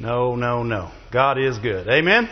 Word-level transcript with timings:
No, 0.00 0.34
no, 0.34 0.62
no. 0.62 0.90
God 1.12 1.38
is 1.38 1.58
good. 1.58 1.86
Amen? 1.86 2.26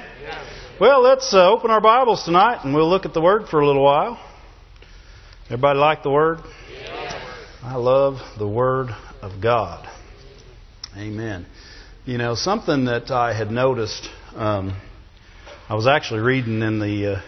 Well, 0.80 1.02
let's 1.02 1.34
uh, 1.34 1.50
open 1.50 1.70
our 1.70 1.82
Bibles 1.82 2.24
tonight 2.24 2.64
and 2.64 2.74
we'll 2.74 2.88
look 2.88 3.04
at 3.04 3.12
the 3.12 3.20
Word 3.20 3.48
for 3.50 3.60
a 3.60 3.66
little 3.66 3.84
while. 3.84 4.18
Everybody 5.50 5.78
like 5.78 6.02
the 6.02 6.08
Word? 6.08 6.38
I 7.62 7.76
love 7.76 8.20
the 8.38 8.48
Word 8.48 8.88
of 9.20 9.42
God. 9.42 9.86
Amen. 10.96 11.44
You 12.06 12.16
know, 12.16 12.34
something 12.36 12.86
that 12.86 13.10
I 13.10 13.36
had 13.36 13.50
noticed, 13.50 14.08
um, 14.34 14.74
I 15.68 15.74
was 15.74 15.86
actually 15.86 16.20
reading 16.20 16.62
in 16.62 16.78
the, 16.78 17.16
uh, 17.16 17.22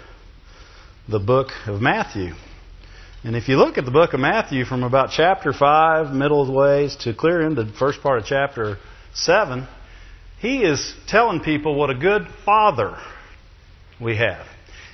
the 1.07 1.19
book 1.19 1.49
of 1.67 1.83
Matthew. 1.83 2.33
And 3.25 3.37
if 3.37 3.47
you 3.47 3.59
look 3.59 3.77
at 3.77 3.85
the 3.85 3.91
book 3.91 4.15
of 4.15 4.21
Matthew 4.21 4.65
from 4.65 4.85
about 4.85 5.11
chapter 5.11 5.53
5, 5.53 6.15
middle 6.15 6.41
of 6.41 6.47
the 6.47 6.55
ways, 6.55 6.97
to 7.01 7.13
clear 7.13 7.43
into 7.43 7.63
the 7.63 7.73
first 7.75 8.01
part 8.01 8.21
of 8.21 8.25
chapter 8.25 8.79
7, 9.13 9.69
he 10.41 10.63
is 10.63 10.95
telling 11.07 11.41
people 11.41 11.75
what 11.75 11.91
a 11.91 11.95
good 11.95 12.27
father 12.45 12.97
we 14.01 14.17
have. 14.17 14.47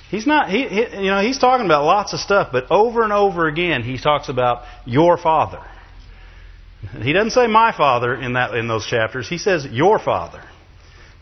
He's 0.09 0.27
not, 0.27 0.49
he, 0.49 0.67
he, 0.67 1.03
you 1.03 1.09
know, 1.11 1.21
he's 1.21 1.39
talking 1.39 1.65
about 1.65 1.83
lots 1.83 2.13
of 2.13 2.19
stuff, 2.19 2.49
but 2.51 2.65
over 2.69 3.03
and 3.03 3.11
over 3.11 3.47
again 3.47 3.83
he 3.83 3.97
talks 3.97 4.29
about 4.29 4.63
your 4.85 5.17
father. 5.17 5.61
He 7.01 7.11
doesn't 7.11 7.31
say 7.31 7.47
my 7.47 7.75
father 7.75 8.13
in 8.13 8.33
that 8.33 8.53
in 8.53 8.67
those 8.67 8.85
chapters. 8.85 9.27
He 9.27 9.37
says 9.37 9.65
your 9.65 9.99
father. 9.99 10.43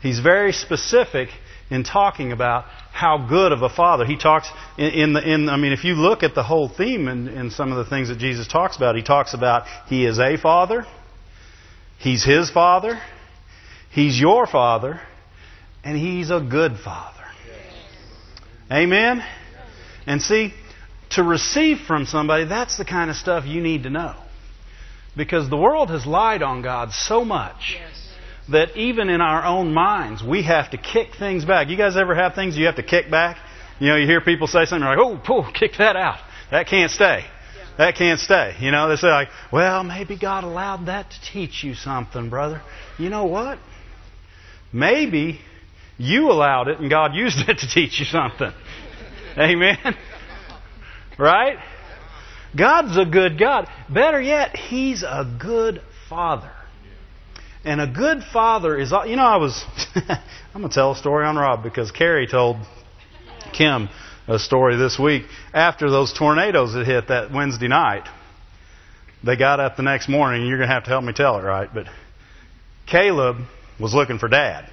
He's 0.02 0.20
very 0.20 0.52
specific 0.52 1.30
in 1.70 1.84
talking 1.84 2.32
about 2.32 2.66
how 2.92 3.26
good 3.28 3.52
of 3.52 3.62
a 3.62 3.70
father. 3.70 4.06
He 4.06 4.18
talks 4.18 4.50
in, 4.78 4.90
in 4.90 5.14
the 5.14 5.34
in 5.34 5.50
I 5.50 5.58
mean 5.58 5.72
if 5.72 5.84
you 5.84 5.96
look 5.96 6.24
at 6.24 6.36
the 6.36 6.44
whole 6.44 6.68
theme 6.68 7.08
in, 7.08 7.28
in 7.28 7.52
some 7.52 7.72
of 7.72 7.78
the 7.78 7.90
things 7.90 8.10
that 8.10 8.18
Jesus 8.18 8.48
talks 8.48 8.76
about, 8.76 8.96
he 8.96 9.02
talks 9.02 9.34
about 9.34 9.66
he 9.88 10.06
is 10.06 10.20
a 10.20 10.38
father, 10.38 10.86
he's 11.98 12.24
his 12.24 12.52
father, 12.52 13.00
he's 13.96 14.20
your 14.20 14.46
father, 14.46 15.02
and 15.84 15.98
he's 15.98 16.30
a 16.30 16.40
good 16.40 16.78
father. 16.78 17.24
Amen? 18.72 19.24
And 20.06 20.22
see, 20.22 20.54
to 21.12 21.24
receive 21.24 21.80
from 21.88 22.06
somebody, 22.06 22.46
that's 22.46 22.78
the 22.78 22.86
kind 22.86 23.10
of 23.10 23.16
stuff 23.16 23.46
you 23.46 23.62
need 23.62 23.84
to 23.84 23.90
know. 23.90 24.16
Because 25.16 25.50
the 25.50 25.58
world 25.58 25.90
has 25.90 26.06
lied 26.06 26.44
on 26.44 26.62
God 26.62 26.92
so 26.92 27.24
much 27.24 27.80
that 28.50 28.76
even 28.76 29.10
in 29.10 29.22
our 29.22 29.46
own 29.46 29.74
minds, 29.74 30.22
we 30.22 30.44
have 30.44 30.72
to 30.72 30.78
kick 30.78 31.16
things 31.18 31.46
back. 31.46 31.70
You 31.70 31.78
guys 31.78 31.96
ever 31.96 32.14
have 32.14 32.36
things 32.36 32.58
you 32.58 32.66
have 32.66 32.76
to 32.76 32.84
kick 32.84 33.10
back? 33.10 33.38
You 33.80 33.88
know, 33.88 33.96
you 33.96 34.06
hear 34.06 34.22
people 34.22 34.48
say 34.48 34.66
something 34.66 34.86
like, 34.86 34.98
oh, 35.00 35.22
oh 35.30 35.52
kick 35.54 35.72
that 35.78 35.96
out. 35.96 36.20
That 36.52 36.68
can't 36.68 36.92
stay. 36.92 37.26
That 37.78 37.96
can't 37.96 38.20
stay. 38.20 38.56
You 38.60 38.72
know, 38.72 38.88
they 38.90 38.96
say 38.96 39.08
like, 39.08 39.30
well, 39.52 39.84
maybe 39.84 40.18
God 40.18 40.44
allowed 40.44 40.86
that 40.86 41.12
to 41.12 41.22
teach 41.32 41.64
you 41.64 41.76
something, 41.76 42.30
brother. 42.30 42.62
You 42.98 43.10
know 43.10 43.26
what? 43.26 43.58
Maybe 44.76 45.40
you 45.98 46.30
allowed 46.32 46.68
it 46.68 46.80
and 46.80 46.90
God 46.90 47.16
used 47.16 47.38
it 47.48 47.60
to 47.60 47.68
teach 47.68 47.98
you 47.98 48.06
something. 48.06 48.52
Amen? 49.38 49.78
Right? 51.18 51.58
God's 52.58 52.98
a 52.98 53.06
good 53.06 53.40
God. 53.40 53.70
Better 53.90 54.22
yet, 54.22 54.58
He's 54.58 55.02
a 55.02 55.24
good 55.40 55.82
Father. 56.10 56.52
And 57.64 57.80
a 57.80 57.88
good 57.88 58.22
father 58.22 58.78
is, 58.78 58.92
you 59.08 59.16
know, 59.16 59.24
I 59.24 59.38
was, 59.38 59.64
I'm 59.96 60.62
going 60.62 60.70
to 60.70 60.76
tell 60.76 60.92
a 60.92 60.96
story 60.98 61.26
on 61.26 61.38
Rob 61.38 61.64
because 61.64 61.92
Carrie 61.92 62.28
told 62.28 62.58
Kim 63.54 63.88
a 64.28 64.38
story 64.38 64.76
this 64.76 65.00
week. 65.00 65.24
After 65.54 65.90
those 65.90 66.14
tornadoes 66.14 66.74
that 66.74 66.86
hit 66.86 67.08
that 67.08 67.32
Wednesday 67.32 67.70
night, 67.70 68.08
they 69.24 69.38
got 69.38 69.62
up 69.62 69.78
the 69.78 69.84
next 69.84 70.10
morning, 70.10 70.46
you're 70.46 70.58
going 70.58 70.68
to 70.68 70.74
have 70.74 70.84
to 70.84 70.90
help 70.90 71.06
me 71.06 71.14
tell 71.14 71.40
it 71.40 71.44
right, 71.44 71.70
but 71.74 71.88
Caleb 72.86 73.38
was 73.80 73.94
looking 73.94 74.20
for 74.20 74.28
Dad. 74.28 74.70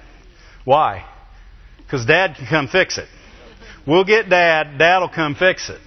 Why? 0.65 1.05
Because 1.77 2.05
Dad 2.05 2.35
can 2.35 2.47
come 2.47 2.67
fix 2.67 2.97
it. 2.97 3.07
We'll 3.85 4.05
get 4.05 4.29
Dad, 4.29 4.77
Dad 4.77 4.99
will 4.99 5.09
come 5.09 5.35
fix 5.35 5.69
it. 5.69 5.81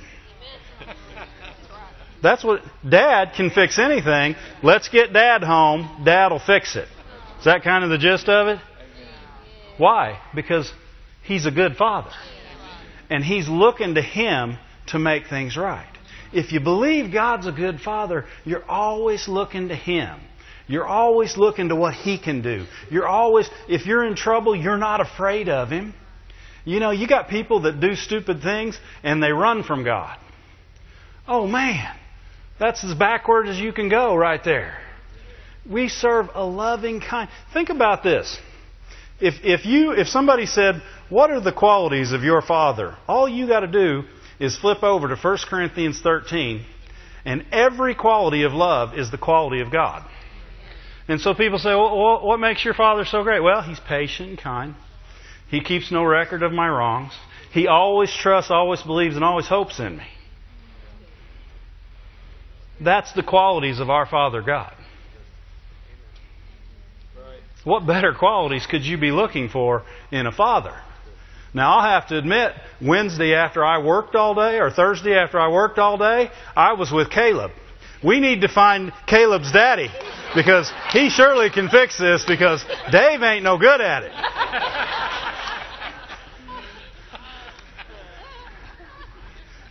That's 2.23 2.43
what 2.43 2.63
Dad 2.89 3.33
can 3.37 3.51
fix 3.51 3.79
anything. 3.79 4.37
Let's 4.63 4.89
get 4.89 5.13
Dad 5.13 5.43
home. 5.43 6.03
Dad 6.05 6.33
will 6.33 6.41
fix 6.41 6.77
it. 6.77 6.89
Is 7.39 7.45
that 7.45 7.63
kind 7.63 7.85
of 7.85 7.91
the 7.91 7.99
gist 7.99 8.29
of 8.29 8.49
it? 8.49 8.59
Why? 9.79 10.21
Because 10.35 10.73
He's 11.23 11.47
a 11.47 11.51
good 11.51 11.77
Father. 11.77 12.11
And 13.11 13.25
He's 13.25 13.49
looking 13.49 13.95
to 13.95 14.03
Him 14.03 14.59
to 14.89 14.99
make 14.99 15.29
things 15.29 15.57
right. 15.57 15.87
If 16.33 16.53
you 16.53 16.61
believe 16.61 17.13
God's 17.13 17.47
a 17.47 17.53
good 17.53 17.81
Father, 17.81 18.25
you're 18.45 18.69
always 18.69 19.29
looking 19.29 19.69
to 19.69 19.77
Him. 19.77 20.19
You're 20.69 20.87
always 20.87 21.37
looking 21.37 21.69
to 21.69 21.77
what 21.77 21.95
He 21.95 22.19
can 22.19 22.43
do. 22.43 22.67
You're 22.91 23.07
always, 23.07 23.49
if 23.69 23.87
you're 23.87 24.05
in 24.05 24.17
trouble, 24.17 24.57
you're 24.57 24.77
not 24.77 25.01
afraid 25.01 25.49
of 25.49 25.71
Him. 25.71 25.95
You 26.65 26.81
know, 26.81 26.91
you 26.91 27.07
got 27.07 27.29
people 27.29 27.63
that 27.63 27.79
do 27.81 27.95
stupid 27.95 28.43
things 28.43 28.79
and 29.05 29.23
they 29.23 29.31
run 29.31 29.63
from 29.63 29.85
God. 29.85 30.19
Oh 31.29 31.47
man, 31.47 31.97
that's 32.59 32.83
as 32.85 32.95
backward 32.95 33.49
as 33.49 33.59
you 33.59 33.73
can 33.73 33.89
go 33.89 34.17
right 34.17 34.43
there. 34.43 34.79
We 35.69 35.89
serve 35.89 36.31
a 36.35 36.45
loving 36.45 37.01
kind. 37.01 37.29
Think 37.53 37.71
about 37.71 38.03
this. 38.03 38.39
If, 39.21 39.35
if 39.45 39.65
you 39.65 39.93
if 39.93 40.09
somebody 40.09 40.47
said, 40.47 40.83
"What 41.09 41.31
are 41.31 41.41
the 41.41 41.53
qualities 41.53 42.13
of 42.13 42.23
your 42.23 42.43
father?" 42.43 42.97
All 43.09 43.29
you 43.29 43.47
got 43.47 43.61
to 43.61 43.67
do 43.67 44.05
is 44.39 44.57
flip 44.57 44.83
over 44.83 45.09
to 45.09 45.17
1 45.17 45.39
Corinthians 45.49 46.01
13, 46.01 46.65
and 47.25 47.47
every 47.51 47.95
quality 47.95 48.43
of 48.43 48.53
love 48.53 48.97
is 48.97 49.11
the 49.11 49.19
quality 49.19 49.61
of 49.63 49.73
God. 49.73 50.05
And 51.09 51.21
so 51.21 51.35
people 51.35 51.59
say, 51.59 51.71
well, 51.71 52.21
"What 52.21 52.41
makes 52.41 52.65
your 52.65 52.75
father 52.75 53.05
so 53.05 53.23
great?" 53.23 53.41
Well, 53.41 53.63
he's 53.63 53.81
patient 53.81 54.31
and 54.31 54.39
kind. 54.39 54.75
He 55.49 55.61
keeps 55.61 55.91
no 55.93 56.05
record 56.05 56.43
of 56.43 56.53
my 56.53 56.69
wrongs. 56.69 57.13
He 57.53 57.69
always 57.69 58.13
trusts, 58.13 58.51
always 58.51 58.83
believes, 58.83 59.15
and 59.15 59.25
always 59.25 59.47
hopes 59.47 59.79
in 59.79 59.97
me. 59.97 60.07
That's 62.81 63.13
the 63.13 63.23
qualities 63.23 63.81
of 63.81 63.89
our 63.89 64.07
Father 64.07 64.43
God. 64.43 64.75
What 67.65 67.87
better 67.87 68.13
qualities 68.13 68.67
could 68.67 68.83
you 68.83 68.97
be 68.97 69.11
looking 69.11 69.49
for 69.49 69.83
in 70.13 70.27
a 70.27 70.33
father? 70.33 70.75
Now, 71.53 71.79
I'll 71.79 71.91
have 71.91 72.09
to 72.09 72.19
admit, 72.19 72.53
Wednesday 72.81 73.35
after 73.35 73.65
I 73.65 73.79
worked 73.79 74.15
all 74.15 74.35
day, 74.35 74.61
or 74.61 74.71
Thursday 74.71 75.17
after 75.17 75.41
I 75.41 75.49
worked 75.49 75.79
all 75.79 75.97
day, 75.97 76.31
I 76.55 76.75
was 76.75 76.93
with 76.93 77.11
Caleb. 77.11 77.51
We 78.05 78.21
need 78.21 78.43
to 78.43 78.49
find 78.49 78.93
Caleb's 79.07 79.53
daddy 79.53 79.89
because 80.35 80.71
he 80.93 81.09
surely 81.09 81.51
can 81.51 81.69
fix 81.69 81.99
this 81.99 82.25
because 82.27 82.65
Dave 82.93 83.23
ain't 83.23 83.43
no 83.43 83.59
good 83.59 83.81
at 83.81 84.03
it. 84.03 84.13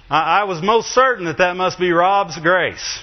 I, 0.09 0.41
I 0.41 0.43
was 0.45 0.61
most 0.61 0.89
certain 0.89 1.25
that 1.25 1.39
that 1.39 1.55
must 1.55 1.79
be 1.79 1.91
Rob's 1.91 2.39
grace. 2.39 2.99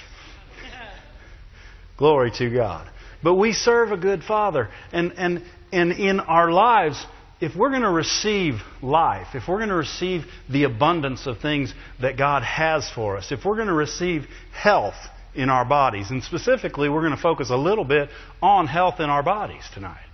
Glory 1.97 2.31
to 2.37 2.49
God. 2.49 2.89
But 3.21 3.35
we 3.35 3.53
serve 3.53 3.91
a 3.91 3.97
good 3.97 4.23
Father. 4.23 4.69
And, 4.91 5.13
and, 5.17 5.43
and 5.71 5.93
in 5.93 6.19
our 6.19 6.51
lives, 6.51 7.03
if 7.39 7.55
we're 7.55 7.69
going 7.69 7.83
to 7.83 7.89
receive 7.89 8.55
life, 8.81 9.27
if 9.35 9.47
we're 9.47 9.57
going 9.57 9.69
to 9.69 9.75
receive 9.75 10.23
the 10.49 10.63
abundance 10.63 11.27
of 11.27 11.39
things 11.39 11.73
that 12.01 12.17
God 12.17 12.43
has 12.43 12.89
for 12.89 13.17
us, 13.17 13.31
if 13.31 13.45
we're 13.45 13.55
going 13.55 13.67
to 13.67 13.73
receive 13.73 14.25
health 14.53 14.95
in 15.35 15.49
our 15.49 15.65
bodies, 15.65 16.11
and 16.11 16.23
specifically, 16.23 16.89
we're 16.89 17.01
going 17.01 17.15
to 17.15 17.21
focus 17.21 17.49
a 17.49 17.57
little 17.57 17.85
bit 17.85 18.09
on 18.41 18.67
health 18.67 18.99
in 18.99 19.09
our 19.09 19.23
bodies 19.23 19.63
tonight. 19.73 20.05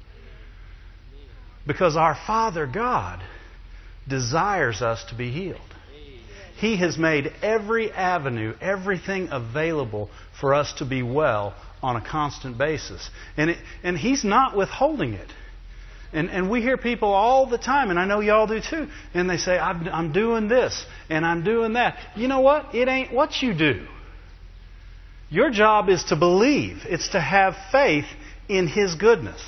Because 1.68 1.98
our 1.98 2.16
Father 2.16 2.66
God 2.66 3.22
desires 4.08 4.82
us 4.82 5.04
to 5.10 5.16
be 5.16 5.32
healed. 5.32 5.60
He 6.58 6.78
has 6.78 6.98
made 6.98 7.32
every 7.42 7.92
avenue, 7.92 8.54
everything 8.60 9.30
available 9.32 10.10
for 10.40 10.54
us 10.54 10.74
to 10.74 10.86
be 10.86 11.04
well 11.04 11.54
on 11.82 11.96
a 11.96 12.02
constant 12.02 12.58
basis. 12.58 13.10
And, 13.38 13.52
it, 13.52 13.58
and 13.84 13.98
He's 13.98 14.24
not 14.26 14.58
withholding 14.58 15.14
it. 15.14 15.30
And, 16.12 16.30
and 16.30 16.50
we 16.50 16.62
hear 16.62 16.78
people 16.78 17.14
all 17.14 17.46
the 17.46 17.58
time, 17.58 17.92
and 17.92 18.00
I 18.00 18.06
know 18.06 18.20
y'all 18.20 18.48
do 18.48 18.60
too, 18.60 18.88
and 19.14 19.30
they 19.30 19.38
say, 19.38 19.60
I'm, 19.60 19.88
I'm 19.88 20.12
doing 20.12 20.48
this 20.48 20.86
and 21.10 21.26
I'm 21.26 21.44
doing 21.44 21.74
that. 21.74 21.98
You 22.16 22.28
know 22.28 22.40
what? 22.40 22.74
It 22.74 22.88
ain't 22.88 23.14
what 23.14 23.42
you 23.42 23.54
do. 23.54 23.86
Your 25.30 25.52
job 25.52 25.90
is 25.90 26.06
to 26.06 26.16
believe, 26.16 26.84
it's 26.86 27.10
to 27.10 27.22
have 27.22 27.56
faith 27.72 28.06
in 28.48 28.68
His 28.68 28.96
goodness, 28.96 29.42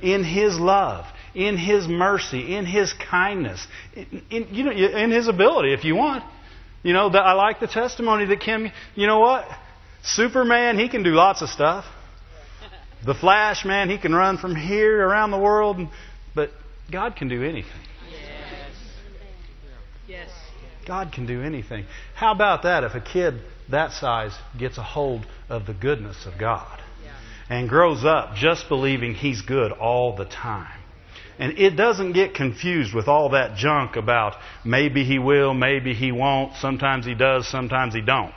in 0.00 0.22
His 0.22 0.58
love, 0.58 1.04
in 1.34 1.56
His 1.56 1.88
mercy, 1.88 2.54
in 2.54 2.64
His 2.64 2.92
kindness, 2.92 3.66
in, 3.94 4.22
in, 4.30 4.48
you 4.54 4.64
know, 4.64 4.70
in 4.70 5.10
His 5.10 5.26
ability, 5.26 5.72
if 5.72 5.84
you 5.84 5.96
want. 5.96 6.22
You 6.84 6.92
know, 6.92 7.08
I 7.08 7.32
like 7.32 7.60
the 7.60 7.66
testimony 7.66 8.26
that 8.26 8.40
Kim, 8.40 8.70
you 8.94 9.06
know 9.06 9.18
what? 9.18 9.46
Superman, 10.04 10.78
he 10.78 10.90
can 10.90 11.02
do 11.02 11.12
lots 11.12 11.40
of 11.40 11.48
stuff. 11.48 11.86
The 13.06 13.14
Flash, 13.14 13.64
man, 13.64 13.88
he 13.88 13.98
can 13.98 14.14
run 14.14 14.36
from 14.36 14.54
here 14.54 15.00
around 15.00 15.30
the 15.30 15.38
world, 15.38 15.78
but 16.34 16.50
God 16.92 17.16
can 17.16 17.28
do 17.28 17.42
anything. 17.42 17.72
Yes. 18.10 18.70
Yes. 20.06 20.30
God 20.86 21.12
can 21.12 21.26
do 21.26 21.42
anything. 21.42 21.86
How 22.14 22.32
about 22.32 22.64
that 22.64 22.84
if 22.84 22.94
a 22.94 23.00
kid 23.00 23.40
that 23.70 23.92
size 23.92 24.32
gets 24.58 24.78
a 24.78 24.82
hold 24.82 25.26
of 25.48 25.66
the 25.66 25.74
goodness 25.74 26.26
of 26.26 26.38
God? 26.38 26.80
and 27.48 27.68
grows 27.68 28.04
up 28.04 28.34
just 28.36 28.68
believing 28.68 29.14
He's 29.14 29.42
good 29.42 29.72
all 29.72 30.16
the 30.16 30.24
time. 30.24 30.80
And 31.38 31.58
it 31.58 31.70
doesn't 31.70 32.12
get 32.12 32.34
confused 32.34 32.94
with 32.94 33.08
all 33.08 33.30
that 33.30 33.56
junk 33.56 33.96
about 33.96 34.34
maybe 34.64 35.04
He 35.04 35.18
will, 35.18 35.52
maybe 35.52 35.94
He 35.94 36.12
won't, 36.12 36.56
sometimes 36.56 37.04
He 37.04 37.14
does, 37.14 37.48
sometimes 37.48 37.94
He 37.94 38.00
don't. 38.00 38.32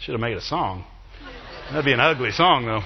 Should 0.00 0.12
have 0.12 0.20
made 0.20 0.36
a 0.36 0.40
song. 0.40 0.84
That'd 1.70 1.84
be 1.84 1.92
an 1.92 2.00
ugly 2.00 2.30
song, 2.30 2.66
though. 2.66 2.82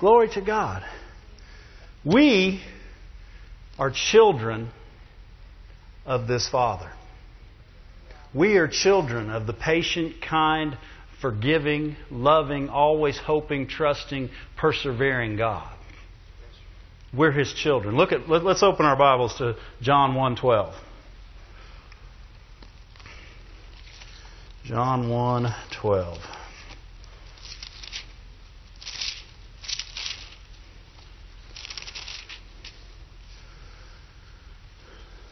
Glory 0.00 0.28
to 0.30 0.40
God. 0.40 0.82
We 2.04 2.60
are 3.78 3.90
children 3.90 4.70
of 6.04 6.26
this 6.26 6.48
Father. 6.48 6.90
We 8.34 8.56
are 8.56 8.66
children 8.66 9.28
of 9.30 9.46
the 9.46 9.52
patient, 9.52 10.22
kind, 10.22 10.78
forgiving, 11.20 11.96
loving, 12.10 12.70
always 12.70 13.18
hoping, 13.18 13.66
trusting, 13.66 14.30
persevering 14.56 15.36
God. 15.36 15.68
We're 17.12 17.32
His 17.32 17.52
children. 17.52 17.96
Look 17.96 18.12
at 18.12 18.28
let, 18.28 18.44
us 18.46 18.62
open 18.62 18.86
our 18.86 18.96
Bibles 18.96 19.34
to 19.36 19.56
John 19.82 20.14
1:12. 20.14 20.74
John 24.64 25.08
1:12. 25.08 26.18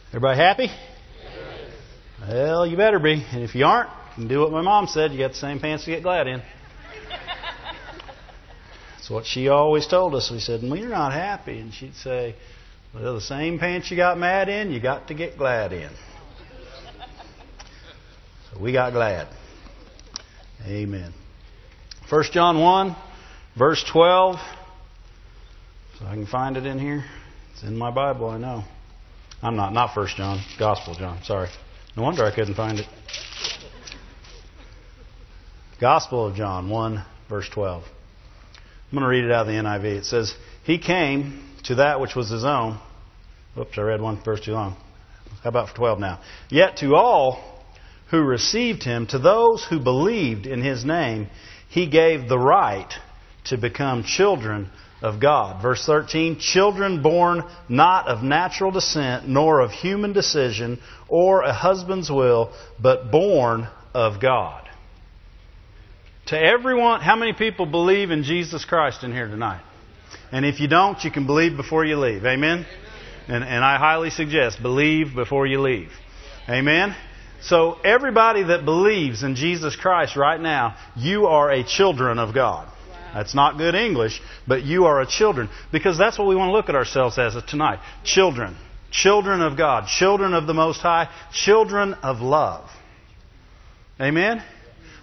Everybody 0.09 0.37
happy? 0.37 0.71
Well, 2.27 2.67
you 2.67 2.77
better 2.77 2.99
be. 2.99 3.25
And 3.31 3.43
if 3.43 3.55
you 3.55 3.65
aren't, 3.65 3.89
you 3.89 4.15
can 4.15 4.27
do 4.27 4.41
what 4.41 4.51
my 4.51 4.61
mom 4.61 4.87
said. 4.87 5.11
You 5.11 5.17
got 5.17 5.31
the 5.31 5.37
same 5.37 5.59
pants 5.59 5.85
to 5.85 5.91
get 5.91 6.03
glad 6.03 6.27
in. 6.27 6.41
That's 8.95 9.09
what 9.09 9.25
she 9.25 9.47
always 9.47 9.87
told 9.87 10.13
us. 10.13 10.29
We 10.29 10.39
said, 10.39 10.61
well, 10.61 10.75
you're 10.75 10.89
not 10.89 11.13
happy. 11.13 11.59
And 11.59 11.73
she'd 11.73 11.95
say, 11.95 12.35
well, 12.93 13.15
the 13.15 13.21
same 13.21 13.57
pants 13.57 13.89
you 13.89 13.97
got 13.97 14.19
mad 14.19 14.49
in, 14.49 14.71
you 14.71 14.79
got 14.79 15.07
to 15.07 15.15
get 15.15 15.37
glad 15.37 15.73
in. 15.73 15.89
So 18.53 18.61
we 18.61 18.71
got 18.71 18.93
glad. 18.93 19.27
Amen. 20.67 21.13
1 22.09 22.23
John 22.31 22.59
1, 22.59 22.95
verse 23.57 23.83
12. 23.91 24.35
So 25.97 26.05
I 26.05 26.13
can 26.13 26.27
find 26.27 26.57
it 26.57 26.65
in 26.67 26.77
here. 26.77 27.03
It's 27.53 27.63
in 27.63 27.77
my 27.77 27.89
Bible, 27.89 28.29
I 28.29 28.37
know. 28.37 28.63
I'm 29.41 29.55
not, 29.55 29.73
not 29.73 29.95
1 29.95 30.07
John, 30.17 30.39
Gospel 30.59 30.93
John, 30.93 31.23
sorry. 31.23 31.49
No 31.95 32.03
wonder 32.03 32.25
I 32.25 32.33
couldn't 32.33 32.55
find 32.55 32.79
it. 32.79 32.87
Gospel 35.79 36.27
of 36.27 36.35
John 36.35 36.69
1, 36.69 37.03
verse 37.27 37.49
12. 37.49 37.83
I'm 37.83 38.97
going 38.97 39.03
to 39.03 39.09
read 39.09 39.25
it 39.25 39.31
out 39.31 39.41
of 39.41 39.47
the 39.47 39.53
NIV. 39.53 39.99
It 39.99 40.05
says, 40.05 40.35
He 40.63 40.77
came 40.77 41.43
to 41.63 41.75
that 41.75 41.99
which 41.99 42.15
was 42.15 42.29
his 42.29 42.45
own. 42.45 42.79
Oops, 43.57 43.77
I 43.77 43.81
read 43.81 44.01
one 44.01 44.21
verse 44.23 44.41
too 44.41 44.53
long. 44.53 44.75
How 45.43 45.49
about 45.49 45.69
for 45.69 45.75
12 45.75 45.99
now? 45.99 46.19
Yet 46.49 46.77
to 46.77 46.95
all 46.95 47.43
who 48.09 48.21
received 48.21 48.83
him, 48.83 49.07
to 49.07 49.19
those 49.19 49.65
who 49.65 49.79
believed 49.79 50.45
in 50.45 50.61
his 50.61 50.85
name, 50.85 51.27
he 51.69 51.87
gave 51.87 52.29
the 52.29 52.39
right 52.39 52.93
to 53.45 53.57
become 53.57 54.03
children 54.03 54.69
of 55.01 55.19
God. 55.19 55.61
Verse 55.61 55.85
13 55.85 56.39
Children 56.39 57.01
born 57.01 57.43
not 57.67 58.07
of 58.07 58.23
natural 58.23 58.71
descent, 58.71 59.27
nor 59.27 59.61
of 59.61 59.71
human 59.71 60.13
decision, 60.13 60.79
or 61.07 61.43
a 61.43 61.53
husband's 61.53 62.09
will, 62.09 62.53
but 62.79 63.11
born 63.11 63.67
of 63.93 64.21
God. 64.21 64.67
To 66.27 66.39
everyone, 66.39 67.01
how 67.01 67.15
many 67.15 67.33
people 67.33 67.65
believe 67.65 68.11
in 68.11 68.23
Jesus 68.23 68.63
Christ 68.63 69.03
in 69.03 69.11
here 69.11 69.27
tonight? 69.27 69.63
And 70.31 70.45
if 70.45 70.59
you 70.59 70.67
don't, 70.67 71.03
you 71.03 71.11
can 71.11 71.25
believe 71.25 71.57
before 71.57 71.83
you 71.83 71.97
leave. 71.97 72.23
Amen? 72.25 72.65
And, 73.27 73.43
and 73.43 73.65
I 73.65 73.77
highly 73.77 74.09
suggest 74.09 74.61
believe 74.61 75.13
before 75.15 75.45
you 75.45 75.61
leave. 75.61 75.91
Amen? 76.47 76.95
So, 77.41 77.73
everybody 77.83 78.43
that 78.43 78.65
believes 78.65 79.23
in 79.23 79.35
Jesus 79.35 79.75
Christ 79.75 80.15
right 80.15 80.39
now, 80.39 80.77
you 80.95 81.25
are 81.25 81.49
a 81.49 81.63
children 81.63 82.19
of 82.19 82.35
God. 82.35 82.71
That's 83.13 83.35
not 83.35 83.57
good 83.57 83.75
English, 83.75 84.21
but 84.47 84.63
you 84.63 84.85
are 84.85 85.01
a 85.01 85.07
children. 85.07 85.49
Because 85.71 85.97
that's 85.97 86.17
what 86.17 86.27
we 86.27 86.35
want 86.35 86.49
to 86.49 86.53
look 86.53 86.69
at 86.69 86.75
ourselves 86.75 87.17
as 87.17 87.35
tonight. 87.47 87.79
Children. 88.03 88.55
Children 88.91 89.41
of 89.41 89.57
God. 89.57 89.87
Children 89.87 90.33
of 90.33 90.47
the 90.47 90.53
Most 90.53 90.81
High. 90.81 91.09
Children 91.33 91.93
of 91.95 92.19
love. 92.19 92.69
Amen? 93.99 94.43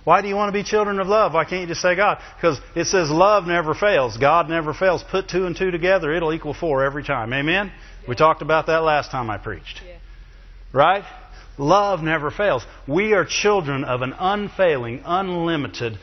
Why 0.04 0.22
do 0.22 0.28
you 0.28 0.36
want 0.36 0.48
to 0.48 0.52
be 0.58 0.64
children 0.64 1.00
of 1.00 1.06
love? 1.06 1.34
Why 1.34 1.44
can't 1.44 1.60
you 1.60 1.66
just 1.66 1.82
say 1.82 1.94
God? 1.94 2.18
Because 2.36 2.58
it 2.74 2.86
says 2.86 3.10
love 3.10 3.44
never 3.44 3.74
fails. 3.74 4.16
God 4.16 4.48
never 4.48 4.72
fails. 4.72 5.04
Put 5.10 5.28
two 5.28 5.44
and 5.44 5.54
two 5.54 5.70
together, 5.70 6.14
it'll 6.14 6.32
equal 6.32 6.54
four 6.54 6.82
every 6.82 7.04
time. 7.04 7.32
Amen? 7.34 7.70
We 8.08 8.14
talked 8.14 8.40
about 8.40 8.68
that 8.68 8.78
last 8.78 9.10
time 9.10 9.28
I 9.28 9.36
preached. 9.36 9.82
Right? 10.72 11.04
Love 11.58 12.00
never 12.00 12.30
fails. 12.30 12.64
We 12.86 13.12
are 13.12 13.26
children 13.26 13.84
of 13.84 14.00
an 14.00 14.14
unfailing, 14.18 15.02
unlimited, 15.04 15.98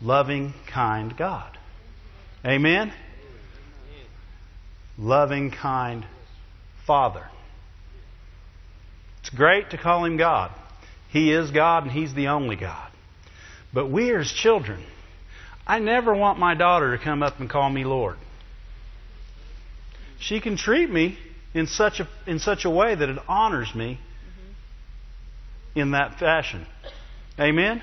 loving, 0.00 0.54
kind 0.72 1.16
God. 1.16 1.56
Amen? 2.44 2.92
Loving, 4.98 5.50
kind 5.50 6.06
Father. 6.86 7.26
It's 9.20 9.30
great 9.30 9.70
to 9.70 9.78
call 9.78 10.04
Him 10.04 10.16
God. 10.16 10.52
He 11.10 11.32
is 11.32 11.50
God 11.50 11.84
and 11.84 11.92
He's 11.92 12.14
the 12.14 12.28
only 12.28 12.56
God. 12.56 12.90
But 13.72 13.90
we 13.90 14.10
are 14.10 14.20
His 14.20 14.32
children. 14.32 14.84
I 15.66 15.80
never 15.80 16.14
want 16.14 16.38
my 16.38 16.54
daughter 16.54 16.96
to 16.96 17.02
come 17.02 17.22
up 17.22 17.40
and 17.40 17.50
call 17.50 17.68
me 17.68 17.84
Lord. 17.84 18.16
She 20.20 20.40
can 20.40 20.56
treat 20.56 20.88
me 20.88 21.18
in 21.54 21.66
such 21.66 22.00
a, 22.00 22.08
in 22.26 22.38
such 22.38 22.64
a 22.64 22.70
way 22.70 22.94
that 22.94 23.08
it 23.08 23.18
honors 23.28 23.74
me 23.74 23.98
in 25.74 25.90
that 25.90 26.18
fashion. 26.18 26.66
Amen? 27.38 27.82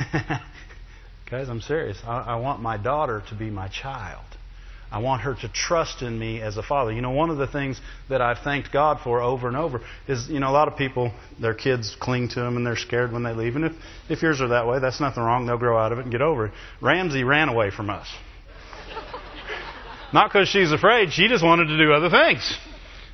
Guys, 1.32 1.48
I'm 1.48 1.62
serious. 1.62 1.96
I, 2.06 2.18
I 2.20 2.36
want 2.36 2.60
my 2.60 2.76
daughter 2.76 3.22
to 3.30 3.34
be 3.34 3.48
my 3.48 3.66
child. 3.66 4.26
I 4.90 4.98
want 4.98 5.22
her 5.22 5.34
to 5.36 5.48
trust 5.48 6.02
in 6.02 6.18
me 6.18 6.42
as 6.42 6.58
a 6.58 6.62
father. 6.62 6.92
You 6.92 7.00
know, 7.00 7.12
one 7.12 7.30
of 7.30 7.38
the 7.38 7.46
things 7.46 7.80
that 8.10 8.20
I've 8.20 8.40
thanked 8.40 8.70
God 8.70 9.00
for 9.02 9.22
over 9.22 9.48
and 9.48 9.56
over 9.56 9.80
is, 10.06 10.28
you 10.28 10.40
know, 10.40 10.50
a 10.50 10.52
lot 10.52 10.68
of 10.68 10.76
people, 10.76 11.10
their 11.40 11.54
kids 11.54 11.96
cling 11.98 12.28
to 12.28 12.40
them 12.40 12.58
and 12.58 12.66
they're 12.66 12.76
scared 12.76 13.12
when 13.12 13.22
they 13.22 13.32
leave. 13.32 13.56
And 13.56 13.64
if, 13.64 13.72
if 14.10 14.20
yours 14.20 14.42
are 14.42 14.48
that 14.48 14.66
way, 14.66 14.78
that's 14.78 15.00
nothing 15.00 15.22
wrong. 15.22 15.46
They'll 15.46 15.56
grow 15.56 15.78
out 15.78 15.90
of 15.90 16.00
it 16.00 16.02
and 16.02 16.12
get 16.12 16.20
over 16.20 16.48
it. 16.48 16.52
Ramsey 16.82 17.24
ran 17.24 17.48
away 17.48 17.70
from 17.70 17.88
us. 17.88 18.06
Not 20.12 20.30
because 20.30 20.48
she's 20.48 20.70
afraid, 20.70 21.14
she 21.14 21.28
just 21.28 21.42
wanted 21.42 21.68
to 21.68 21.78
do 21.78 21.94
other 21.94 22.10
things 22.10 22.58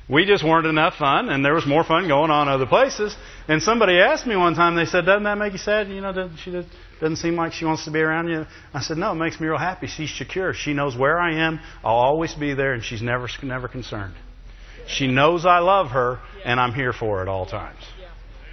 we 0.09 0.25
just 0.25 0.43
weren't 0.43 0.65
enough 0.65 0.95
fun, 0.95 1.29
and 1.29 1.45
there 1.45 1.53
was 1.53 1.67
more 1.67 1.83
fun 1.83 2.07
going 2.07 2.31
on 2.31 2.47
other 2.47 2.65
places. 2.65 3.15
And 3.49 3.63
somebody 3.63 3.99
asked 3.99 4.27
me 4.27 4.35
one 4.35 4.53
time, 4.53 4.75
they 4.75 4.85
said, 4.85 5.07
"Doesn't 5.07 5.23
that 5.23 5.37
make 5.39 5.53
you 5.53 5.57
sad? 5.57 5.89
You 5.89 6.01
know, 6.01 6.13
doesn't, 6.13 6.37
she 6.37 6.51
doesn't 6.51 7.15
seem 7.15 7.35
like 7.35 7.51
she 7.51 7.65
wants 7.65 7.85
to 7.85 7.91
be 7.91 7.99
around 7.99 8.29
you." 8.29 8.45
I 8.75 8.79
said, 8.79 8.97
"No, 8.97 9.11
it 9.11 9.15
makes 9.15 9.39
me 9.39 9.47
real 9.47 9.57
happy. 9.57 9.87
She's 9.87 10.13
secure. 10.15 10.53
She 10.53 10.73
knows 10.73 10.95
where 10.95 11.19
I 11.19 11.47
am. 11.47 11.59
I'll 11.83 11.95
always 11.95 12.35
be 12.35 12.53
there, 12.53 12.73
and 12.73 12.83
she's 12.83 13.01
never 13.01 13.27
never 13.41 13.67
concerned. 13.67 14.13
She 14.87 15.07
knows 15.07 15.47
I 15.47 15.59
love 15.59 15.87
her, 15.87 16.19
and 16.45 16.59
I'm 16.59 16.73
here 16.73 16.93
for 16.93 17.17
her 17.17 17.21
at 17.23 17.27
all 17.27 17.47
times. 17.47 17.81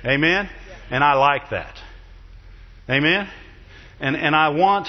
Amen. 0.02 0.48
And 0.90 1.04
I 1.04 1.12
like 1.12 1.50
that. 1.50 1.76
Amen. 2.88 3.28
And 4.00 4.16
and 4.16 4.34
I 4.34 4.48
want." 4.48 4.88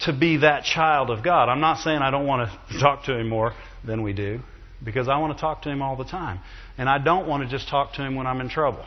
To 0.00 0.12
be 0.12 0.36
that 0.36 0.64
child 0.64 1.08
of 1.08 1.24
God. 1.24 1.48
I'm 1.48 1.60
not 1.60 1.78
saying 1.78 2.02
I 2.02 2.10
don't 2.10 2.26
want 2.26 2.50
to 2.50 2.78
talk 2.80 3.04
to 3.04 3.18
him 3.18 3.30
more 3.30 3.54
than 3.82 4.02
we 4.02 4.12
do 4.12 4.40
because 4.84 5.08
I 5.08 5.18
want 5.18 5.36
to 5.36 5.40
talk 5.40 5.62
to 5.62 5.70
Him 5.70 5.80
all 5.80 5.96
the 5.96 6.04
time. 6.04 6.40
And 6.76 6.86
I 6.86 6.98
don't 6.98 7.26
want 7.26 7.42
to 7.42 7.48
just 7.48 7.68
talk 7.68 7.94
to 7.94 8.02
Him 8.02 8.14
when 8.14 8.26
I'm 8.26 8.42
in 8.42 8.48
trouble. 8.48 8.84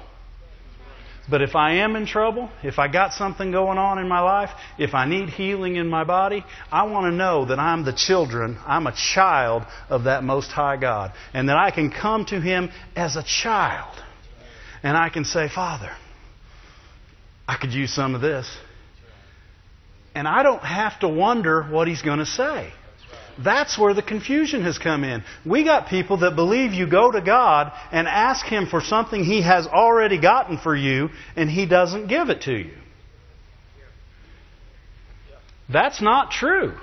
But 1.30 1.42
if 1.42 1.56
I 1.56 1.76
am 1.76 1.96
in 1.96 2.06
trouble, 2.06 2.50
if 2.64 2.80
I 2.80 2.88
got 2.88 3.14
something 3.14 3.52
going 3.52 3.78
on 3.78 4.00
in 4.00 4.08
my 4.08 4.22
life, 4.22 4.50
if 4.78 4.94
I 4.94 5.06
need 5.06 5.30
healing 5.30 5.76
in 5.76 5.88
my 5.88 6.04
body, 6.04 6.44
I 6.72 6.84
want 6.84 7.06
to 7.06 7.12
know 7.12 7.46
that 7.46 7.60
I'm 7.60 7.86
the 7.86 7.94
children, 7.94 8.58
I'm 8.66 8.88
a 8.88 8.96
child 8.96 9.64
of 9.90 10.06
that 10.06 10.24
Most 10.24 10.52
High 10.52 10.78
God. 10.78 11.12
And 11.34 11.50
that 11.50 11.58
I 11.58 11.72
can 11.72 11.92
come 11.92 12.26
to 12.28 12.42
Him 12.42 12.72
as 12.96 13.16
a 13.16 13.24
child. 13.24 13.96
And 14.82 14.98
I 14.98 15.10
can 15.10 15.26
say, 15.26 15.50
Father, 15.50 15.92
I 17.48 17.58
could 17.58 17.74
use 17.74 17.94
some 17.94 18.16
of 18.16 18.22
this. 18.22 18.50
And 20.16 20.28
I 20.28 20.42
don't 20.42 20.64
have 20.64 21.00
to 21.02 21.10
wonder 21.10 21.64
what 21.64 21.88
He's 21.88 22.02
going 22.02 22.20
to 22.20 22.26
say. 22.26 22.72
That's 23.44 23.78
where 23.78 23.94
the 23.94 24.02
confusion 24.02 24.64
has 24.64 24.78
come 24.78 25.04
in. 25.04 25.24
We 25.46 25.64
got 25.64 25.88
people 25.88 26.18
that 26.18 26.36
believe 26.36 26.74
you 26.74 26.90
go 26.90 27.12
to 27.12 27.22
God 27.22 27.72
and 27.92 28.08
ask 28.08 28.46
Him 28.46 28.68
for 28.68 28.82
something 28.82 29.24
He 29.24 29.42
has 29.42 29.66
already 29.66 30.20
gotten 30.20 30.58
for 30.58 30.76
you, 30.76 31.10
and 31.36 31.50
He 31.50 31.66
doesn't 31.66 32.08
give 32.08 32.30
it 32.30 32.42
to 32.42 32.54
you. 32.54 32.74
That's 35.72 36.02
not 36.02 36.32
true. 36.32 36.74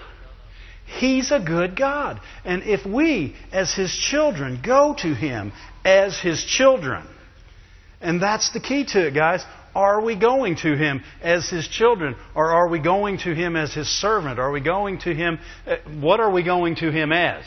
He's 0.87 1.33
a 1.33 1.41
good 1.41 1.77
God. 1.77 2.21
And 2.45 2.63
if 2.63 2.87
we, 2.87 3.35
as 3.53 3.75
His 3.75 3.93
children, 3.93 4.61
go 4.65 4.95
to 5.01 5.15
Him 5.15 5.53
as 5.85 6.19
His 6.19 6.43
children, 6.45 7.07
and 8.01 8.23
that's 8.23 8.53
the 8.53 8.61
key 8.61 8.85
to 8.87 9.09
it, 9.09 9.15
guys, 9.15 9.45
Are 9.77 10.01
we 10.01 10.17
going 10.17 10.57
to 10.63 10.75
Him 10.75 11.05
as 11.21 11.51
His 11.51 11.69
children? 11.69 12.17
Or 12.35 12.47
are 12.51 12.67
we 12.67 12.79
going 12.79 13.19
to 13.19 13.35
Him 13.35 13.57
as 13.57 13.75
His 13.75 13.89
servant? 13.89 14.39
Are 14.39 14.51
we 14.51 14.63
going 14.63 15.01
to 15.01 15.15
Him? 15.15 15.39
Uh, 15.67 15.77
what 16.01 16.19
are 16.19 16.31
we 16.31 16.43
going 16.43 16.77
to 16.77 16.91
Him 16.91 17.13
as? 17.13 17.45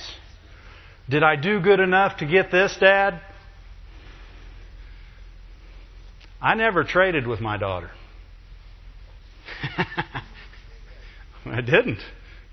Did 1.10 1.24
I 1.24 1.38
do 1.38 1.60
good 1.60 1.80
enough 1.80 2.18
to 2.18 2.28
get 2.28 2.52
this, 2.52 2.78
Dad? 2.80 3.20
I 6.40 6.54
never 6.54 6.84
traded 6.84 7.26
with 7.26 7.42
my 7.42 7.58
daughter. 7.58 7.90
I 11.48 11.62
didn't. 11.62 12.00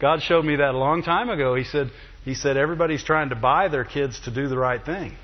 God 0.00 0.22
showed 0.22 0.46
me 0.46 0.56
that 0.56 0.74
a 0.74 0.78
long 0.78 1.02
time 1.02 1.28
ago. 1.28 1.54
He 1.54 1.64
said, 1.64 1.90
he 2.24 2.32
said 2.34 2.56
everybody's 2.56 3.04
trying 3.04 3.28
to 3.28 3.36
buy 3.36 3.68
their 3.68 3.84
kids 3.84 4.20
to 4.20 4.30
do 4.30 4.48
the 4.48 4.56
right 4.56 4.82
thing. 4.82 5.18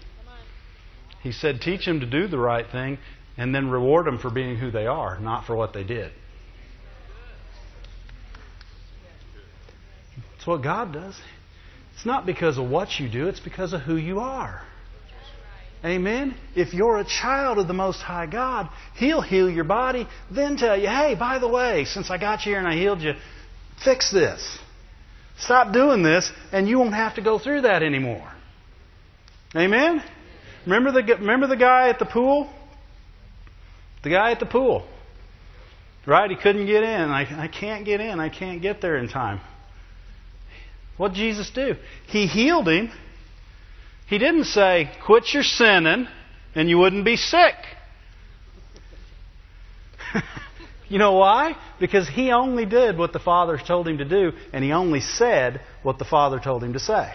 He 1.22 1.32
said 1.32 1.62
teach 1.62 1.86
them 1.86 2.00
to 2.00 2.06
do 2.06 2.28
the 2.28 2.38
right 2.38 2.66
thing 2.70 2.98
and 3.36 3.54
then 3.54 3.70
reward 3.70 4.06
them 4.06 4.18
for 4.18 4.30
being 4.30 4.56
who 4.56 4.70
they 4.70 4.86
are, 4.86 5.18
not 5.18 5.46
for 5.46 5.56
what 5.56 5.72
they 5.72 5.84
did. 5.84 6.12
It's 10.36 10.46
what 10.46 10.62
God 10.62 10.92
does. 10.92 11.16
It's 11.94 12.04
not 12.04 12.26
because 12.26 12.58
of 12.58 12.68
what 12.68 12.98
you 12.98 13.08
do, 13.08 13.28
it's 13.28 13.40
because 13.40 13.72
of 13.72 13.82
who 13.82 13.96
you 13.96 14.20
are. 14.20 14.62
Amen. 15.84 16.36
If 16.54 16.74
you're 16.74 16.98
a 16.98 17.04
child 17.04 17.58
of 17.58 17.66
the 17.66 17.74
Most 17.74 18.00
High 18.00 18.26
God, 18.26 18.68
He'll 18.94 19.20
heal 19.20 19.50
your 19.50 19.64
body, 19.64 20.06
then 20.30 20.56
tell 20.56 20.78
you, 20.78 20.86
hey, 20.86 21.16
by 21.18 21.38
the 21.38 21.48
way, 21.48 21.84
since 21.84 22.10
I 22.10 22.18
got 22.18 22.46
you 22.46 22.52
here 22.52 22.58
and 22.58 22.68
I 22.68 22.76
healed 22.76 23.00
you, 23.00 23.14
fix 23.84 24.10
this. 24.12 24.58
Stop 25.38 25.72
doing 25.72 26.02
this, 26.02 26.30
and 26.52 26.68
you 26.68 26.78
won't 26.78 26.94
have 26.94 27.16
to 27.16 27.22
go 27.22 27.38
through 27.38 27.62
that 27.62 27.82
anymore. 27.82 28.30
Amen? 29.56 30.02
Remember 30.66 30.92
the, 30.92 31.02
remember 31.16 31.48
the 31.48 31.56
guy 31.56 31.88
at 31.88 31.98
the 31.98 32.04
pool? 32.04 32.48
The 34.02 34.10
guy 34.10 34.32
at 34.32 34.40
the 34.40 34.46
pool. 34.46 34.86
Right? 36.06 36.30
He 36.30 36.36
couldn't 36.36 36.66
get 36.66 36.82
in. 36.82 37.10
I, 37.10 37.44
I 37.44 37.48
can't 37.48 37.84
get 37.84 38.00
in. 38.00 38.18
I 38.18 38.28
can't 38.28 38.60
get 38.60 38.80
there 38.80 38.96
in 38.96 39.08
time. 39.08 39.40
What 40.96 41.08
did 41.08 41.18
Jesus 41.18 41.50
do? 41.50 41.76
He 42.08 42.26
healed 42.26 42.68
him 42.68 42.90
he 44.12 44.18
didn't 44.18 44.44
say, 44.44 44.90
quit 45.06 45.32
your 45.32 45.42
sinning 45.42 46.06
and 46.54 46.68
you 46.68 46.76
wouldn't 46.76 47.06
be 47.06 47.16
sick. 47.16 47.54
you 50.90 50.98
know 50.98 51.12
why? 51.12 51.56
Because 51.80 52.06
he 52.10 52.30
only 52.30 52.66
did 52.66 52.98
what 52.98 53.14
the 53.14 53.18
Father 53.18 53.58
told 53.58 53.88
him 53.88 53.96
to 53.96 54.04
do, 54.04 54.32
and 54.52 54.62
he 54.62 54.72
only 54.72 55.00
said 55.00 55.62
what 55.82 55.98
the 55.98 56.04
Father 56.04 56.38
told 56.38 56.62
him 56.62 56.74
to 56.74 56.78
say. 56.78 57.14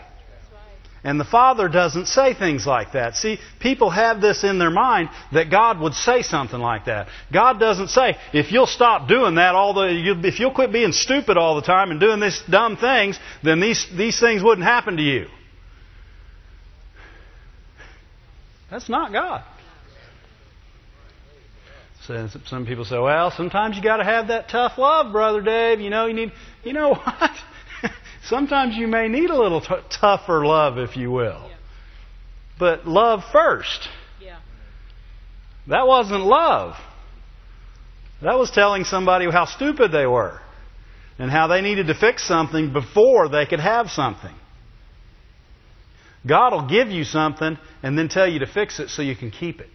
And 1.04 1.20
the 1.20 1.26
Father 1.26 1.70
doesn't 1.70 2.08
say 2.08 2.34
things 2.34 2.66
like 2.66 2.94
that. 2.94 3.16
See, 3.16 3.40
people 3.60 3.90
have 3.90 4.20
this 4.20 4.44
in 4.44 4.60
their 4.60 4.72
mind 4.72 5.10
that 5.32 5.52
God 5.52 5.80
would 5.80 5.94
say 5.94 6.22
something 6.22 6.60
like 6.60 6.86
that. 6.86 7.08
God 7.32 7.60
doesn't 7.60 7.90
say, 7.90 8.18
if 8.34 8.52
you'll 8.52 8.68
stop 8.68 9.08
doing 9.08 9.36
that, 9.36 9.56
all 9.56 9.74
the, 9.74 9.88
if 10.24 10.40
you'll 10.40 10.54
quit 10.54 10.72
being 10.74 10.92
stupid 10.92 11.38
all 11.38 11.56
the 11.56 11.62
time 11.62 11.92
and 11.92 12.00
doing 12.00 12.20
these 12.20 12.42
dumb 12.50 12.78
things, 12.78 13.20
then 13.44 13.60
these, 13.60 13.86
these 13.96 14.20
things 14.20 14.44
wouldn't 14.44 14.66
happen 14.66 14.98
to 14.98 15.04
you. 15.04 15.28
That's 18.70 18.90
not 18.90 19.12
God. 19.12 19.44
So 22.08 22.28
some 22.46 22.66
people 22.66 22.86
say, 22.86 22.98
well, 22.98 23.32
sometimes 23.32 23.76
you 23.76 23.84
got 23.84 23.98
to 23.98 24.04
have 24.06 24.30
that 24.30 24.48
tough 24.50 24.78
love, 24.78 25.12
brother 25.12 25.42
Dave. 25.42 25.82
You 25.82 25.90
know, 25.90 26.06
you 26.06 26.14
need. 26.14 26.32
You 26.64 26.72
know 26.74 26.94
what? 26.96 27.32
Sometimes 28.28 28.76
you 28.76 28.88
may 28.88 29.08
need 29.08 29.30
a 29.30 29.38
little 29.38 29.62
t- 29.62 29.76
tougher 29.90 30.46
love, 30.46 30.78
if 30.78 30.96
you 30.96 31.12
will. 31.12 31.48
Yeah. 31.50 31.56
But 32.60 32.88
love 32.88 33.24
first. 33.32 33.88
Yeah. 34.22 34.40
That 35.68 35.88
wasn't 35.88 36.24
love. 36.24 36.76
That 38.22 38.38
was 38.38 38.52
telling 38.52 38.84
somebody 38.84 39.30
how 39.30 39.46
stupid 39.46 39.92
they 39.92 40.06
were 40.06 40.40
and 41.20 41.30
how 41.30 41.48
they 41.48 41.62
needed 41.62 41.88
to 41.88 41.96
fix 41.96 42.28
something 42.28 42.74
before 42.74 43.30
they 43.30 43.46
could 43.46 43.60
have 43.60 43.90
something. 43.90 44.34
God 46.26 46.52
will 46.52 46.68
give 46.68 46.90
you 46.90 47.04
something 47.04 47.58
and 47.84 47.98
then 47.98 48.10
tell 48.10 48.28
you 48.28 48.40
to 48.40 48.48
fix 48.48 48.80
it 48.80 48.90
so 48.90 49.02
you 49.02 49.16
can 49.16 49.32
keep 49.32 49.62
it. 49.62 49.70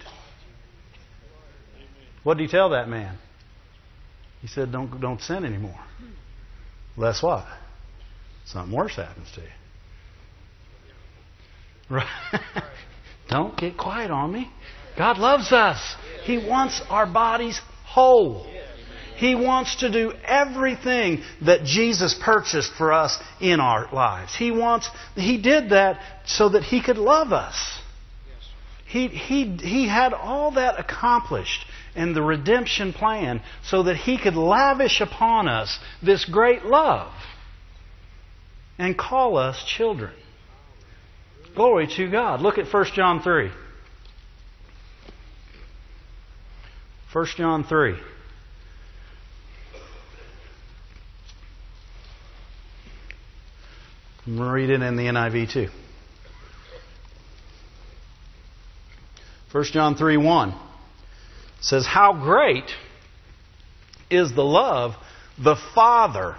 What 2.23 2.37
did 2.37 2.45
he 2.45 2.49
tell 2.49 2.71
that 2.71 2.89
man? 2.89 3.19
He 4.41 4.49
said, 4.49 4.71
Don't, 4.73 5.01
don't 5.01 5.21
sin 5.21 5.45
anymore. 5.45 5.81
Hmm. 5.99 7.01
Less 7.01 7.23
what? 7.23 7.47
Something 8.53 8.77
worse 8.77 8.97
happens 8.97 9.31
to 9.35 9.41
you. 9.41 9.47
Right? 11.89 12.07
don't 13.31 13.57
get 13.57 13.79
quiet 13.79 14.11
on 14.11 14.33
me. 14.33 14.51
God 14.97 15.17
loves 15.19 15.53
us. 15.53 15.97
He 16.25 16.37
wants 16.37 16.83
our 16.91 17.07
bodies 17.07 17.61
whole. 17.85 18.47
He 19.17 19.35
wants 19.35 19.77
to 19.77 19.91
do 19.91 20.13
everything 20.25 21.23
that 21.43 21.65
Jesus 21.65 22.15
purchased 22.21 22.73
for 22.75 22.93
us 22.93 23.19
in 23.41 23.61
our 23.61 23.89
lives. 23.93 24.35
He 24.35 24.51
wants, 24.51 24.91
He 25.15 25.41
did 25.41 25.71
that 25.71 26.01
so 26.27 26.51
that 26.51 26.63
He 26.63 26.83
could 26.83 26.99
love 26.99 27.33
us. 27.33 27.79
He, 28.87 29.09
he, 29.09 29.45
he 29.57 29.89
had 29.89 30.13
all 30.13 30.51
that 30.53 30.79
accomplished 30.79 31.65
in 31.95 32.13
the 32.13 32.23
redemption 32.23 32.93
plan 32.93 33.41
so 33.65 33.85
that 33.85 33.97
He 33.97 34.19
could 34.19 34.35
lavish 34.35 35.01
upon 35.01 35.49
us 35.49 35.79
this 36.03 36.27
great 36.27 36.65
love 36.65 37.13
and 38.83 38.99
call 38.99 39.39
us 39.39 39.63
children. 39.63 40.11
Glory 41.55 41.87
to 41.87 42.11
God. 42.11 42.41
Look 42.41 42.59
at 42.59 42.67
1 42.67 42.85
John 42.95 43.23
3. 43.23 43.49
1 47.13 47.27
John 47.37 47.63
3. 47.63 47.95
I'm 54.27 54.37
going 54.37 54.49
to 54.49 54.53
read 54.53 54.71
it 54.71 54.83
in 54.83 54.97
the 54.97 55.05
NIV 55.05 55.53
too. 55.53 55.69
1 59.53 59.65
John 59.67 59.95
3 59.95 60.17
1 60.17 60.55
says, 61.61 61.87
How 61.87 62.15
great 62.15 62.69
is 64.11 64.35
the 64.35 64.43
love 64.43 64.95
the 65.39 65.55
Father 65.73 66.37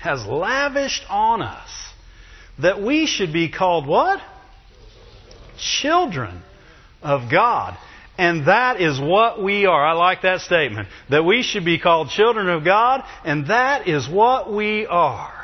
has 0.00 0.24
lavished 0.26 1.04
on 1.08 1.42
us 1.42 1.70
that 2.60 2.82
we 2.82 3.06
should 3.06 3.32
be 3.32 3.48
called 3.48 3.86
what? 3.86 4.20
Children 5.58 6.42
of 7.02 7.30
God. 7.30 7.76
And 8.16 8.46
that 8.46 8.80
is 8.80 9.00
what 9.00 9.42
we 9.42 9.66
are. 9.66 9.86
I 9.86 9.92
like 9.92 10.22
that 10.22 10.40
statement. 10.40 10.88
That 11.08 11.24
we 11.24 11.42
should 11.42 11.64
be 11.64 11.78
called 11.78 12.08
children 12.08 12.48
of 12.48 12.64
God, 12.64 13.04
and 13.24 13.46
that 13.46 13.86
is 13.86 14.08
what 14.08 14.52
we 14.52 14.86
are. 14.86 15.37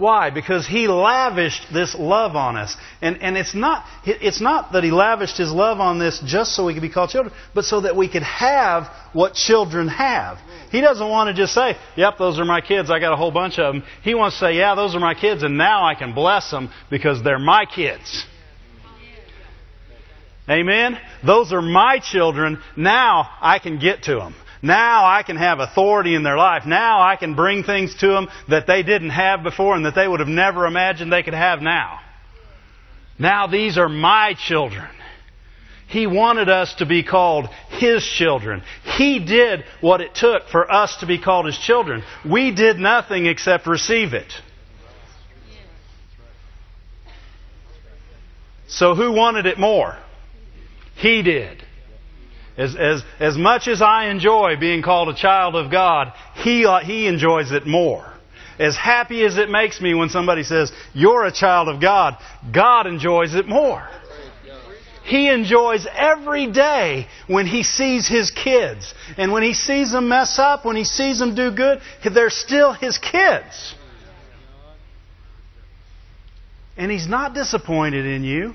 Why? 0.00 0.30
Because 0.30 0.66
He 0.66 0.88
lavished 0.88 1.66
this 1.72 1.94
love 1.94 2.34
on 2.34 2.56
us. 2.56 2.74
And, 3.02 3.20
and 3.22 3.36
it's, 3.36 3.54
not, 3.54 3.84
it's 4.04 4.40
not 4.40 4.72
that 4.72 4.82
He 4.82 4.90
lavished 4.90 5.36
His 5.36 5.52
love 5.52 5.78
on 5.78 5.98
this 5.98 6.20
just 6.24 6.56
so 6.56 6.64
we 6.64 6.72
could 6.72 6.82
be 6.82 6.88
called 6.88 7.10
children, 7.10 7.34
but 7.54 7.66
so 7.66 7.82
that 7.82 7.94
we 7.94 8.08
could 8.08 8.22
have 8.22 8.88
what 9.12 9.34
children 9.34 9.88
have. 9.88 10.38
He 10.70 10.80
doesn't 10.80 11.06
want 11.06 11.28
to 11.28 11.34
just 11.34 11.52
say, 11.52 11.76
yep, 11.96 12.14
those 12.18 12.38
are 12.38 12.46
my 12.46 12.62
kids, 12.62 12.90
I 12.90 12.98
got 12.98 13.12
a 13.12 13.16
whole 13.16 13.30
bunch 13.30 13.58
of 13.58 13.74
them. 13.74 13.82
He 14.02 14.14
wants 14.14 14.36
to 14.36 14.46
say, 14.46 14.56
yeah, 14.56 14.74
those 14.74 14.94
are 14.94 15.00
my 15.00 15.14
kids, 15.14 15.42
and 15.42 15.58
now 15.58 15.84
I 15.84 15.94
can 15.94 16.14
bless 16.14 16.50
them 16.50 16.70
because 16.88 17.22
they're 17.22 17.38
my 17.38 17.66
kids. 17.66 18.24
Amen? 20.48 20.98
Those 21.24 21.52
are 21.52 21.62
my 21.62 22.00
children. 22.00 22.58
Now 22.76 23.28
I 23.40 23.58
can 23.58 23.78
get 23.78 24.04
to 24.04 24.14
them. 24.16 24.34
Now 24.62 25.06
I 25.06 25.22
can 25.22 25.36
have 25.36 25.58
authority 25.58 26.14
in 26.14 26.22
their 26.22 26.36
life. 26.36 26.66
Now 26.66 27.00
I 27.00 27.16
can 27.16 27.34
bring 27.34 27.64
things 27.64 27.94
to 27.96 28.08
them 28.08 28.28
that 28.48 28.66
they 28.66 28.82
didn't 28.82 29.10
have 29.10 29.42
before 29.42 29.74
and 29.74 29.86
that 29.86 29.94
they 29.94 30.06
would 30.06 30.20
have 30.20 30.28
never 30.28 30.66
imagined 30.66 31.12
they 31.12 31.22
could 31.22 31.34
have 31.34 31.62
now. 31.62 32.00
Now 33.18 33.46
these 33.46 33.78
are 33.78 33.88
my 33.88 34.34
children. 34.34 34.88
He 35.88 36.06
wanted 36.06 36.48
us 36.48 36.74
to 36.74 36.86
be 36.86 37.02
called 37.02 37.48
His 37.70 38.04
children. 38.04 38.62
He 38.96 39.18
did 39.18 39.64
what 39.80 40.00
it 40.00 40.14
took 40.14 40.48
for 40.48 40.70
us 40.70 40.96
to 41.00 41.06
be 41.06 41.18
called 41.18 41.46
His 41.46 41.58
children. 41.58 42.04
We 42.24 42.52
did 42.54 42.78
nothing 42.78 43.26
except 43.26 43.66
receive 43.66 44.14
it. 44.14 44.32
So 48.68 48.94
who 48.94 49.12
wanted 49.12 49.46
it 49.46 49.58
more? 49.58 49.98
He 50.94 51.22
did. 51.22 51.64
As, 52.56 52.76
as, 52.76 53.02
as 53.18 53.38
much 53.38 53.68
as 53.68 53.80
I 53.80 54.10
enjoy 54.10 54.56
being 54.58 54.82
called 54.82 55.08
a 55.08 55.14
child 55.14 55.54
of 55.54 55.70
God, 55.70 56.12
he, 56.34 56.66
uh, 56.66 56.80
he 56.80 57.06
enjoys 57.06 57.52
it 57.52 57.66
more. 57.66 58.12
As 58.58 58.76
happy 58.76 59.24
as 59.24 59.38
it 59.38 59.48
makes 59.48 59.80
me 59.80 59.94
when 59.94 60.10
somebody 60.10 60.42
says, 60.42 60.70
You're 60.92 61.24
a 61.24 61.32
child 61.32 61.68
of 61.68 61.80
God, 61.80 62.18
God 62.52 62.86
enjoys 62.86 63.34
it 63.34 63.48
more. 63.48 63.88
He 65.04 65.28
enjoys 65.28 65.86
every 65.92 66.46
day 66.46 67.08
when 67.26 67.46
he 67.46 67.62
sees 67.62 68.06
his 68.06 68.30
kids. 68.30 68.94
And 69.16 69.32
when 69.32 69.42
he 69.42 69.54
sees 69.54 69.92
them 69.92 70.08
mess 70.08 70.38
up, 70.38 70.64
when 70.64 70.76
he 70.76 70.84
sees 70.84 71.18
them 71.18 71.34
do 71.34 71.50
good, 71.50 71.80
they're 72.04 72.30
still 72.30 72.72
his 72.72 72.98
kids. 72.98 73.74
And 76.76 76.90
he's 76.90 77.08
not 77.08 77.34
disappointed 77.34 78.06
in 78.06 78.22
you. 78.22 78.54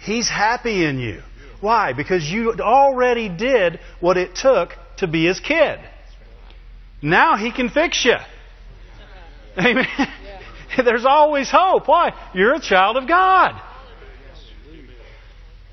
He's 0.00 0.28
happy 0.28 0.84
in 0.84 1.00
you. 1.00 1.22
Why? 1.60 1.92
Because 1.92 2.24
you 2.24 2.54
already 2.60 3.28
did 3.28 3.80
what 4.00 4.16
it 4.16 4.34
took 4.34 4.70
to 4.98 5.06
be 5.06 5.26
his 5.26 5.40
kid. 5.40 5.80
Now 7.02 7.36
he 7.36 7.52
can 7.52 7.68
fix 7.68 8.04
you. 8.04 8.16
Amen. 9.58 9.86
There's 10.84 11.04
always 11.04 11.50
hope. 11.50 11.88
Why? 11.88 12.12
You're 12.34 12.54
a 12.54 12.60
child 12.60 12.96
of 12.96 13.08
God. 13.08 13.60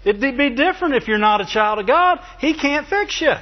It'd 0.04 0.22
be 0.22 0.52
different 0.52 0.96
if 0.96 1.08
you're 1.08 1.18
not 1.18 1.42
a 1.42 1.46
child 1.46 1.80
of 1.80 1.88
God. 1.88 2.20
He 2.40 2.54
can't 2.54 2.88
fix 2.88 3.22
you. 3.22 3.34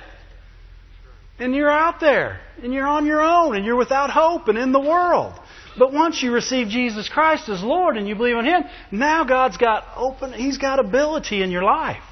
And 1.40 1.54
you're 1.54 1.70
out 1.70 2.00
there, 2.00 2.40
and 2.62 2.74
you're 2.74 2.88
on 2.88 3.06
your 3.06 3.22
own, 3.22 3.56
and 3.56 3.66
you're 3.66 3.76
without 3.76 4.10
hope 4.10 4.48
and 4.48 4.58
in 4.58 4.72
the 4.72 4.80
world. 4.80 5.34
But 5.78 5.92
once 5.92 6.22
you 6.22 6.32
receive 6.32 6.68
Jesus 6.68 7.10
Christ 7.10 7.50
as 7.50 7.64
Lord 7.64 7.98
and 7.98 8.08
you 8.08 8.16
believe 8.16 8.38
in 8.38 8.46
Him, 8.46 8.64
now 8.92 9.24
God's 9.24 9.58
got 9.58 9.86
open, 9.96 10.32
He's 10.32 10.58
got 10.58 10.80
ability 10.80 11.42
in 11.42 11.52
your 11.52 11.64
life. 11.64 12.04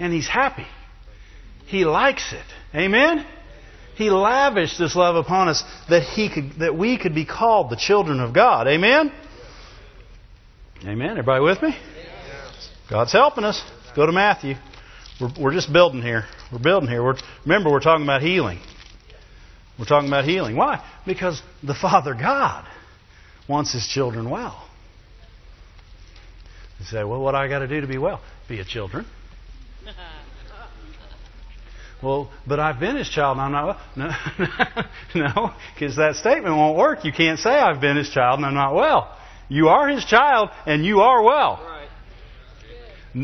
And 0.00 0.12
He's 0.12 0.26
happy. 0.26 0.66
He 1.66 1.84
likes 1.84 2.32
it. 2.32 2.44
Amen? 2.76 3.24
He 3.94 4.10
lavished 4.10 4.78
this 4.78 4.96
love 4.96 5.14
upon 5.14 5.48
us 5.48 5.62
that, 5.88 6.02
he 6.02 6.28
could, 6.28 6.60
that 6.60 6.74
we 6.74 6.98
could 6.98 7.14
be 7.14 7.26
called 7.26 7.70
the 7.70 7.76
children 7.76 8.18
of 8.18 8.34
God. 8.34 8.66
Amen? 8.66 9.12
Amen. 10.84 11.10
Everybody 11.10 11.44
with 11.44 11.62
me? 11.62 11.76
God's 12.88 13.12
helping 13.12 13.44
us. 13.44 13.62
Go 13.94 14.06
to 14.06 14.12
Matthew. 14.12 14.54
We're, 15.20 15.30
we're 15.38 15.52
just 15.52 15.72
building 15.72 16.00
here. 16.00 16.24
We're 16.50 16.58
building 16.58 16.88
here. 16.88 17.04
We're, 17.04 17.16
remember, 17.44 17.70
we're 17.70 17.80
talking 17.80 18.04
about 18.04 18.22
healing. 18.22 18.58
We're 19.78 19.84
talking 19.84 20.08
about 20.08 20.24
healing. 20.24 20.56
Why? 20.56 20.84
Because 21.06 21.42
the 21.62 21.74
Father 21.74 22.14
God 22.14 22.66
wants 23.48 23.72
His 23.72 23.86
children 23.86 24.30
well. 24.30 24.66
You 26.78 26.86
say, 26.86 27.04
well, 27.04 27.20
what 27.20 27.32
do 27.32 27.36
I 27.36 27.48
got 27.48 27.58
to 27.58 27.68
do 27.68 27.82
to 27.82 27.86
be 27.86 27.98
well? 27.98 28.22
Be 28.48 28.60
a 28.60 28.64
children. 28.64 29.04
Well, 32.02 32.30
but 32.46 32.58
I've 32.58 32.80
been 32.80 32.96
his 32.96 33.10
child 33.10 33.36
and 33.36 33.44
I'm 33.44 33.52
not 33.52 33.66
well. 33.66 34.14
No, 35.14 35.14
no, 35.26 35.54
because 35.74 35.96
that 35.96 36.16
statement 36.16 36.56
won't 36.56 36.78
work. 36.78 37.04
You 37.04 37.12
can't 37.12 37.38
say 37.38 37.50
I've 37.50 37.80
been 37.80 37.98
his 37.98 38.08
child 38.08 38.38
and 38.38 38.46
I'm 38.46 38.54
not 38.54 38.74
well. 38.74 39.14
You 39.50 39.68
are 39.68 39.86
his 39.88 40.04
child 40.06 40.48
and 40.64 40.82
you 40.82 41.00
are 41.00 41.22
well. 41.22 41.60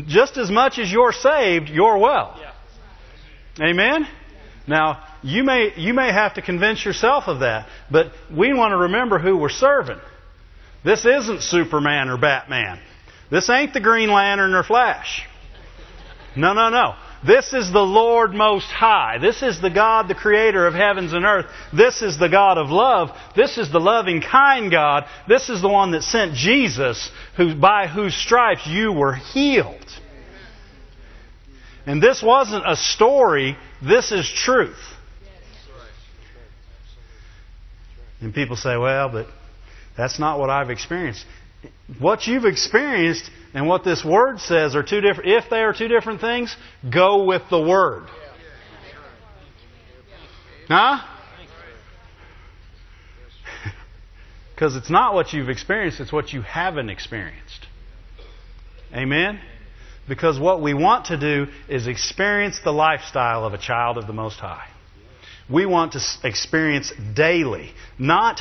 Just 0.05 0.37
as 0.37 0.51
much 0.51 0.77
as 0.79 0.91
you're 0.91 1.13
saved, 1.13 1.69
you're 1.69 1.97
well. 1.97 2.39
Yeah. 2.39 3.69
Amen? 3.69 4.07
Now, 4.67 5.03
you 5.23 5.43
may, 5.43 5.71
you 5.77 5.93
may 5.93 6.11
have 6.11 6.33
to 6.35 6.41
convince 6.41 6.83
yourself 6.83 7.23
of 7.27 7.39
that, 7.39 7.67
but 7.89 8.11
we 8.31 8.53
want 8.53 8.73
to 8.73 8.77
remember 8.77 9.17
who 9.17 9.37
we're 9.37 9.49
serving. 9.49 9.99
This 10.83 11.05
isn't 11.05 11.41
Superman 11.41 12.09
or 12.09 12.17
Batman. 12.17 12.79
This 13.31 13.49
ain't 13.49 13.73
the 13.73 13.79
Green 13.79 14.11
Lantern 14.11 14.53
or 14.53 14.63
Flash. 14.63 15.25
No, 16.37 16.53
no, 16.53 16.69
no. 16.69 16.95
This 17.25 17.51
is 17.51 17.71
the 17.71 17.79
Lord 17.79 18.33
Most 18.33 18.67
High. 18.67 19.17
This 19.19 19.41
is 19.41 19.59
the 19.59 19.71
God, 19.71 20.07
the 20.07 20.15
Creator 20.15 20.67
of 20.67 20.75
heavens 20.75 21.13
and 21.13 21.25
earth. 21.25 21.47
This 21.73 22.01
is 22.03 22.19
the 22.19 22.29
God 22.29 22.59
of 22.59 22.69
love. 22.69 23.09
This 23.35 23.57
is 23.57 23.71
the 23.71 23.79
loving, 23.79 24.21
kind 24.21 24.69
God. 24.69 25.05
This 25.27 25.49
is 25.49 25.61
the 25.61 25.67
one 25.67 25.91
that 25.91 26.03
sent 26.03 26.35
Jesus, 26.35 27.09
who, 27.35 27.55
by 27.55 27.87
whose 27.87 28.15
stripes 28.15 28.67
you 28.67 28.93
were 28.93 29.15
healed. 29.15 29.85
And 31.87 32.03
this 32.03 32.21
wasn't 32.21 32.63
a 32.67 32.75
story, 32.75 33.57
this 33.81 34.11
is 34.11 34.29
truth. 34.29 34.77
And 38.21 38.33
people 38.33 38.57
say, 38.57 38.77
well, 38.77 39.09
but 39.09 39.27
that's 39.95 40.19
not 40.19 40.39
what 40.39 40.49
I've 40.49 40.69
experienced. 40.69 41.25
What 41.99 42.27
you've 42.27 42.45
experienced 42.45 43.29
and 43.57 43.67
what 43.67 43.83
this 43.83 44.05
word 44.05 44.39
says 44.39 44.75
are 44.75 44.83
two 44.83 45.01
different. 45.01 45.31
If 45.31 45.49
they 45.49 45.61
are 45.63 45.73
two 45.73 45.87
different 45.87 46.21
things, 46.21 46.55
go 46.93 47.23
with 47.23 47.41
the 47.49 47.59
word. 47.59 48.05
Huh? 50.67 50.99
Because 54.53 54.75
it's 54.75 54.91
not 54.91 55.15
what 55.15 55.33
you've 55.33 55.49
experienced, 55.49 55.99
it's 55.99 56.13
what 56.13 56.33
you 56.33 56.43
haven't 56.43 56.89
experienced. 56.89 57.65
Amen? 58.93 59.39
Because 60.07 60.39
what 60.39 60.61
we 60.61 60.75
want 60.75 61.05
to 61.05 61.17
do 61.17 61.47
is 61.67 61.87
experience 61.87 62.59
the 62.63 62.71
lifestyle 62.71 63.43
of 63.43 63.53
a 63.53 63.57
child 63.57 63.97
of 63.97 64.05
the 64.05 64.13
Most 64.13 64.39
High. 64.39 64.67
We 65.49 65.65
want 65.65 65.93
to 65.93 65.99
experience 66.23 66.91
daily, 67.15 67.71
not 67.97 68.39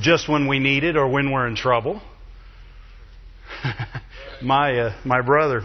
just 0.00 0.30
when 0.30 0.46
we 0.46 0.58
need 0.58 0.84
it 0.84 0.96
or 0.96 1.08
when 1.08 1.30
we're 1.30 1.46
in 1.46 1.56
trouble 1.56 2.00
my 4.42 4.78
uh, 4.78 4.94
my 5.04 5.22
brother, 5.22 5.62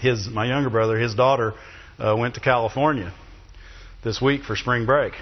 his 0.00 0.28
my 0.28 0.46
younger 0.46 0.70
brother, 0.70 0.98
his 0.98 1.14
daughter 1.14 1.54
uh, 1.98 2.14
went 2.18 2.34
to 2.34 2.40
California 2.40 3.12
this 4.02 4.20
week 4.20 4.42
for 4.44 4.56
spring 4.56 4.86
break 4.86 5.14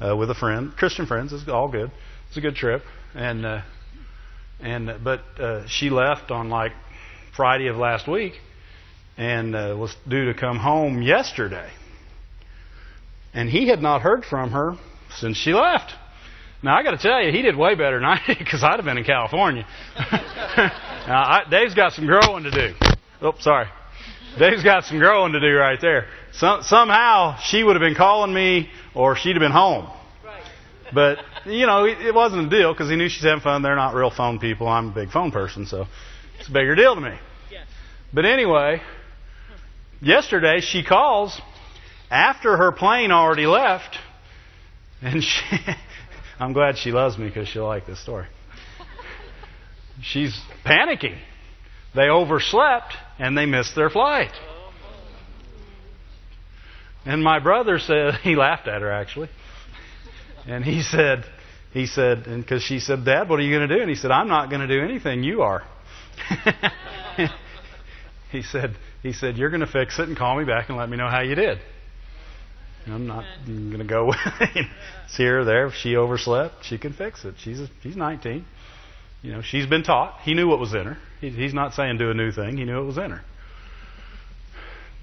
uh, 0.00 0.16
with 0.16 0.30
a 0.30 0.34
friend, 0.34 0.72
Christian 0.76 1.06
friends. 1.06 1.32
It's 1.32 1.48
all 1.48 1.68
good. 1.68 1.90
It's 2.28 2.36
a 2.36 2.40
good 2.40 2.56
trip, 2.56 2.82
and 3.14 3.44
uh, 3.44 3.62
and 4.60 4.90
but 5.02 5.20
uh, 5.38 5.66
she 5.68 5.90
left 5.90 6.30
on 6.30 6.48
like 6.48 6.72
Friday 7.36 7.68
of 7.68 7.76
last 7.76 8.08
week, 8.08 8.34
and 9.16 9.54
uh, 9.54 9.76
was 9.78 9.94
due 10.08 10.32
to 10.32 10.38
come 10.38 10.58
home 10.58 11.02
yesterday. 11.02 11.70
And 13.32 13.48
he 13.48 13.68
had 13.68 13.82
not 13.82 14.02
heard 14.02 14.24
from 14.24 14.52
her 14.52 14.76
since 15.16 15.36
she 15.36 15.52
left. 15.52 15.92
Now 16.64 16.78
I 16.78 16.82
got 16.82 16.92
to 16.92 16.98
tell 16.98 17.22
you, 17.22 17.30
he 17.30 17.42
did 17.42 17.56
way 17.56 17.74
better 17.74 17.98
than 18.00 18.06
I 18.06 18.18
did 18.26 18.38
because 18.40 18.64
I'd 18.64 18.76
have 18.76 18.86
been 18.86 18.96
in 18.96 19.04
California. 19.04 19.66
now, 20.56 21.22
I, 21.22 21.42
Dave's 21.50 21.74
got 21.74 21.92
some 21.92 22.06
growing 22.06 22.44
to 22.44 22.50
do. 22.50 22.74
Oh, 23.20 23.34
sorry. 23.38 23.66
Dave's 24.38 24.64
got 24.64 24.84
some 24.84 24.98
growing 24.98 25.32
to 25.32 25.40
do 25.40 25.54
right 25.54 25.78
there. 25.78 26.08
Some, 26.32 26.62
somehow 26.62 27.36
she 27.38 27.62
would 27.62 27.76
have 27.76 27.82
been 27.82 27.94
calling 27.94 28.32
me, 28.32 28.70
or 28.94 29.14
she'd 29.14 29.36
have 29.36 29.40
been 29.40 29.52
home. 29.52 29.90
But 30.92 31.18
you 31.44 31.66
know, 31.66 31.84
it, 31.84 32.00
it 32.00 32.14
wasn't 32.14 32.46
a 32.46 32.50
deal 32.50 32.72
because 32.72 32.88
he 32.88 32.96
knew 32.96 33.10
she's 33.10 33.24
having 33.24 33.42
fun. 33.42 33.60
They're 33.60 33.76
not 33.76 33.94
real 33.94 34.10
phone 34.10 34.38
people. 34.38 34.66
I'm 34.66 34.88
a 34.88 34.94
big 34.94 35.10
phone 35.10 35.32
person, 35.32 35.66
so 35.66 35.86
it's 36.38 36.48
a 36.48 36.52
bigger 36.52 36.74
deal 36.74 36.94
to 36.94 37.00
me. 37.00 37.14
But 38.12 38.24
anyway, 38.24 38.80
yesterday 40.00 40.60
she 40.60 40.82
calls 40.82 41.38
after 42.10 42.56
her 42.56 42.72
plane 42.72 43.10
already 43.10 43.46
left, 43.46 43.98
and 45.02 45.22
she 45.24 45.58
I'm 46.38 46.52
glad 46.52 46.76
she 46.78 46.90
loves 46.90 47.16
me 47.16 47.26
because 47.26 47.48
she'll 47.48 47.66
like 47.66 47.86
this 47.86 48.00
story. 48.00 48.26
She's 50.02 50.38
panicking. 50.64 51.18
They 51.94 52.08
overslept 52.08 52.94
and 53.18 53.38
they 53.38 53.46
missed 53.46 53.76
their 53.76 53.90
flight. 53.90 54.32
And 57.06 57.22
my 57.22 57.38
brother 57.38 57.78
said, 57.78 58.14
he 58.22 58.34
laughed 58.34 58.66
at 58.66 58.82
her 58.82 58.90
actually. 58.90 59.28
And 60.46 60.64
he 60.64 60.82
said, 60.82 61.24
he 61.72 61.86
said, 61.86 62.26
and 62.26 62.42
because 62.42 62.62
she 62.62 62.80
said, 62.80 63.04
Dad, 63.04 63.28
what 63.28 63.38
are 63.38 63.42
you 63.42 63.56
going 63.56 63.68
to 63.68 63.76
do? 63.76 63.80
And 63.80 63.90
he 63.90 63.96
said, 63.96 64.10
I'm 64.10 64.28
not 64.28 64.50
going 64.50 64.60
to 64.60 64.68
do 64.68 64.82
anything. 64.84 65.22
You 65.24 65.42
are. 65.42 65.62
he 68.30 68.42
said, 68.42 68.76
he 69.02 69.12
said, 69.12 69.36
you're 69.36 69.50
going 69.50 69.60
to 69.60 69.66
fix 69.66 69.98
it 69.98 70.08
and 70.08 70.16
call 70.16 70.36
me 70.38 70.44
back 70.44 70.68
and 70.68 70.78
let 70.78 70.88
me 70.88 70.96
know 70.96 71.08
how 71.08 71.22
you 71.22 71.34
did. 71.34 71.58
I'm 72.86 73.06
not 73.06 73.24
going 73.46 73.78
to 73.78 73.84
go 73.84 74.12
here 75.16 75.40
or 75.40 75.44
there. 75.44 75.66
If 75.66 75.74
she 75.74 75.96
overslept, 75.96 76.64
she 76.64 76.76
can 76.78 76.92
fix 76.92 77.24
it. 77.24 77.34
She's 77.38 77.60
a, 77.60 77.68
she's 77.82 77.96
19. 77.96 78.44
You 79.22 79.32
know, 79.32 79.42
she's 79.42 79.66
been 79.66 79.82
taught. 79.82 80.20
He 80.20 80.34
knew 80.34 80.46
what 80.48 80.58
was 80.58 80.74
in 80.74 80.84
her. 80.84 80.98
He, 81.20 81.30
he's 81.30 81.54
not 81.54 81.72
saying 81.72 81.96
do 81.96 82.10
a 82.10 82.14
new 82.14 82.30
thing. 82.30 82.58
He 82.58 82.64
knew 82.64 82.78
it 82.78 82.84
was 82.84 82.98
in 82.98 83.10
her. 83.10 83.22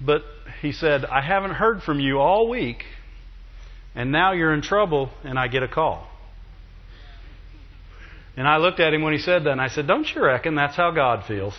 But 0.00 0.22
he 0.60 0.72
said, 0.72 1.04
I 1.04 1.20
haven't 1.20 1.52
heard 1.52 1.82
from 1.82 1.98
you 1.98 2.18
all 2.18 2.48
week, 2.48 2.84
and 3.94 4.12
now 4.12 4.32
you're 4.32 4.54
in 4.54 4.62
trouble, 4.62 5.10
and 5.24 5.38
I 5.38 5.48
get 5.48 5.64
a 5.64 5.68
call. 5.68 6.08
And 8.36 8.48
I 8.48 8.56
looked 8.58 8.80
at 8.80 8.94
him 8.94 9.02
when 9.02 9.12
he 9.12 9.18
said 9.18 9.44
that, 9.44 9.50
and 9.50 9.60
I 9.60 9.68
said, 9.68 9.86
Don't 9.86 10.06
you 10.14 10.24
reckon 10.24 10.54
that's 10.54 10.76
how 10.76 10.92
God 10.92 11.24
feels? 11.26 11.54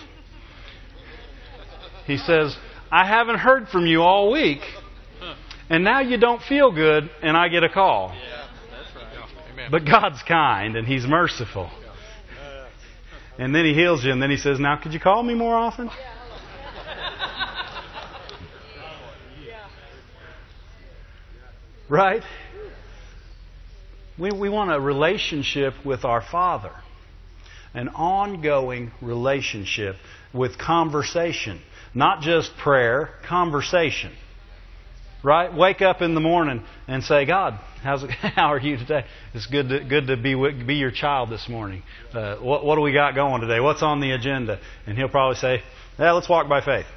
He 2.05 2.17
says, 2.17 2.55
I 2.91 3.05
haven't 3.05 3.39
heard 3.39 3.67
from 3.67 3.85
you 3.85 4.01
all 4.01 4.31
week, 4.31 4.61
and 5.69 5.83
now 5.83 6.01
you 6.01 6.17
don't 6.17 6.41
feel 6.41 6.71
good, 6.71 7.09
and 7.21 7.37
I 7.37 7.47
get 7.47 7.63
a 7.63 7.69
call. 7.69 8.13
Yeah, 8.13 8.47
that's 8.71 8.95
right. 8.95 9.71
But 9.71 9.85
God's 9.85 10.21
kind 10.23 10.75
and 10.75 10.87
He's 10.87 11.05
merciful. 11.05 11.69
And 13.37 13.53
then 13.55 13.65
He 13.65 13.73
heals 13.73 14.03
you, 14.03 14.11
and 14.11 14.21
then 14.21 14.29
He 14.29 14.37
says, 14.37 14.59
Now, 14.59 14.77
could 14.81 14.93
you 14.93 14.99
call 14.99 15.23
me 15.23 15.33
more 15.33 15.55
often? 15.55 15.89
Right? 21.89 22.23
We, 24.17 24.31
we 24.31 24.49
want 24.49 24.71
a 24.71 24.79
relationship 24.79 25.73
with 25.85 26.05
our 26.05 26.21
Father, 26.21 26.71
an 27.75 27.89
ongoing 27.89 28.91
relationship 29.01 29.97
with 30.33 30.57
conversation, 30.57 31.61
not 31.93 32.21
just 32.21 32.55
prayer, 32.57 33.11
conversation. 33.27 34.11
Right? 35.23 35.55
Wake 35.55 35.81
up 35.81 36.01
in 36.01 36.15
the 36.15 36.21
morning 36.21 36.63
and 36.85 37.01
say, 37.01 37.25
God, 37.25 37.57
how's 37.81 38.03
it, 38.03 38.11
how 38.35 38.51
are 38.51 38.59
you 38.59 38.75
today? 38.75 39.05
It's 39.33 39.47
good 39.47 39.69
to, 39.69 39.79
good 39.83 40.07
to 40.07 40.17
be, 40.17 40.35
be 40.65 40.75
your 40.75 40.91
child 40.91 41.29
this 41.29 41.47
morning. 41.47 41.81
Uh, 42.13 42.35
what, 42.37 42.65
what 42.65 42.75
do 42.75 42.81
we 42.81 42.91
got 42.91 43.15
going 43.15 43.39
today? 43.39 43.61
What's 43.61 43.81
on 43.81 44.01
the 44.01 44.11
agenda? 44.11 44.59
And 44.85 44.97
he'll 44.97 45.07
probably 45.07 45.37
say, 45.37 45.61
yeah, 45.97 46.11
let's 46.11 46.27
walk 46.27 46.49
by 46.49 46.59
faith. 46.59 46.85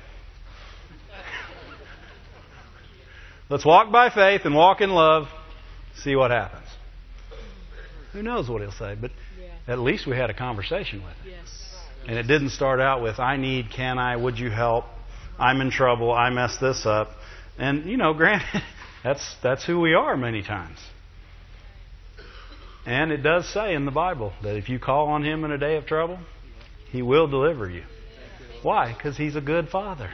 Let's 3.49 3.65
walk 3.65 3.93
by 3.93 4.11
faith 4.11 4.41
and 4.45 4.57
walk 4.57 4.81
in 4.81 4.91
love. 4.91 5.29
See 6.03 6.17
what 6.17 6.33
happens. 6.33 6.67
Who 8.13 8.23
knows 8.23 8.49
what 8.49 8.61
he'll 8.61 8.73
say, 8.73 8.97
but 9.01 9.13
Yeah. 9.41 9.51
at 9.73 9.79
least 9.79 10.07
we 10.07 10.17
had 10.17 10.31
a 10.31 10.35
conversation 10.35 11.03
with 11.05 11.15
him. 11.19 11.35
Yes. 11.39 11.75
And 12.09 12.19
it 12.19 12.25
didn't 12.25 12.51
start 12.51 12.81
out 12.81 13.03
with, 13.03 13.21
I 13.21 13.37
need, 13.37 13.71
can 13.71 13.99
I, 13.99 14.17
would 14.17 14.39
you 14.39 14.51
help? 14.51 14.85
I'm 15.39 15.61
in 15.61 15.71
trouble, 15.71 16.13
I 16.13 16.31
messed 16.31 16.61
this 16.61 16.87
up. 16.87 17.11
And, 17.59 17.87
you 17.87 17.97
know, 17.97 18.15
granted, 18.15 18.63
that's, 19.05 19.37
that's 19.43 19.65
who 19.65 19.81
we 19.81 19.95
are 19.95 20.17
many 20.17 20.43
times. 20.43 20.79
And 22.85 23.11
it 23.11 23.19
does 23.19 23.53
say 23.53 23.75
in 23.75 23.85
the 23.85 23.91
Bible 23.91 24.33
that 24.43 24.57
if 24.57 24.69
you 24.69 24.79
call 24.79 25.09
on 25.09 25.25
Him 25.25 25.45
in 25.45 25.51
a 25.51 25.59
day 25.59 25.77
of 25.77 25.87
trouble, 25.87 26.19
He 26.91 27.03
will 27.03 27.27
deliver 27.27 27.69
you. 27.69 27.83
Why? 28.63 28.93
Because 28.93 29.17
He's 29.17 29.35
a 29.35 29.41
good 29.41 29.69
Father. 29.69 30.11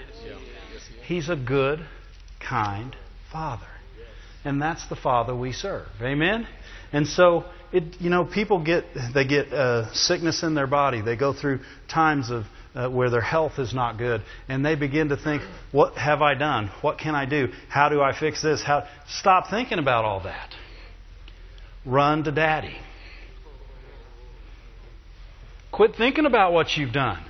He's 1.06 1.28
a 1.28 1.36
good, 1.36 1.80
kind 2.40 2.96
Father. 3.30 3.66
And 4.44 4.60
that's 4.60 4.88
the 4.88 4.96
Father 4.96 5.36
we 5.36 5.52
serve. 5.52 5.86
Amen? 6.00 6.48
And 6.92 7.06
so, 7.06 7.44
it, 7.72 8.00
you 8.00 8.10
know, 8.10 8.24
people 8.24 8.64
get, 8.64 8.84
they 9.14 9.26
get 9.26 9.52
uh, 9.52 9.92
sickness 9.92 10.42
in 10.42 10.54
their 10.54 10.66
body. 10.66 11.00
They 11.00 11.16
go 11.16 11.32
through 11.32 11.60
times 11.88 12.30
of 12.30 12.44
uh, 12.74 12.88
where 12.88 13.10
their 13.10 13.20
health 13.20 13.58
is 13.58 13.74
not 13.74 13.98
good. 13.98 14.22
And 14.48 14.64
they 14.64 14.74
begin 14.74 15.10
to 15.10 15.16
think, 15.16 15.42
what 15.72 15.94
have 15.96 16.22
I 16.22 16.34
done? 16.34 16.70
What 16.80 16.98
can 16.98 17.14
I 17.14 17.26
do? 17.26 17.48
How 17.68 17.88
do 17.88 18.00
I 18.00 18.18
fix 18.18 18.42
this? 18.42 18.62
How... 18.62 18.86
Stop 19.08 19.50
thinking 19.50 19.78
about 19.78 20.04
all 20.04 20.20
that. 20.20 20.54
Run 21.84 22.24
to 22.24 22.32
Daddy. 22.32 22.76
Quit 25.70 25.96
thinking 25.96 26.26
about 26.26 26.52
what 26.52 26.76
you've 26.76 26.92
done. 26.92 27.22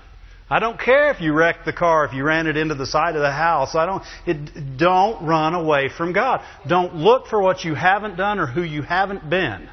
I 0.51 0.59
don't 0.59 0.79
care 0.79 1.11
if 1.11 1.21
you 1.21 1.33
wrecked 1.33 1.65
the 1.65 1.73
car, 1.73 2.05
if 2.05 2.13
you 2.13 2.25
ran 2.25 2.47
it 2.47 2.59
into 2.59 2.75
the 2.75 2.85
side 2.85 3.17
of 3.17 3.23
the 3.23 3.31
house. 3.31 3.75
I 3.75 3.87
don't. 3.87 4.03
It, 4.27 4.77
don't 4.77 5.25
run 5.25 5.55
away 5.55 5.89
from 5.89 6.13
God. 6.13 6.43
Don't 6.69 6.97
look 6.97 7.27
for 7.29 7.41
what 7.41 7.65
you 7.65 7.75
haven't 7.75 8.17
done 8.17 8.39
or 8.39 8.47
who 8.47 8.63
you 8.63 8.83
haven't 8.83 9.31
been. 9.31 9.71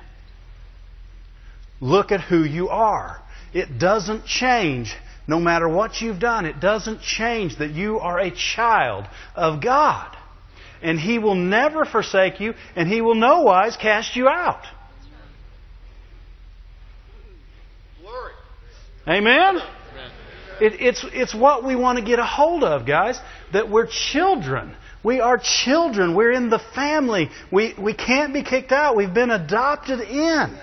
Look 1.81 2.13
at 2.13 2.21
who 2.21 2.43
you 2.43 2.69
are. 2.69 3.21
It 3.51 3.77
doesn't 3.77 4.25
change 4.25 4.95
no 5.29 5.39
matter 5.39 5.69
what 5.69 6.01
you've 6.01 6.19
done. 6.19 6.45
It 6.45 6.59
doesn't 6.59 7.01
change 7.01 7.59
that 7.59 7.69
you 7.69 7.99
are 7.99 8.19
a 8.19 8.31
child 8.31 9.05
of 9.35 9.61
God. 9.61 10.17
And 10.81 10.99
He 10.99 11.19
will 11.19 11.35
never 11.35 11.85
forsake 11.85 12.39
you, 12.39 12.55
and 12.75 12.89
He 12.89 12.99
will 12.99 13.15
no 13.15 13.41
wise 13.41 13.77
cast 13.77 14.15
you 14.15 14.27
out. 14.27 14.63
Amen? 19.07 19.59
It, 20.61 20.73
it's, 20.81 21.05
it's 21.13 21.33
what 21.33 21.63
we 21.63 21.75
want 21.75 21.99
to 21.99 22.03
get 22.03 22.19
a 22.19 22.25
hold 22.25 22.63
of, 22.63 22.85
guys, 22.85 23.19
that 23.53 23.69
we're 23.69 23.87
children. 23.87 24.75
We 25.03 25.21
are 25.21 25.39
children. 25.41 26.15
We're 26.15 26.31
in 26.31 26.49
the 26.49 26.59
family. 26.75 27.29
We, 27.51 27.73
we 27.79 27.93
can't 27.93 28.33
be 28.33 28.43
kicked 28.43 28.71
out. 28.71 28.95
We've 28.95 29.13
been 29.13 29.31
adopted 29.31 30.01
in. 30.01 30.59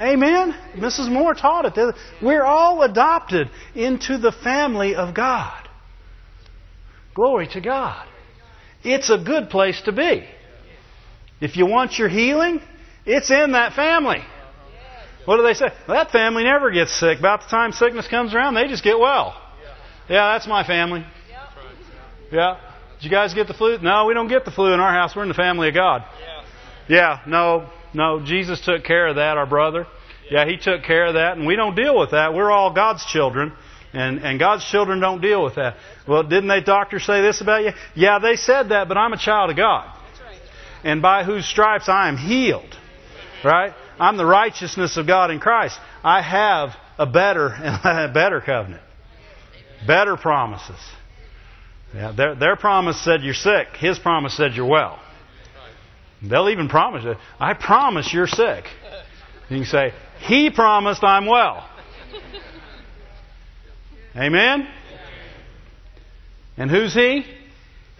Amen? 0.00 0.54
Mrs. 0.76 1.10
Moore 1.10 1.34
taught 1.34 1.76
it. 1.76 1.94
We're 2.22 2.44
all 2.44 2.82
adopted 2.82 3.48
into 3.74 4.18
the 4.18 4.32
family 4.32 4.94
of 4.94 5.14
God. 5.14 5.68
Glory 7.14 7.46
to 7.48 7.60
God. 7.60 8.06
It's 8.82 9.08
a 9.08 9.18
good 9.18 9.50
place 9.50 9.80
to 9.82 9.92
be. 9.92 10.26
If 11.40 11.56
you 11.56 11.66
want 11.66 11.98
your 11.98 12.08
healing, 12.08 12.60
it's 13.06 13.30
in 13.30 13.52
that 13.52 13.74
family. 13.74 14.22
What 15.24 15.36
do 15.36 15.42
they 15.42 15.54
say? 15.54 15.68
That 15.88 16.10
family 16.10 16.44
never 16.44 16.70
gets 16.70 16.98
sick. 16.98 17.18
About 17.18 17.42
the 17.42 17.46
time 17.48 17.72
sickness 17.72 18.08
comes 18.08 18.34
around, 18.34 18.54
they 18.54 18.66
just 18.66 18.84
get 18.84 18.98
well. 18.98 19.40
Yeah, 20.08 20.32
that's 20.34 20.46
my 20.46 20.66
family. 20.66 21.04
Yeah. 22.30 22.58
Did 22.98 23.04
you 23.04 23.10
guys 23.10 23.32
get 23.32 23.46
the 23.46 23.54
flu? 23.54 23.78
No, 23.78 24.06
we 24.06 24.14
don't 24.14 24.28
get 24.28 24.44
the 24.44 24.50
flu 24.50 24.74
in 24.74 24.80
our 24.80 24.92
house. 24.92 25.16
We're 25.16 25.22
in 25.22 25.28
the 25.28 25.34
family 25.34 25.68
of 25.68 25.74
God. 25.74 26.04
Yeah, 26.88 27.20
no, 27.26 27.70
no. 27.94 28.20
Jesus 28.24 28.60
took 28.60 28.84
care 28.84 29.08
of 29.08 29.16
that, 29.16 29.36
our 29.36 29.46
brother. 29.46 29.86
Yeah, 30.30 30.46
he 30.46 30.56
took 30.56 30.82
care 30.84 31.06
of 31.06 31.14
that, 31.14 31.36
and 31.36 31.46
we 31.46 31.56
don't 31.56 31.74
deal 31.74 31.98
with 31.98 32.12
that. 32.12 32.34
We're 32.34 32.50
all 32.50 32.72
God's 32.72 33.04
children, 33.04 33.52
and, 33.92 34.18
and 34.18 34.38
God's 34.38 34.64
children 34.64 35.00
don't 35.00 35.20
deal 35.20 35.42
with 35.42 35.56
that. 35.56 35.76
Well, 36.08 36.22
didn't 36.22 36.48
they 36.48 36.60
doctors 36.60 37.04
say 37.04 37.20
this 37.20 37.40
about 37.40 37.62
you? 37.62 37.70
Yeah, 37.94 38.18
they 38.18 38.36
said 38.36 38.70
that, 38.70 38.88
but 38.88 38.96
I'm 38.96 39.12
a 39.12 39.18
child 39.18 39.50
of 39.50 39.56
God. 39.56 39.96
And 40.82 41.00
by 41.00 41.24
whose 41.24 41.46
stripes 41.46 41.88
I 41.88 42.08
am 42.08 42.16
healed. 42.16 42.76
Right? 43.42 43.72
I'm 43.98 44.16
the 44.16 44.26
righteousness 44.26 44.96
of 44.96 45.06
God 45.06 45.30
in 45.30 45.40
Christ. 45.40 45.78
I 46.02 46.22
have 46.22 46.70
a 46.98 47.06
better, 47.06 47.46
a 47.48 48.10
better 48.14 48.40
covenant. 48.40 48.82
Better 49.86 50.16
promises. 50.16 50.80
Yeah, 51.94 52.12
their, 52.12 52.34
their 52.34 52.56
promise 52.56 53.02
said 53.02 53.22
you're 53.22 53.34
sick. 53.34 53.68
His 53.78 53.98
promise 53.98 54.36
said 54.36 54.54
you're 54.54 54.66
well. 54.66 54.98
They'll 56.28 56.48
even 56.48 56.68
promise 56.68 57.04
it. 57.04 57.16
I 57.38 57.54
promise 57.54 58.12
you're 58.12 58.26
sick. 58.26 58.64
You 59.50 59.58
can 59.58 59.64
say, 59.66 59.92
He 60.20 60.50
promised 60.50 61.02
I'm 61.04 61.26
well. 61.26 61.68
Amen? 64.16 64.68
And 66.56 66.70
who's 66.70 66.94
He? 66.94 67.24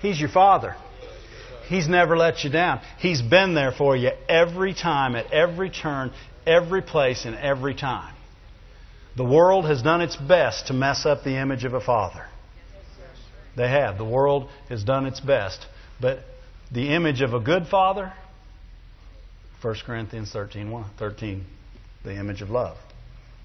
He's 0.01 0.19
your 0.19 0.29
Father. 0.29 0.77
He's 1.69 1.89
never 1.89 2.17
let 2.17 2.45
you 2.45 2.51
down. 2.51 2.81
He's 2.99 3.23
been 3.23 3.55
there 3.55 3.73
for 3.73 3.97
you 3.97 4.11
every 4.29 4.75
time, 4.75 5.17
at 5.17 5.33
every 5.33 5.71
turn, 5.71 6.13
every 6.47 6.83
place, 6.83 7.25
and 7.25 7.35
every 7.35 7.75
time. 7.75 8.15
The 9.17 9.25
world 9.25 9.65
has 9.65 9.83
done 9.83 10.01
its 10.01 10.17
best 10.17 10.67
to 10.69 10.75
mess 10.75 11.07
up 11.07 11.25
the 11.25 11.41
image 11.41 11.65
of 11.65 11.73
a 11.73 11.81
father. 11.81 12.27
They 13.57 13.69
have. 13.69 13.97
The 13.97 14.05
world 14.05 14.51
has 14.69 14.85
done 14.85 15.07
its 15.07 15.21
best. 15.21 15.65
But 16.01 16.19
the 16.75 16.93
image 16.95 17.23
of 17.23 17.33
a 17.33 17.41
good 17.41 17.69
father, 17.69 18.13
1 19.63 19.77
Corinthians 19.87 20.31
13, 20.33 20.71
1, 20.71 20.85
13 20.99 21.47
the 22.05 22.19
image 22.19 22.43
of 22.43 22.51
love. 22.51 22.77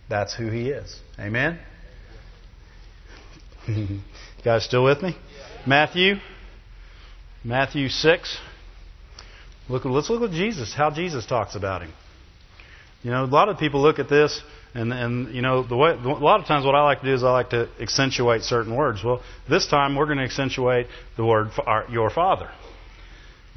That's 0.10 0.36
who 0.36 0.50
he 0.50 0.70
is. 0.70 1.00
Amen? 1.18 1.60
you 3.68 4.00
guys 4.44 4.66
still 4.66 4.84
with 4.84 5.02
me? 5.02 5.16
Matthew 5.66 6.16
Matthew 7.44 7.88
6. 7.88 8.38
Look, 9.70 9.86
let's 9.86 10.10
look 10.10 10.24
at 10.24 10.32
Jesus, 10.32 10.74
how 10.74 10.90
Jesus 10.90 11.26
talks 11.26 11.56
about 11.56 11.84
him. 11.84 11.94
You 13.02 13.12
know, 13.12 13.24
a 13.24 13.28
lot 13.28 13.48
of 13.48 13.58
people 13.58 13.82
look 13.82 13.98
at 13.98 14.10
this, 14.10 14.42
and, 14.74 14.92
and 14.92 15.34
you 15.34 15.42
know, 15.42 15.64
the 15.66 15.78
way, 15.78 15.92
a 15.92 15.96
lot 15.96 16.42
of 16.42 16.48
times 16.48 16.66
what 16.66 16.76
I 16.76 16.84
like 16.84 17.00
to 17.00 17.06
do 17.06 17.14
is 17.14 17.24
I 17.24 17.32
like 17.32 17.52
to 17.52 17.70
accentuate 17.80 18.42
certain 18.42 18.76
words. 18.76 19.02
Well, 19.04 19.22
this 19.48 19.68
time 19.68 19.96
we're 19.96 20.06
going 20.06 20.18
to 20.18 20.26
accentuate 20.26 20.88
the 21.16 21.24
word 21.24 21.52
our, 21.66 21.86
your 21.90 22.10
Father. 22.10 22.50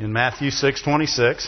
In 0.02 0.12
Matthew 0.12 0.50
6:26, 0.50 1.46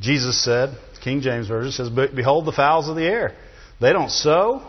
Jesus 0.00 0.42
said, 0.42 0.74
King 1.02 1.20
James 1.20 1.46
Version 1.46 1.70
says, 1.70 1.90
Behold 1.90 2.46
the 2.46 2.52
fowls 2.52 2.88
of 2.88 2.96
the 2.96 3.04
air. 3.04 3.34
They 3.78 3.92
don't 3.92 4.10
sow, 4.10 4.62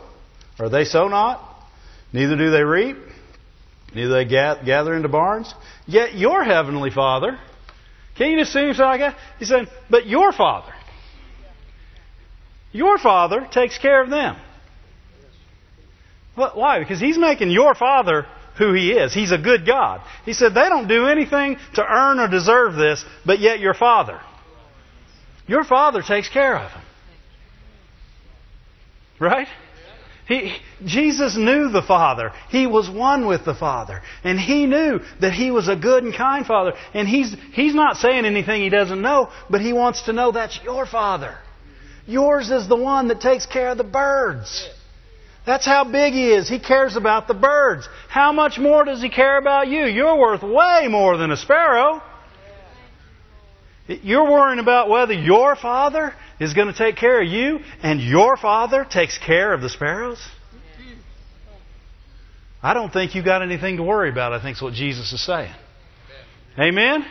or 0.59 0.67
they 0.67 0.83
sow 0.83 1.07
not, 1.07 1.41
neither 2.11 2.35
do 2.35 2.51
they 2.51 2.63
reap, 2.63 2.97
neither 3.95 4.15
they 4.15 4.25
gather 4.25 4.93
into 4.93 5.07
barns. 5.07 5.53
Yet 5.87 6.13
your 6.15 6.43
heavenly 6.43 6.89
Father, 6.89 7.39
can 8.17 8.31
you 8.31 8.39
just 8.39 8.51
see 8.51 8.73
like? 8.73 9.15
He 9.39 9.45
said, 9.45 9.69
but 9.89 10.05
your 10.05 10.33
Father, 10.33 10.73
your 12.73 12.97
Father 12.97 13.47
takes 13.49 13.77
care 13.77 14.03
of 14.03 14.09
them. 14.09 14.35
Why? 16.35 16.79
Because 16.79 16.99
He's 16.99 17.17
making 17.17 17.49
your 17.49 17.73
Father 17.75 18.25
who 18.57 18.73
He 18.73 18.91
is. 18.91 19.13
He's 19.13 19.31
a 19.31 19.37
good 19.37 19.65
God. 19.65 20.01
He 20.25 20.33
said, 20.33 20.53
they 20.53 20.69
don't 20.69 20.87
do 20.87 21.07
anything 21.07 21.57
to 21.75 21.83
earn 21.83 22.19
or 22.19 22.27
deserve 22.27 22.75
this, 22.75 23.03
but 23.25 23.39
yet 23.39 23.59
your 23.59 23.73
Father. 23.73 24.19
Your 25.47 25.63
Father 25.63 26.01
takes 26.01 26.29
care 26.29 26.57
of 26.57 26.71
them. 26.71 26.81
Right? 29.19 29.47
He, 30.27 30.55
Jesus 30.85 31.35
knew 31.35 31.69
the 31.69 31.81
Father. 31.81 32.31
He 32.49 32.65
was 32.65 32.89
one 32.89 33.27
with 33.27 33.43
the 33.43 33.53
Father. 33.53 34.01
And 34.23 34.39
He 34.39 34.65
knew 34.65 35.01
that 35.19 35.33
He 35.33 35.51
was 35.51 35.67
a 35.67 35.75
good 35.75 36.03
and 36.03 36.15
kind 36.15 36.45
Father. 36.45 36.73
And 36.93 37.07
He's, 37.07 37.35
he's 37.51 37.75
not 37.75 37.97
saying 37.97 38.25
anything 38.25 38.61
He 38.61 38.69
doesn't 38.69 39.01
know, 39.01 39.29
but 39.49 39.61
He 39.61 39.73
wants 39.73 40.03
to 40.03 40.13
know 40.13 40.31
that's 40.31 40.59
your 40.63 40.85
Father. 40.85 41.37
Yours 42.05 42.51
is 42.51 42.67
the 42.67 42.75
one 42.75 43.09
that 43.09 43.21
takes 43.21 43.45
care 43.45 43.69
of 43.69 43.77
the 43.77 43.83
birds. 43.83 44.69
That's 45.45 45.65
how 45.65 45.83
big 45.83 46.13
He 46.13 46.31
is. 46.31 46.47
He 46.47 46.59
cares 46.59 46.95
about 46.95 47.27
the 47.27 47.33
birds. 47.33 47.87
How 48.07 48.31
much 48.31 48.57
more 48.57 48.85
does 48.85 49.01
He 49.01 49.09
care 49.09 49.37
about 49.37 49.67
you? 49.67 49.85
You're 49.85 50.17
worth 50.17 50.41
way 50.41 50.87
more 50.89 51.17
than 51.17 51.31
a 51.31 51.37
sparrow. 51.37 52.01
You're 53.87 54.31
worrying 54.31 54.59
about 54.59 54.89
whether 54.89 55.13
your 55.13 55.55
Father 55.57 56.13
is 56.39 56.53
going 56.53 56.67
to 56.67 56.73
take 56.73 56.95
care 56.95 57.21
of 57.21 57.27
you 57.27 57.59
and 57.81 58.01
your 58.01 58.37
Father 58.37 58.85
takes 58.85 59.17
care 59.17 59.53
of 59.53 59.61
the 59.61 59.69
sparrows? 59.69 60.19
I 62.61 62.73
don't 62.73 62.93
think 62.93 63.13
you've 63.13 63.25
got 63.25 63.41
anything 63.41 63.75
to 63.75 63.83
worry 63.83 64.09
about, 64.09 64.31
I 64.31 64.41
think 64.41 64.55
is 64.55 64.61
what 64.61 64.73
Jesus 64.73 65.11
is 65.11 65.25
saying. 65.25 65.53
Amen? 66.57 67.05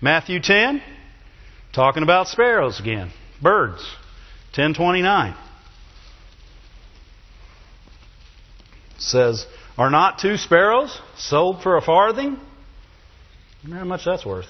Matthew 0.00 0.40
10, 0.40 0.82
talking 1.72 2.02
about 2.02 2.26
sparrows 2.26 2.80
again. 2.80 3.12
Birds. 3.40 3.82
1029. 4.56 5.36
Says, 8.98 9.46
Are 9.76 9.90
not 9.90 10.18
two 10.18 10.36
sparrows 10.36 11.00
sold 11.16 11.62
for 11.62 11.76
a 11.76 11.82
farthing? 11.82 12.38
How 13.70 13.84
much 13.84 14.04
that's 14.04 14.24
worth. 14.24 14.46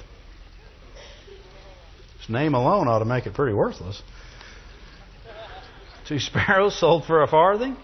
His 2.21 2.29
name 2.29 2.55
alone 2.55 2.89
ought 2.89 2.99
to 3.01 3.05
make 3.05 3.27
it 3.27 3.35
pretty 3.35 3.55
worthless. 3.55 4.03
Two 6.07 6.19
sparrows 6.19 6.79
sold 6.79 7.05
for 7.05 7.23
a 7.23 7.29
farthing, 7.29 7.77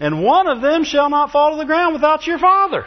and 0.00 0.22
one 0.22 0.48
of 0.48 0.60
them 0.60 0.84
shall 0.84 1.10
not 1.10 1.30
fall 1.30 1.52
to 1.52 1.56
the 1.56 1.64
ground 1.64 1.94
without 1.94 2.26
your 2.26 2.38
father. 2.38 2.86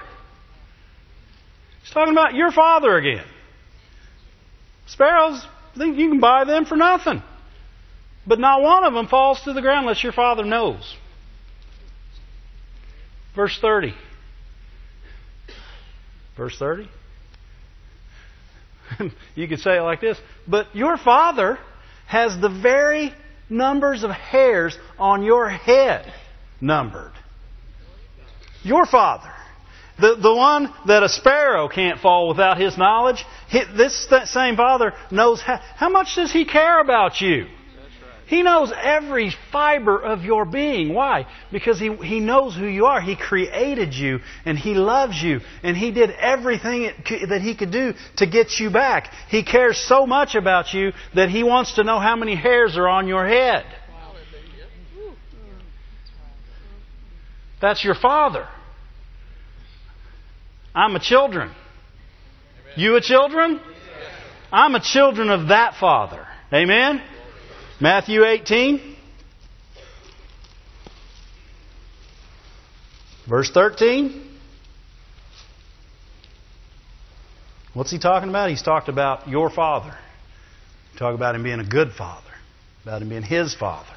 He's 1.82 1.92
talking 1.92 2.14
about 2.14 2.34
your 2.34 2.52
father 2.52 2.98
again. 2.98 3.26
Sparrows, 4.88 5.46
think 5.78 5.98
you 5.98 6.10
can 6.10 6.20
buy 6.20 6.46
them 6.46 6.66
for 6.66 6.76
nothing. 6.76 7.22
But 8.28 8.40
not 8.40 8.62
one 8.62 8.84
of 8.84 8.94
them 8.94 9.08
falls 9.08 9.42
to 9.42 9.54
the 9.54 9.62
ground 9.62 9.82
unless 9.82 10.04
your 10.04 10.14
father 10.14 10.44
knows. 10.44 10.96
Verse 13.36 13.58
30. 13.62 13.93
Verse 16.38 16.58
30. 16.58 16.89
you 19.36 19.48
could 19.48 19.60
say 19.60 19.78
it 19.78 19.82
like 19.82 20.02
this 20.02 20.17
But 20.48 20.76
your 20.76 20.98
father 20.98 21.58
has 22.08 22.39
the 22.39 22.50
very 22.50 23.13
numbers 23.50 24.04
of 24.04 24.12
hairs 24.12 24.78
on 24.98 25.24
your 25.24 25.50
head 25.50 26.12
numbered. 26.62 27.12
Your 28.63 28.86
father. 28.86 29.32
The, 30.00 30.15
the 30.15 30.34
one 30.34 30.74
that 30.88 31.04
a 31.04 31.10
sparrow 31.10 31.69
can't 31.69 32.02
fall 32.02 32.28
without 32.28 32.60
his 32.60 32.78
knowledge, 32.78 33.24
this 33.52 34.08
same 34.26 34.58
father 34.58 34.93
knows 35.10 35.41
how, 35.41 35.62
how 35.76 35.89
much 35.89 36.15
does 36.15 36.34
he 36.34 36.43
care 36.43 36.82
about 36.82 37.21
you? 37.21 37.45
He 38.28 38.42
knows 38.42 38.74
every 38.76 39.32
fiber 39.52 40.00
of 40.00 40.24
your 40.24 40.46
being. 40.46 40.94
Why? 40.94 41.28
Because 41.52 41.80
he, 41.80 41.96
he 41.98 42.20
knows 42.20 42.56
who 42.56 42.66
you 42.66 42.86
are. 42.86 43.00
He 43.00 43.16
created 43.16 43.94
you 43.94 44.20
and 44.46 44.58
He 44.58 44.74
loves 44.74 45.22
you 45.22 45.42
and 45.62 45.78
He 45.78 45.92
did 45.92 46.10
everything 46.10 46.92
that 47.30 47.42
He 47.42 47.56
could 47.56 47.72
do 47.72 47.94
to 48.18 48.26
get 48.26 48.60
you 48.60 48.72
back. 48.72 49.12
He 49.30 49.44
cares 49.44 49.78
so 49.78 50.08
much 50.08 50.34
about 50.34 50.74
you 50.74 50.92
that 51.14 51.30
He 51.30 51.44
wants 51.44 51.76
to 51.76 51.84
know 51.84 52.00
how 52.00 52.16
many 52.16 52.36
hairs 52.36 52.78
are 52.78 52.88
on 52.88 53.08
your 53.08 53.28
head. 53.28 53.64
That's 57.62 57.84
your 57.84 57.96
Father. 57.96 58.48
I'm 60.74 60.96
a 60.96 61.00
children. 61.00 61.52
You 62.76 62.96
a 62.96 63.02
children? 63.02 63.62
I'm 64.52 64.76
a 64.76 64.82
children 64.82 65.30
of 65.30 65.50
that 65.50 65.76
Father. 65.80 66.28
Amen? 66.52 67.02
Matthew 67.80 68.24
18, 68.24 68.96
verse 73.28 73.52
13. 73.52 74.22
What's 77.74 77.92
he 77.92 78.00
talking 78.00 78.30
about? 78.30 78.50
He's 78.50 78.62
talked 78.62 78.88
about 78.88 79.28
your 79.28 79.50
father. 79.50 79.94
Talk 80.98 81.14
about 81.16 81.36
him 81.36 81.44
being 81.44 81.60
a 81.60 81.66
good 81.66 81.92
father, 81.92 82.32
about 82.84 83.02
him 83.02 83.10
being 83.10 83.24
his 83.24 83.54
father. 83.54 83.90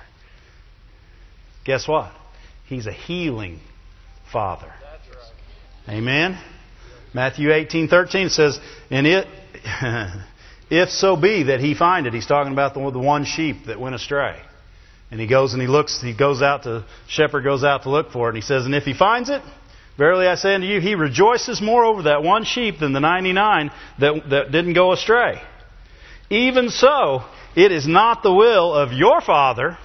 Guess 1.65 1.87
what? 1.87 2.11
He's 2.67 2.87
a 2.87 2.93
healing 2.93 3.61
father. 4.33 4.73
Amen. 5.89 6.37
Matthew 7.15 7.51
18:13 7.51 8.31
says, 8.31 8.59
"And 8.91 9.07
it 9.07 9.29
If 10.71 10.91
so 10.91 11.17
be 11.17 11.45
that 11.45 11.61
he 11.61 11.75
find 11.75 12.07
it, 12.07 12.13
he's 12.13 12.27
talking 12.27 12.53
about 12.53 12.75
the, 12.75 12.81
one 12.99 13.25
sheep 13.25 13.67
that 13.67 13.81
went 13.81 13.95
astray. 13.95 14.41
And 15.11 15.19
he 15.19 15.27
goes 15.27 15.55
and 15.55 15.63
he 15.63 15.69
looks, 15.69 16.03
he 16.03 16.15
goes 16.15 16.43
out 16.43 16.65
to, 16.65 16.85
shepherd 17.07 17.43
goes 17.43 17.65
out 17.65 17.85
to 17.85 17.91
look 17.91 18.11
for 18.11 18.27
it. 18.27 18.35
And 18.35 18.37
he 18.37 18.43
says, 18.43 18.67
And 18.67 18.75
if 18.75 18.85
he 18.85 18.93
finds 18.93 19.31
it, 19.31 19.41
verily 19.97 20.27
I 20.27 20.35
say 20.35 20.55
unto 20.55 20.67
you, 20.67 20.81
he 20.81 20.95
rejoices 20.95 21.63
more 21.63 21.85
over 21.85 22.03
that 22.03 22.23
one 22.23 22.45
sheep 22.45 22.79
than 22.79 22.93
the 22.93 23.01
99 23.01 23.71
that, 24.01 24.23
that 24.29 24.53
didn't 24.53 24.75
go 24.75 24.93
astray. 24.93 25.41
Even 26.29 26.69
so, 26.69 27.23
it 27.57 27.73
is 27.73 27.89
not 27.89 28.23
the 28.23 28.33
will 28.33 28.75
of 28.75 28.93
your 28.93 29.23
Father. 29.23 29.79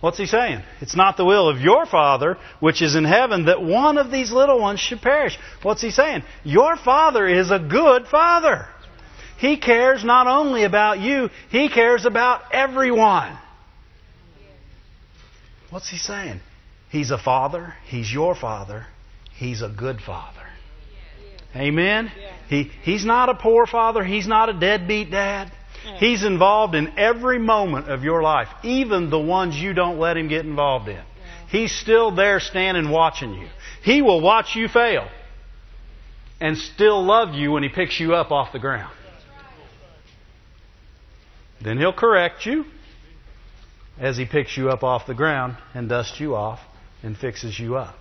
What's 0.00 0.16
he 0.16 0.24
saying? 0.24 0.62
It's 0.80 0.96
not 0.96 1.18
the 1.18 1.26
will 1.26 1.50
of 1.50 1.60
your 1.60 1.84
Father, 1.84 2.38
which 2.58 2.80
is 2.80 2.94
in 2.94 3.04
heaven, 3.04 3.44
that 3.44 3.62
one 3.62 3.98
of 3.98 4.10
these 4.10 4.32
little 4.32 4.58
ones 4.58 4.80
should 4.80 5.02
perish. 5.02 5.38
What's 5.62 5.82
he 5.82 5.90
saying? 5.90 6.22
Your 6.42 6.76
Father 6.76 7.28
is 7.28 7.50
a 7.50 7.58
good 7.58 8.06
Father. 8.06 8.66
He 9.40 9.56
cares 9.56 10.04
not 10.04 10.26
only 10.26 10.64
about 10.64 11.00
you, 11.00 11.30
He 11.50 11.70
cares 11.70 12.04
about 12.04 12.42
everyone. 12.52 13.36
What's 15.70 15.88
He 15.88 15.96
saying? 15.96 16.40
He's 16.90 17.10
a 17.10 17.18
father. 17.18 17.74
He's 17.86 18.12
your 18.12 18.34
father. 18.34 18.86
He's 19.32 19.62
a 19.62 19.68
good 19.68 20.00
father. 20.00 20.46
Amen? 21.56 22.12
He, 22.48 22.70
he's 22.82 23.04
not 23.04 23.28
a 23.28 23.34
poor 23.34 23.66
father. 23.66 24.04
He's 24.04 24.26
not 24.26 24.50
a 24.50 24.52
deadbeat 24.52 25.10
dad. 25.10 25.50
He's 25.96 26.22
involved 26.22 26.74
in 26.74 26.98
every 26.98 27.38
moment 27.38 27.88
of 27.88 28.04
your 28.04 28.22
life, 28.22 28.48
even 28.62 29.08
the 29.08 29.18
ones 29.18 29.56
you 29.56 29.72
don't 29.72 29.98
let 29.98 30.16
him 30.16 30.28
get 30.28 30.44
involved 30.44 30.88
in. 30.88 31.02
He's 31.48 31.74
still 31.74 32.14
there 32.14 32.40
standing 32.40 32.90
watching 32.90 33.32
you. 33.32 33.48
He 33.82 34.02
will 34.02 34.20
watch 34.20 34.54
you 34.54 34.68
fail 34.68 35.08
and 36.40 36.58
still 36.58 37.02
love 37.02 37.34
you 37.34 37.52
when 37.52 37.62
he 37.62 37.70
picks 37.70 37.98
you 37.98 38.14
up 38.14 38.30
off 38.30 38.52
the 38.52 38.58
ground. 38.58 38.92
Then 41.62 41.78
He'll 41.78 41.92
correct 41.92 42.46
you 42.46 42.64
as 43.98 44.16
He 44.16 44.24
picks 44.24 44.56
you 44.56 44.70
up 44.70 44.82
off 44.82 45.06
the 45.06 45.14
ground 45.14 45.56
and 45.74 45.88
dusts 45.88 46.20
you 46.20 46.34
off 46.34 46.60
and 47.02 47.16
fixes 47.16 47.58
you 47.58 47.76
up. 47.76 47.96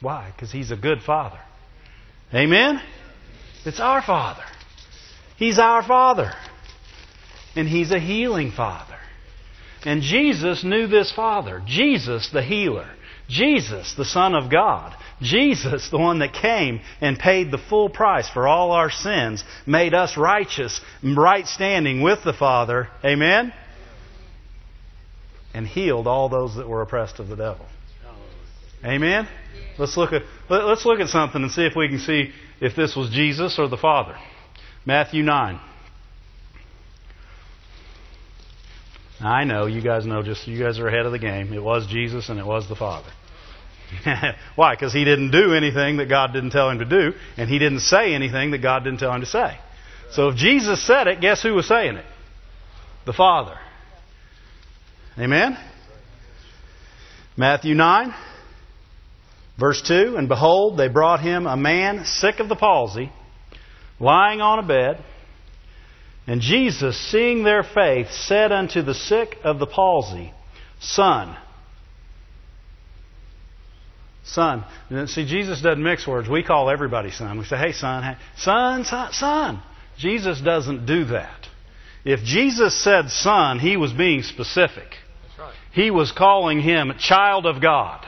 Why? 0.00 0.32
Because 0.34 0.52
He's 0.52 0.70
a 0.70 0.76
good 0.76 1.02
Father. 1.02 1.40
Amen? 2.34 2.80
It's 3.64 3.80
our 3.80 4.02
Father. 4.02 4.44
He's 5.36 5.58
our 5.58 5.82
Father. 5.82 6.32
And 7.54 7.68
He's 7.68 7.90
a 7.90 7.98
healing 7.98 8.52
Father. 8.52 8.96
And 9.84 10.02
Jesus 10.02 10.64
knew 10.64 10.86
this 10.86 11.12
Father. 11.12 11.62
Jesus, 11.66 12.30
the 12.32 12.42
healer. 12.42 12.88
Jesus, 13.28 13.94
the 13.94 14.04
Son 14.04 14.34
of 14.34 14.50
God. 14.50 14.94
Jesus, 15.20 15.88
the 15.90 15.98
one 15.98 16.18
that 16.18 16.34
came 16.34 16.80
and 17.00 17.18
paid 17.18 17.50
the 17.50 17.58
full 17.58 17.88
price 17.88 18.28
for 18.28 18.46
all 18.46 18.72
our 18.72 18.90
sins, 18.90 19.42
made 19.66 19.94
us 19.94 20.16
righteous, 20.16 20.80
right 21.02 21.46
standing 21.46 22.02
with 22.02 22.22
the 22.22 22.34
Father. 22.34 22.88
Amen? 23.04 23.52
And 25.54 25.66
healed 25.66 26.06
all 26.06 26.28
those 26.28 26.56
that 26.56 26.68
were 26.68 26.82
oppressed 26.82 27.18
of 27.18 27.28
the 27.28 27.36
devil. 27.36 27.66
Amen? 28.84 29.26
Let's 29.78 29.96
look 29.96 30.12
at 30.12 30.22
let's 30.48 30.84
look 30.84 31.00
at 31.00 31.08
something 31.08 31.42
and 31.42 31.50
see 31.50 31.64
if 31.64 31.74
we 31.74 31.88
can 31.88 31.98
see 31.98 32.32
if 32.60 32.76
this 32.76 32.94
was 32.94 33.10
Jesus 33.10 33.58
or 33.58 33.68
the 33.68 33.76
Father. 33.76 34.16
Matthew 34.84 35.22
9. 35.22 35.60
I 39.20 39.44
know 39.44 39.66
you 39.66 39.80
guys 39.80 40.04
know 40.04 40.22
just 40.22 40.46
you 40.46 40.62
guys 40.62 40.78
are 40.78 40.88
ahead 40.88 41.06
of 41.06 41.12
the 41.12 41.18
game. 41.18 41.52
It 41.52 41.62
was 41.62 41.86
Jesus 41.86 42.28
and 42.28 42.38
it 42.38 42.46
was 42.46 42.68
the 42.68 42.76
Father. 42.76 43.10
Why? 44.56 44.74
Because 44.74 44.92
he 44.92 45.04
didn't 45.04 45.30
do 45.30 45.54
anything 45.54 45.98
that 45.98 46.08
God 46.08 46.32
didn't 46.32 46.50
tell 46.50 46.70
him 46.70 46.80
to 46.80 46.84
do, 46.84 47.12
and 47.36 47.48
he 47.48 47.58
didn't 47.58 47.80
say 47.80 48.14
anything 48.14 48.50
that 48.50 48.58
God 48.58 48.84
didn't 48.84 48.98
tell 48.98 49.12
him 49.12 49.20
to 49.20 49.26
say. 49.26 49.58
So 50.12 50.28
if 50.28 50.36
Jesus 50.36 50.84
said 50.86 51.06
it, 51.06 51.20
guess 51.20 51.42
who 51.42 51.54
was 51.54 51.66
saying 51.66 51.96
it? 51.96 52.04
The 53.06 53.12
Father. 53.12 53.58
Amen? 55.18 55.56
Matthew 57.36 57.74
9, 57.74 58.14
verse 59.58 59.82
2 59.82 60.16
And 60.16 60.28
behold, 60.28 60.78
they 60.78 60.88
brought 60.88 61.20
him 61.20 61.46
a 61.46 61.56
man 61.56 62.04
sick 62.04 62.40
of 62.40 62.48
the 62.48 62.56
palsy, 62.56 63.10
lying 64.00 64.40
on 64.40 64.58
a 64.58 64.66
bed. 64.66 65.02
And 66.26 66.40
Jesus, 66.40 66.98
seeing 67.10 67.44
their 67.44 67.62
faith, 67.62 68.10
said 68.10 68.50
unto 68.52 68.82
the 68.82 68.94
sick 68.94 69.36
of 69.44 69.58
the 69.58 69.66
palsy, 69.66 70.32
Son, 70.80 71.36
son. 74.26 74.64
See, 75.06 75.24
Jesus 75.24 75.62
doesn't 75.62 75.82
mix 75.82 76.06
words. 76.06 76.28
We 76.28 76.42
call 76.42 76.68
everybody 76.68 77.10
son. 77.10 77.38
We 77.38 77.44
say, 77.44 77.56
hey, 77.56 77.72
son, 77.72 78.02
hey, 78.02 78.16
son, 78.36 78.84
son, 78.84 79.12
son. 79.12 79.62
Jesus 79.98 80.40
doesn't 80.40 80.84
do 80.84 81.06
that. 81.06 81.46
If 82.04 82.22
Jesus 82.22 82.78
said 82.82 83.08
son, 83.08 83.58
he 83.58 83.76
was 83.76 83.92
being 83.92 84.22
specific. 84.22 84.94
Right. 85.38 85.54
He 85.72 85.90
was 85.90 86.12
calling 86.12 86.60
him 86.60 86.92
child 86.98 87.46
of 87.46 87.62
God. 87.62 88.06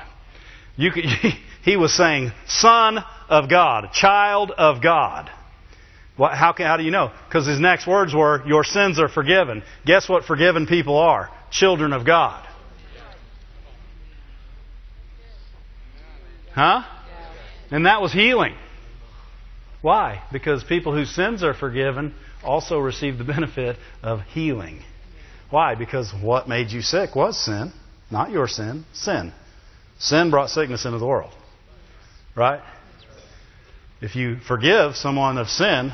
You 0.76 0.92
could, 0.92 1.04
he 1.64 1.76
was 1.76 1.94
saying 1.94 2.32
son 2.46 2.98
of 3.28 3.48
God, 3.48 3.92
child 3.92 4.50
of 4.50 4.82
God. 4.82 5.30
How, 6.18 6.52
can, 6.52 6.66
how 6.66 6.76
do 6.76 6.82
you 6.82 6.90
know? 6.90 7.12
Because 7.28 7.46
his 7.46 7.60
next 7.60 7.86
words 7.86 8.12
were, 8.12 8.46
Your 8.46 8.64
sins 8.64 8.98
are 8.98 9.08
forgiven. 9.08 9.62
Guess 9.86 10.08
what 10.08 10.24
forgiven 10.24 10.66
people 10.66 10.98
are? 10.98 11.30
Children 11.50 11.92
of 11.92 12.04
God. 12.04 12.44
Huh? 16.52 16.82
And 17.70 17.86
that 17.86 18.02
was 18.02 18.12
healing. 18.12 18.56
Why? 19.80 20.24
Because 20.32 20.64
people 20.64 20.92
whose 20.92 21.14
sins 21.14 21.44
are 21.44 21.54
forgiven 21.54 22.14
also 22.42 22.78
receive 22.78 23.16
the 23.18 23.24
benefit 23.24 23.76
of 24.02 24.22
healing. 24.22 24.82
Why? 25.50 25.76
Because 25.76 26.12
what 26.20 26.48
made 26.48 26.72
you 26.72 26.82
sick 26.82 27.14
was 27.14 27.42
sin, 27.42 27.72
not 28.10 28.30
your 28.32 28.48
sin, 28.48 28.84
sin. 28.92 29.32
Sin 29.98 30.30
brought 30.30 30.50
sickness 30.50 30.84
into 30.84 30.98
the 30.98 31.06
world. 31.06 31.32
Right? 32.34 32.60
If 34.00 34.14
you 34.14 34.38
forgive 34.46 34.94
someone 34.96 35.38
of 35.38 35.48
sin, 35.48 35.92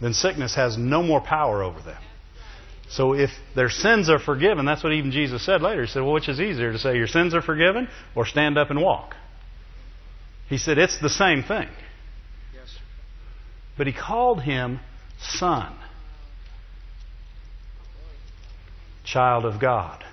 then 0.00 0.12
sickness 0.12 0.54
has 0.54 0.76
no 0.76 1.02
more 1.02 1.20
power 1.20 1.62
over 1.62 1.80
them. 1.80 2.02
So 2.88 3.14
if 3.14 3.30
their 3.54 3.70
sins 3.70 4.08
are 4.08 4.18
forgiven, 4.18 4.64
that's 4.64 4.84
what 4.84 4.92
even 4.92 5.10
Jesus 5.10 5.44
said 5.44 5.60
later. 5.60 5.82
He 5.82 5.88
said, 5.88 6.02
Well, 6.02 6.12
which 6.12 6.28
is 6.28 6.40
easier 6.40 6.72
to 6.72 6.78
say, 6.78 6.96
your 6.96 7.08
sins 7.08 7.34
are 7.34 7.42
forgiven 7.42 7.88
or 8.14 8.26
stand 8.26 8.58
up 8.58 8.70
and 8.70 8.80
walk? 8.80 9.14
He 10.48 10.58
said, 10.58 10.78
It's 10.78 11.00
the 11.00 11.10
same 11.10 11.42
thing. 11.42 11.68
Yes. 12.54 12.78
But 13.76 13.88
he 13.88 13.92
called 13.92 14.42
him 14.42 14.80
son, 15.18 15.74
child 19.04 19.44
of 19.44 19.60
God. 19.60 20.04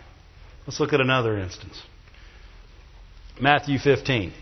Let's 0.65 0.79
look 0.79 0.93
at 0.93 1.01
another 1.01 1.37
instance. 1.37 1.79
Matthew 3.39 3.77
15. 3.77 4.33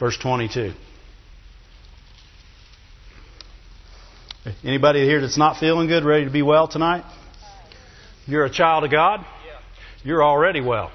Verse 0.00 0.18
22. 0.18 0.72
Anybody 4.64 5.04
here 5.04 5.20
that's 5.20 5.38
not 5.38 5.58
feeling 5.58 5.86
good, 5.86 6.04
ready 6.04 6.24
to 6.24 6.30
be 6.30 6.42
well 6.42 6.66
tonight? 6.66 7.04
You're 8.26 8.44
a 8.44 8.50
child 8.50 8.82
of 8.82 8.90
God. 8.90 9.24
You're 10.02 10.24
already 10.24 10.60
well. 10.60 10.90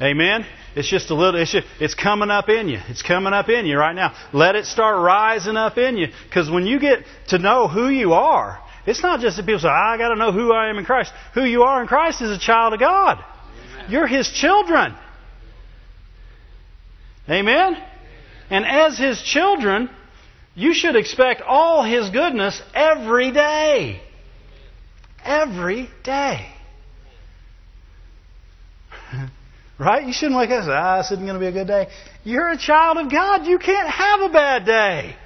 Amen. 0.00 0.46
It's 0.74 0.88
just 0.88 1.10
a 1.10 1.14
little. 1.14 1.38
It's, 1.38 1.54
it's 1.80 1.94
coming 1.94 2.30
up 2.30 2.48
in 2.48 2.68
you. 2.68 2.78
It's 2.88 3.02
coming 3.02 3.34
up 3.34 3.50
in 3.50 3.66
you 3.66 3.76
right 3.76 3.94
now. 3.94 4.14
Let 4.32 4.56
it 4.56 4.64
start 4.64 5.02
rising 5.02 5.56
up 5.56 5.76
in 5.76 5.98
you, 5.98 6.08
because 6.24 6.50
when 6.50 6.66
you 6.66 6.80
get 6.80 7.00
to 7.28 7.38
know 7.38 7.68
who 7.68 7.90
you 7.90 8.14
are, 8.14 8.58
it's 8.86 9.02
not 9.02 9.20
just 9.20 9.36
that 9.36 9.44
people 9.44 9.60
say, 9.60 9.68
"I 9.68 9.98
got 9.98 10.08
to 10.08 10.16
know 10.16 10.32
who 10.32 10.50
I 10.50 10.70
am 10.70 10.78
in 10.78 10.86
Christ." 10.86 11.12
Who 11.34 11.44
you 11.44 11.64
are 11.64 11.82
in 11.82 11.88
Christ 11.88 12.22
is 12.22 12.30
a 12.30 12.38
child 12.38 12.72
of 12.72 12.80
God. 12.80 13.22
You're 13.90 14.06
His 14.06 14.30
children. 14.30 14.94
Amen. 17.28 17.76
And 18.48 18.64
as 18.64 18.96
His 18.98 19.22
children, 19.22 19.90
you 20.54 20.74
should 20.74 20.96
expect 20.96 21.42
all 21.42 21.82
His 21.82 22.10
goodness 22.10 22.60
every 22.74 23.30
day. 23.30 24.02
Every 25.24 25.88
day. 26.04 26.48
right? 29.78 30.06
You 30.06 30.12
shouldn't 30.12 30.36
wake 30.36 30.50
up 30.50 30.58
and 30.58 30.66
say, 30.66 30.72
ah, 30.72 30.98
this 30.98 31.12
isn't 31.12 31.24
going 31.24 31.34
to 31.34 31.40
be 31.40 31.46
a 31.46 31.52
good 31.52 31.66
day. 31.66 31.88
You're 32.24 32.50
a 32.50 32.58
child 32.58 32.98
of 32.98 33.10
God. 33.10 33.46
You 33.46 33.58
can't 33.58 33.88
have 33.88 34.20
a 34.20 34.28
bad 34.28 34.66
day. 34.66 35.16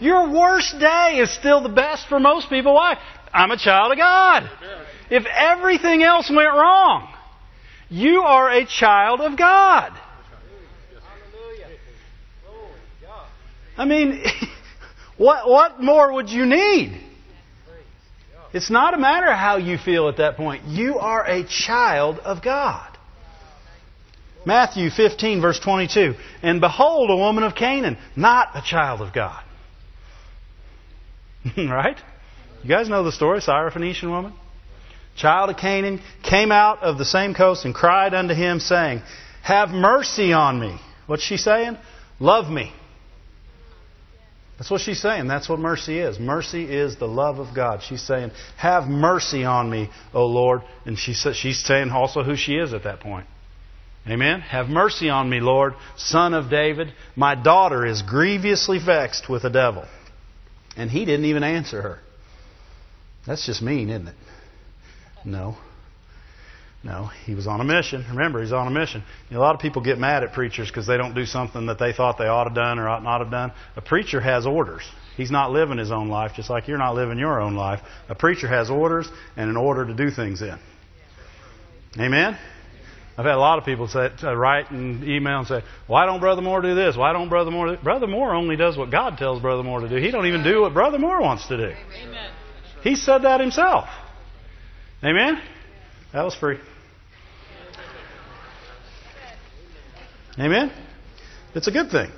Your 0.00 0.30
worst 0.30 0.78
day 0.78 1.18
is 1.20 1.32
still 1.32 1.62
the 1.62 1.68
best 1.68 2.08
for 2.08 2.20
most 2.20 2.48
people. 2.50 2.74
Why? 2.74 2.98
I'm 3.32 3.50
a 3.50 3.56
child 3.56 3.92
of 3.92 3.98
God. 3.98 4.50
If 5.10 5.24
everything 5.26 6.02
else 6.02 6.28
went 6.28 6.52
wrong, 6.52 7.12
you 7.88 8.22
are 8.22 8.50
a 8.50 8.66
child 8.66 9.20
of 9.20 9.36
God. 9.36 9.92
Hallelujah. 11.36 11.66
I 13.76 13.84
mean, 13.84 14.24
what, 15.16 15.48
what 15.48 15.80
more 15.80 16.12
would 16.12 16.30
you 16.30 16.46
need? 16.46 17.00
It's 18.52 18.70
not 18.70 18.94
a 18.94 18.98
matter 18.98 19.26
of 19.26 19.36
how 19.36 19.56
you 19.56 19.78
feel 19.78 20.08
at 20.08 20.18
that 20.18 20.36
point. 20.36 20.64
You 20.64 20.98
are 20.98 21.24
a 21.24 21.44
child 21.44 22.18
of 22.20 22.42
God. 22.42 22.96
Matthew 24.46 24.90
15, 24.90 25.40
verse 25.40 25.58
22. 25.58 26.14
And 26.42 26.60
behold, 26.60 27.10
a 27.10 27.16
woman 27.16 27.44
of 27.44 27.54
Canaan, 27.54 27.98
not 28.14 28.50
a 28.54 28.62
child 28.62 29.00
of 29.00 29.12
God. 29.12 29.42
right? 31.56 31.98
You 32.62 32.68
guys 32.68 32.88
know 32.88 33.02
the 33.02 33.12
story, 33.12 33.40
Syrophoenician 33.40 34.08
woman? 34.08 34.32
Child 35.16 35.50
of 35.50 35.56
Canaan 35.56 36.00
came 36.22 36.52
out 36.52 36.82
of 36.82 36.98
the 36.98 37.04
same 37.04 37.34
coast 37.34 37.64
and 37.64 37.74
cried 37.74 38.14
unto 38.14 38.34
him, 38.34 38.60
saying, 38.60 39.02
Have 39.42 39.70
mercy 39.70 40.32
on 40.32 40.60
me. 40.60 40.78
What's 41.06 41.22
she 41.22 41.36
saying? 41.36 41.76
Love 42.20 42.50
me. 42.50 42.72
That's 44.58 44.70
what 44.70 44.80
she's 44.80 45.00
saying. 45.00 45.26
That's 45.26 45.48
what 45.48 45.58
mercy 45.58 45.98
is. 45.98 46.18
Mercy 46.18 46.64
is 46.64 46.96
the 46.96 47.08
love 47.08 47.38
of 47.38 47.54
God. 47.54 47.82
She's 47.82 48.02
saying, 48.02 48.30
Have 48.56 48.84
mercy 48.84 49.44
on 49.44 49.68
me, 49.68 49.90
O 50.12 50.26
Lord. 50.26 50.62
And 50.84 50.96
she 50.96 51.12
she's 51.12 51.64
saying 51.64 51.90
also 51.90 52.22
who 52.22 52.36
she 52.36 52.54
is 52.54 52.72
at 52.72 52.84
that 52.84 53.00
point. 53.00 53.26
Amen. 54.06 54.42
Have 54.42 54.68
mercy 54.68 55.08
on 55.08 55.30
me, 55.30 55.40
Lord, 55.40 55.74
son 55.96 56.34
of 56.34 56.50
David. 56.50 56.92
My 57.16 57.34
daughter 57.34 57.86
is 57.86 58.02
grievously 58.02 58.78
vexed 58.78 59.28
with 59.28 59.42
the 59.42 59.50
devil. 59.50 59.86
And 60.76 60.90
he 60.90 61.04
didn't 61.04 61.24
even 61.24 61.42
answer 61.42 61.80
her. 61.80 61.98
That's 63.26 63.46
just 63.46 63.62
mean, 63.62 63.88
isn't 63.88 64.08
it? 64.08 64.14
No. 65.24 65.56
No, 66.84 67.06
he 67.24 67.34
was 67.34 67.46
on 67.46 67.62
a 67.62 67.64
mission. 67.64 68.04
Remember, 68.10 68.42
he's 68.42 68.52
on 68.52 68.66
a 68.66 68.70
mission. 68.70 69.02
You 69.30 69.34
know, 69.36 69.40
a 69.40 69.44
lot 69.44 69.54
of 69.54 69.60
people 69.62 69.80
get 69.80 69.98
mad 69.98 70.22
at 70.22 70.34
preachers 70.34 70.68
because 70.68 70.86
they 70.86 70.98
don't 70.98 71.14
do 71.14 71.24
something 71.24 71.66
that 71.66 71.78
they 71.78 71.94
thought 71.94 72.18
they 72.18 72.26
ought 72.26 72.44
to 72.44 72.50
have 72.50 72.54
done 72.54 72.78
or 72.78 72.86
ought 72.86 73.02
not 73.02 73.20
have 73.20 73.30
done. 73.30 73.52
A 73.74 73.80
preacher 73.80 74.20
has 74.20 74.44
orders. 74.44 74.82
He's 75.16 75.30
not 75.30 75.50
living 75.50 75.78
his 75.78 75.90
own 75.90 76.08
life, 76.08 76.32
just 76.36 76.50
like 76.50 76.68
you're 76.68 76.76
not 76.76 76.94
living 76.94 77.18
your 77.18 77.40
own 77.40 77.54
life. 77.54 77.80
A 78.10 78.14
preacher 78.14 78.46
has 78.48 78.68
orders 78.68 79.08
and 79.34 79.48
an 79.48 79.56
order 79.56 79.86
to 79.86 79.94
do 79.94 80.10
things 80.10 80.42
in. 80.42 80.58
Amen? 81.98 82.36
I've 83.16 83.24
had 83.24 83.34
a 83.34 83.38
lot 83.38 83.58
of 83.58 83.64
people 83.64 83.88
say, 83.88 84.10
uh, 84.22 84.34
write 84.36 84.70
and 84.70 85.04
email 85.04 85.38
and 85.38 85.46
say, 85.46 85.62
"Why 85.86 86.04
don't 86.04 86.20
Brother 86.20 86.42
Moore 86.42 86.60
do 86.60 86.74
this? 86.74 86.96
Why 86.96 87.12
don't 87.12 87.28
Brother 87.28 87.52
Moore?" 87.52 87.68
Do 87.68 87.76
Brother 87.76 88.08
Moore 88.08 88.34
only 88.34 88.56
does 88.56 88.76
what 88.76 88.90
God 88.90 89.16
tells 89.16 89.40
Brother 89.40 89.62
Moore 89.62 89.80
to 89.80 89.88
do. 89.88 89.96
He 89.96 90.10
don't 90.10 90.26
even 90.26 90.42
do 90.42 90.62
what 90.62 90.74
Brother 90.74 90.98
Moore 90.98 91.22
wants 91.22 91.46
to 91.46 91.56
do. 91.56 91.72
Amen. 92.02 92.30
He 92.82 92.96
said 92.96 93.22
that 93.22 93.40
himself. 93.40 93.88
Amen. 95.02 95.40
That 96.12 96.24
was 96.24 96.34
free. 96.34 96.58
Amen. 100.38 100.72
It's 101.54 101.68
a 101.68 101.70
good 101.70 101.90
thing. 101.90 102.10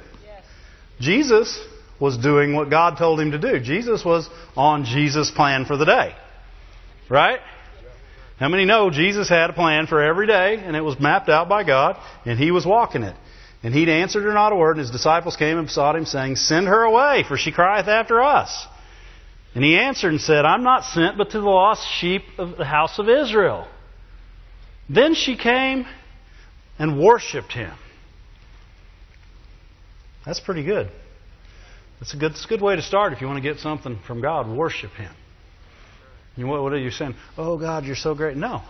Jesus 1.00 1.62
was 2.00 2.16
doing 2.18 2.54
what 2.54 2.70
God 2.70 2.96
told 2.96 3.20
him 3.20 3.32
to 3.32 3.38
do. 3.38 3.60
Jesus 3.60 4.04
was 4.04 4.28
on 4.56 4.84
Jesus' 4.84 5.30
plan 5.30 5.64
for 5.64 5.76
the 5.76 5.84
day. 5.84 6.14
Right? 7.10 7.40
How 8.38 8.48
many 8.48 8.64
know 8.64 8.90
Jesus 8.90 9.28
had 9.28 9.50
a 9.50 9.52
plan 9.52 9.86
for 9.86 10.02
every 10.02 10.26
day, 10.26 10.56
and 10.56 10.76
it 10.76 10.82
was 10.82 11.00
mapped 11.00 11.28
out 11.28 11.48
by 11.48 11.64
God, 11.64 11.98
and 12.24 12.38
he 12.38 12.50
was 12.50 12.66
walking 12.66 13.02
it? 13.02 13.16
And 13.62 13.72
he'd 13.72 13.88
answered 13.88 14.22
her 14.24 14.32
not 14.32 14.52
a 14.52 14.56
word, 14.56 14.72
and 14.72 14.80
his 14.80 14.90
disciples 14.90 15.36
came 15.36 15.56
and 15.58 15.66
besought 15.66 15.96
him, 15.96 16.04
saying, 16.04 16.36
Send 16.36 16.66
her 16.66 16.82
away, 16.82 17.24
for 17.26 17.36
she 17.36 17.50
crieth 17.50 17.88
after 17.88 18.22
us. 18.22 18.66
And 19.54 19.64
he 19.64 19.78
answered 19.78 20.10
and 20.10 20.20
said, 20.20 20.44
I'm 20.44 20.62
not 20.62 20.84
sent 20.84 21.16
but 21.16 21.30
to 21.30 21.40
the 21.40 21.46
lost 21.46 21.82
sheep 21.98 22.22
of 22.36 22.58
the 22.58 22.64
house 22.64 22.98
of 22.98 23.08
Israel. 23.08 23.66
Then 24.88 25.14
she 25.14 25.36
came 25.36 25.86
and 26.78 27.00
worshipped 27.00 27.52
him. 27.52 27.72
That's 30.26 30.40
pretty 30.40 30.64
good. 30.64 30.90
That's 32.00 32.12
a 32.12 32.16
good, 32.18 32.32
that's 32.32 32.44
a 32.44 32.48
good 32.48 32.60
way 32.60 32.76
to 32.76 32.82
start 32.82 33.12
if 33.12 33.20
you 33.20 33.26
want 33.26 33.42
to 33.42 33.48
get 33.48 33.60
something 33.60 33.98
from 34.06 34.20
God. 34.20 34.48
Worship 34.48 34.90
him. 34.90 35.14
You 36.36 36.46
what, 36.46 36.62
what 36.62 36.72
are 36.72 36.78
you 36.78 36.90
saying? 36.90 37.14
Oh, 37.38 37.58
God, 37.58 37.84
you're 37.84 37.96
so 37.96 38.14
great. 38.14 38.36
No. 38.36 38.62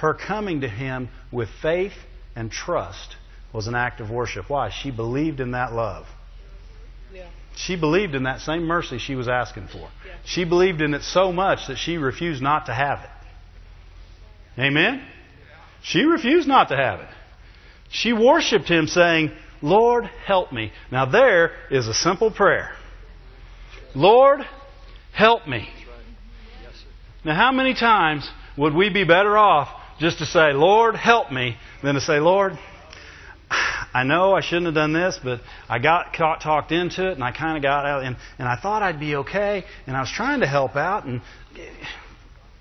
Her 0.00 0.14
coming 0.14 0.60
to 0.60 0.68
Him 0.68 1.08
with 1.32 1.48
faith 1.60 1.94
and 2.36 2.50
trust 2.50 3.16
was 3.52 3.66
an 3.66 3.74
act 3.74 4.00
of 4.00 4.10
worship. 4.10 4.48
Why? 4.48 4.70
She 4.70 4.90
believed 4.90 5.40
in 5.40 5.52
that 5.52 5.72
love. 5.72 6.06
Yeah. 7.12 7.28
She 7.56 7.76
believed 7.76 8.14
in 8.14 8.24
that 8.24 8.40
same 8.40 8.64
mercy 8.64 8.98
she 8.98 9.14
was 9.14 9.26
asking 9.26 9.68
for. 9.68 9.78
Yeah. 9.78 10.16
She 10.24 10.44
believed 10.44 10.80
in 10.80 10.94
it 10.94 11.02
so 11.02 11.32
much 11.32 11.66
that 11.68 11.78
she 11.78 11.96
refused 11.96 12.42
not 12.42 12.66
to 12.66 12.74
have 12.74 13.00
it. 13.00 14.60
Amen? 14.60 15.02
She 15.82 16.02
refused 16.02 16.46
not 16.46 16.68
to 16.68 16.76
have 16.76 17.00
it. 17.00 17.08
She 17.90 18.12
worshiped 18.12 18.68
Him 18.68 18.86
saying, 18.86 19.32
Lord, 19.62 20.04
help 20.26 20.52
me. 20.52 20.72
Now, 20.90 21.06
there 21.06 21.52
is 21.70 21.88
a 21.88 21.94
simple 21.94 22.30
prayer 22.30 22.72
Lord, 23.94 24.40
help 25.12 25.48
me. 25.48 25.68
Now, 27.24 27.34
how 27.34 27.50
many 27.50 27.74
times 27.74 28.28
would 28.56 28.74
we 28.74 28.90
be 28.90 29.04
better 29.04 29.36
off 29.36 29.68
just 29.98 30.18
to 30.18 30.26
say, 30.26 30.52
Lord, 30.52 30.94
help 30.94 31.32
me, 31.32 31.56
than 31.82 31.94
to 31.94 32.00
say, 32.00 32.20
Lord, 32.20 32.58
I 33.50 34.04
know 34.04 34.34
I 34.34 34.42
shouldn't 34.42 34.66
have 34.66 34.74
done 34.74 34.92
this, 34.92 35.18
but 35.22 35.40
I 35.68 35.78
got 35.78 36.12
caught, 36.12 36.42
talked 36.42 36.72
into 36.72 37.08
it, 37.08 37.14
and 37.14 37.24
I 37.24 37.32
kind 37.32 37.56
of 37.56 37.62
got 37.62 37.86
out, 37.86 38.04
and, 38.04 38.16
and 38.38 38.46
I 38.46 38.56
thought 38.56 38.82
I'd 38.82 39.00
be 39.00 39.16
okay, 39.16 39.64
and 39.86 39.96
I 39.96 40.00
was 40.00 40.10
trying 40.10 40.40
to 40.40 40.46
help 40.46 40.76
out, 40.76 41.06
and 41.06 41.22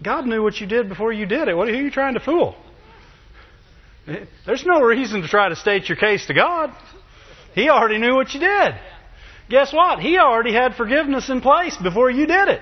God 0.01 0.26
knew 0.26 0.41
what 0.41 0.59
you 0.61 0.67
did 0.67 0.88
before 0.88 1.11
you 1.11 1.26
did 1.26 1.47
it. 1.47 1.57
What, 1.57 1.67
are 1.67 1.74
you 1.74 1.91
trying 1.91 2.13
to 2.13 2.19
fool? 2.19 2.55
There's 4.45 4.66
no 4.66 4.82
reason 4.82 5.22
to 5.22 5.28
try 5.28 5.49
to 5.49 5.56
state 5.56 5.89
your 5.89 5.97
case 5.97 6.28
to 6.28 6.34
God. 6.34 6.72
He 7.53 7.70
already 7.70 7.97
knew 7.97 8.16
what 8.16 8.34
you 8.34 8.39
did. 8.39 8.76
Guess 9.49 9.74
what? 9.74 9.99
He 9.99 10.18
already 10.18 10.53
had 10.53 10.76
forgiveness 10.76 11.30
in 11.30 11.41
place 11.41 11.78
before 11.78 12.10
you 12.10 12.26
did 12.26 12.49
it. 12.49 12.62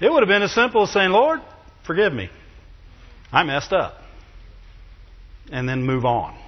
It 0.00 0.10
would 0.10 0.22
have 0.22 0.28
been 0.28 0.42
as 0.42 0.52
simple 0.52 0.82
as 0.82 0.92
saying, 0.92 1.10
Lord, 1.10 1.40
forgive 1.86 2.12
me. 2.12 2.28
I 3.32 3.44
messed 3.44 3.72
up. 3.72 3.94
And 5.50 5.68
then 5.68 5.84
move 5.84 6.04
on. 6.04 6.38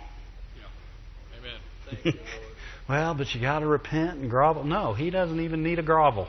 Yeah. 2.05 2.13
well, 2.89 3.15
but 3.15 3.35
you 3.35 3.41
got 3.41 3.61
to 3.61 3.67
repent 3.67 4.19
and 4.19 4.29
grovel. 4.29 4.65
No, 4.65 4.93
he 4.93 5.11
doesn't 5.11 5.41
even 5.41 5.63
need 5.63 5.79
a 5.79 5.83
grovel. 5.83 6.29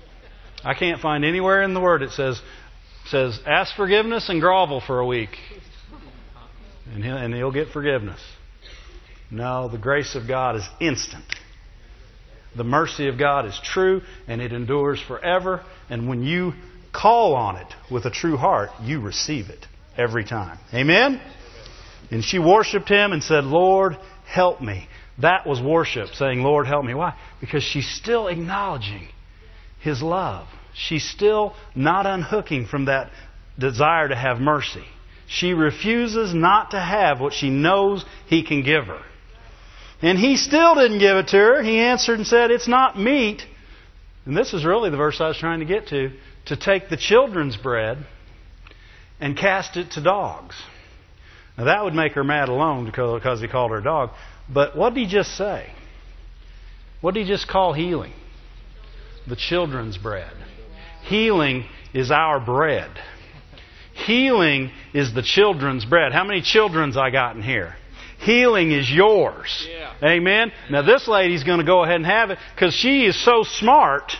I 0.64 0.74
can't 0.74 1.00
find 1.00 1.24
anywhere 1.24 1.62
in 1.62 1.74
the 1.74 1.80
Word 1.80 2.02
it 2.02 2.10
says, 2.12 2.40
says, 3.06 3.38
ask 3.46 3.74
forgiveness 3.74 4.28
and 4.28 4.40
grovel 4.40 4.80
for 4.80 5.00
a 5.00 5.06
week, 5.06 5.30
and 6.92 7.04
he'll, 7.04 7.16
and 7.16 7.34
he'll 7.34 7.52
get 7.52 7.68
forgiveness. 7.68 8.20
No, 9.30 9.68
the 9.68 9.78
grace 9.78 10.14
of 10.16 10.26
God 10.26 10.56
is 10.56 10.68
instant. 10.80 11.24
The 12.56 12.64
mercy 12.64 13.08
of 13.08 13.16
God 13.16 13.46
is 13.46 13.58
true 13.62 14.02
and 14.26 14.40
it 14.40 14.52
endures 14.52 15.00
forever. 15.00 15.62
And 15.88 16.08
when 16.08 16.22
you 16.24 16.52
call 16.92 17.34
on 17.34 17.56
it 17.56 17.68
with 17.90 18.06
a 18.06 18.10
true 18.10 18.36
heart, 18.36 18.70
you 18.82 19.00
receive 19.00 19.50
it 19.50 19.64
every 19.96 20.24
time. 20.24 20.58
Amen? 20.74 21.20
And 22.10 22.24
she 22.24 22.40
worshiped 22.40 22.88
him 22.88 23.12
and 23.12 23.22
said, 23.22 23.44
Lord, 23.44 23.96
help 24.26 24.60
me. 24.60 24.88
That 25.18 25.46
was 25.46 25.60
worship, 25.60 26.08
saying, 26.14 26.42
Lord, 26.42 26.66
help 26.66 26.84
me. 26.84 26.94
Why? 26.94 27.14
Because 27.40 27.62
she's 27.62 27.88
still 27.88 28.26
acknowledging 28.26 29.06
his 29.80 30.02
love. 30.02 30.48
She's 30.74 31.08
still 31.08 31.54
not 31.74 32.06
unhooking 32.06 32.66
from 32.66 32.86
that 32.86 33.10
desire 33.58 34.08
to 34.08 34.16
have 34.16 34.38
mercy. 34.38 34.84
She 35.30 35.54
refuses 35.54 36.34
not 36.34 36.72
to 36.72 36.80
have 36.80 37.20
what 37.20 37.32
she 37.32 37.50
knows 37.50 38.04
he 38.26 38.42
can 38.42 38.64
give 38.64 38.86
her. 38.86 39.00
And 40.02 40.18
he 40.18 40.36
still 40.36 40.74
didn't 40.74 40.98
give 40.98 41.16
it 41.18 41.28
to 41.28 41.36
her. 41.36 41.62
He 41.62 41.78
answered 41.78 42.18
and 42.18 42.26
said, 42.26 42.50
It's 42.50 42.66
not 42.66 42.98
meat. 42.98 43.46
And 44.26 44.36
this 44.36 44.52
is 44.52 44.64
really 44.64 44.90
the 44.90 44.96
verse 44.96 45.20
I 45.20 45.28
was 45.28 45.38
trying 45.38 45.60
to 45.60 45.66
get 45.66 45.86
to 45.88 46.10
to 46.46 46.56
take 46.56 46.88
the 46.88 46.96
children's 46.96 47.56
bread 47.56 48.04
and 49.20 49.36
cast 49.36 49.76
it 49.76 49.92
to 49.92 50.02
dogs. 50.02 50.56
Now 51.56 51.64
that 51.64 51.84
would 51.84 51.94
make 51.94 52.14
her 52.14 52.24
mad 52.24 52.48
alone 52.48 52.84
because 52.84 53.40
he 53.40 53.46
called 53.46 53.70
her 53.70 53.78
a 53.78 53.84
dog. 53.84 54.10
But 54.52 54.76
what 54.76 54.94
did 54.94 55.00
he 55.00 55.06
just 55.06 55.36
say? 55.36 55.70
What 57.02 57.14
did 57.14 57.26
he 57.26 57.32
just 57.32 57.46
call 57.46 57.72
healing? 57.72 58.14
The 59.28 59.36
children's 59.36 59.96
bread. 59.96 60.32
Healing 61.04 61.66
is 61.94 62.10
our 62.10 62.40
bread. 62.40 62.90
Healing 64.06 64.70
is 64.94 65.14
the 65.14 65.22
children's 65.22 65.84
bread. 65.84 66.12
How 66.12 66.24
many 66.24 66.40
children's 66.40 66.96
I 66.96 67.10
got 67.10 67.36
in 67.36 67.42
here? 67.42 67.74
Healing 68.20 68.72
is 68.72 68.90
yours. 68.90 69.66
Yeah. 69.68 69.94
Amen. 70.02 70.52
Now 70.70 70.82
this 70.82 71.08
lady's 71.08 71.44
going 71.44 71.58
to 71.58 71.64
go 71.64 71.82
ahead 71.82 71.96
and 71.96 72.06
have 72.06 72.30
it 72.30 72.38
because 72.54 72.74
she 72.74 73.06
is 73.06 73.22
so 73.24 73.42
smart 73.44 74.12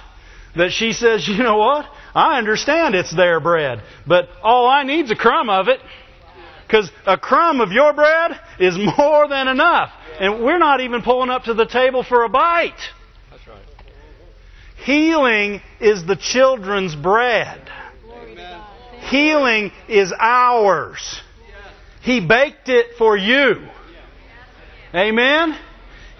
that 0.57 0.73
she 0.73 0.93
says, 0.93 1.29
you 1.29 1.43
know 1.43 1.59
what? 1.59 1.87
I 2.15 2.39
understand 2.39 2.95
it's 2.95 3.15
their 3.15 3.41
bread, 3.41 3.83
but 4.07 4.29
all 4.43 4.67
I 4.67 4.83
need's 4.83 5.11
a 5.11 5.17
crumb 5.17 5.49
of 5.49 5.69
it. 5.69 5.81
Because 6.67 6.91
a 7.05 7.19
crumb 7.19 7.61
of 7.61 7.73
your 7.73 7.93
bread 7.93 8.39
is 8.61 8.79
more 8.79 9.29
than 9.29 9.49
enough. 9.49 9.91
And 10.21 10.45
we're 10.45 10.59
not 10.59 10.81
even 10.81 11.03
pulling 11.03 11.29
up 11.29 11.45
to 11.45 11.55
the 11.55 11.67
table 11.67 12.05
for 12.05 12.25
a 12.25 12.29
bite. 12.29 12.75
That's 13.31 13.47
right. 13.49 13.59
Healing 14.85 15.63
is 15.81 16.07
the 16.07 16.17
children's 16.17 16.95
bread. 16.95 17.69
Healing 19.11 19.73
is 19.89 20.13
ours. 20.19 21.21
He 22.03 22.25
baked 22.25 22.69
it 22.69 22.97
for 22.97 23.17
you. 23.17 23.57
Amen? 24.95 25.57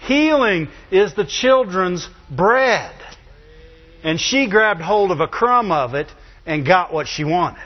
Healing 0.01 0.67
is 0.91 1.13
the 1.13 1.25
children's 1.25 2.07
bread. 2.29 2.93
And 4.03 4.19
she 4.19 4.49
grabbed 4.49 4.81
hold 4.81 5.11
of 5.11 5.21
a 5.21 5.27
crumb 5.27 5.71
of 5.71 5.93
it 5.93 6.07
and 6.45 6.65
got 6.65 6.91
what 6.91 7.07
she 7.07 7.23
wanted. 7.23 7.63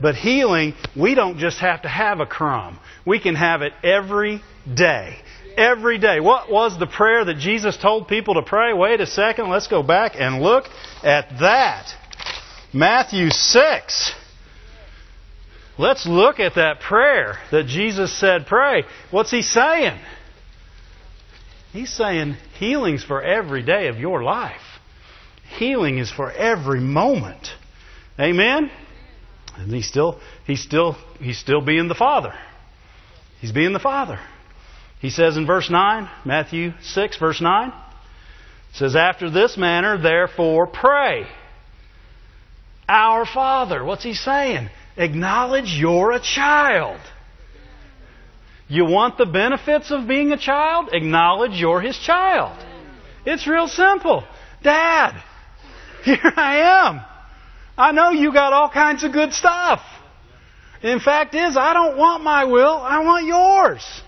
But 0.00 0.14
healing, 0.14 0.74
we 0.96 1.14
don't 1.14 1.38
just 1.38 1.58
have 1.58 1.82
to 1.82 1.88
have 1.88 2.20
a 2.20 2.26
crumb. 2.26 2.78
We 3.04 3.20
can 3.20 3.34
have 3.34 3.62
it 3.62 3.72
every 3.82 4.42
day. 4.72 5.16
Every 5.56 5.98
day. 5.98 6.20
What 6.20 6.50
was 6.50 6.78
the 6.78 6.86
prayer 6.86 7.24
that 7.24 7.38
Jesus 7.38 7.76
told 7.76 8.08
people 8.08 8.34
to 8.34 8.42
pray? 8.42 8.72
Wait 8.72 9.00
a 9.00 9.06
second. 9.06 9.50
Let's 9.50 9.66
go 9.66 9.82
back 9.82 10.12
and 10.16 10.40
look 10.40 10.64
at 11.02 11.38
that. 11.40 11.92
Matthew 12.72 13.30
6. 13.30 14.14
Let's 15.78 16.06
look 16.06 16.40
at 16.40 16.56
that 16.56 16.80
prayer 16.80 17.38
that 17.52 17.66
Jesus 17.66 18.18
said 18.18 18.46
pray. 18.46 18.82
What's 19.10 19.30
he 19.30 19.42
saying? 19.42 19.98
He's 21.72 21.92
saying 21.92 22.36
healing's 22.58 23.04
for 23.04 23.22
every 23.22 23.62
day 23.62 23.88
of 23.88 23.98
your 23.98 24.22
life. 24.22 24.60
Healing 25.56 25.98
is 25.98 26.10
for 26.10 26.32
every 26.32 26.80
moment. 26.80 27.48
Amen? 28.18 28.70
And 29.56 29.72
he's 29.72 29.86
still, 29.86 30.20
he's 30.46 30.62
still, 30.62 30.96
he's 31.20 31.38
still 31.38 31.60
being 31.60 31.88
the 31.88 31.94
Father. 31.94 32.34
He's 33.40 33.52
being 33.52 33.72
the 33.72 33.78
Father. 33.78 34.18
He 35.00 35.10
says 35.10 35.36
in 35.36 35.46
verse 35.46 35.70
9, 35.70 36.10
Matthew 36.24 36.72
6, 36.82 37.18
verse 37.18 37.40
9, 37.40 37.72
says, 38.74 38.96
After 38.96 39.30
this 39.30 39.56
manner, 39.56 39.96
therefore, 39.96 40.66
pray. 40.66 41.26
Our 42.88 43.24
Father. 43.26 43.84
What's 43.84 44.02
he 44.02 44.14
saying? 44.14 44.70
Acknowledge 44.98 45.72
you're 45.72 46.10
a 46.10 46.20
child. 46.20 47.00
You 48.66 48.84
want 48.84 49.16
the 49.16 49.26
benefits 49.26 49.92
of 49.92 50.08
being 50.08 50.32
a 50.32 50.36
child? 50.36 50.90
Acknowledge 50.92 51.52
you're 51.52 51.80
his 51.80 51.96
child. 51.96 52.58
It's 53.24 53.46
real 53.46 53.68
simple. 53.68 54.24
Dad, 54.62 55.22
here 56.04 56.32
I 56.36 56.86
am. 56.86 57.00
I 57.78 57.92
know 57.92 58.10
you 58.10 58.32
got 58.32 58.52
all 58.52 58.68
kinds 58.68 59.04
of 59.04 59.12
good 59.12 59.32
stuff. 59.32 59.80
In 60.82 60.98
fact 60.98 61.34
is, 61.34 61.56
I 61.56 61.72
don't 61.74 61.96
want 61.96 62.24
my 62.24 62.44
will, 62.44 62.76
I 62.76 62.98
want 63.04 63.26
yours. 63.26 64.02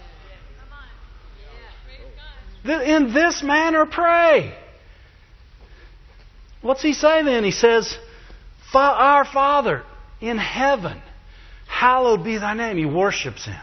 In 2.65 3.15
this 3.15 3.43
manner 3.45 3.87
pray. 3.87 4.55
What's 6.63 6.83
he 6.83 6.95
say 6.95 7.23
then? 7.23 7.45
He 7.45 7.53
says, 7.53 7.97
Our 8.75 9.25
Father 9.25 9.85
in 10.21 10.39
heaven, 10.39 11.01
hallowed 11.67 12.25
be 12.25 12.39
thy 12.39 12.55
name. 12.55 12.77
He 12.77 12.87
worships 12.87 13.45
him. 13.45 13.61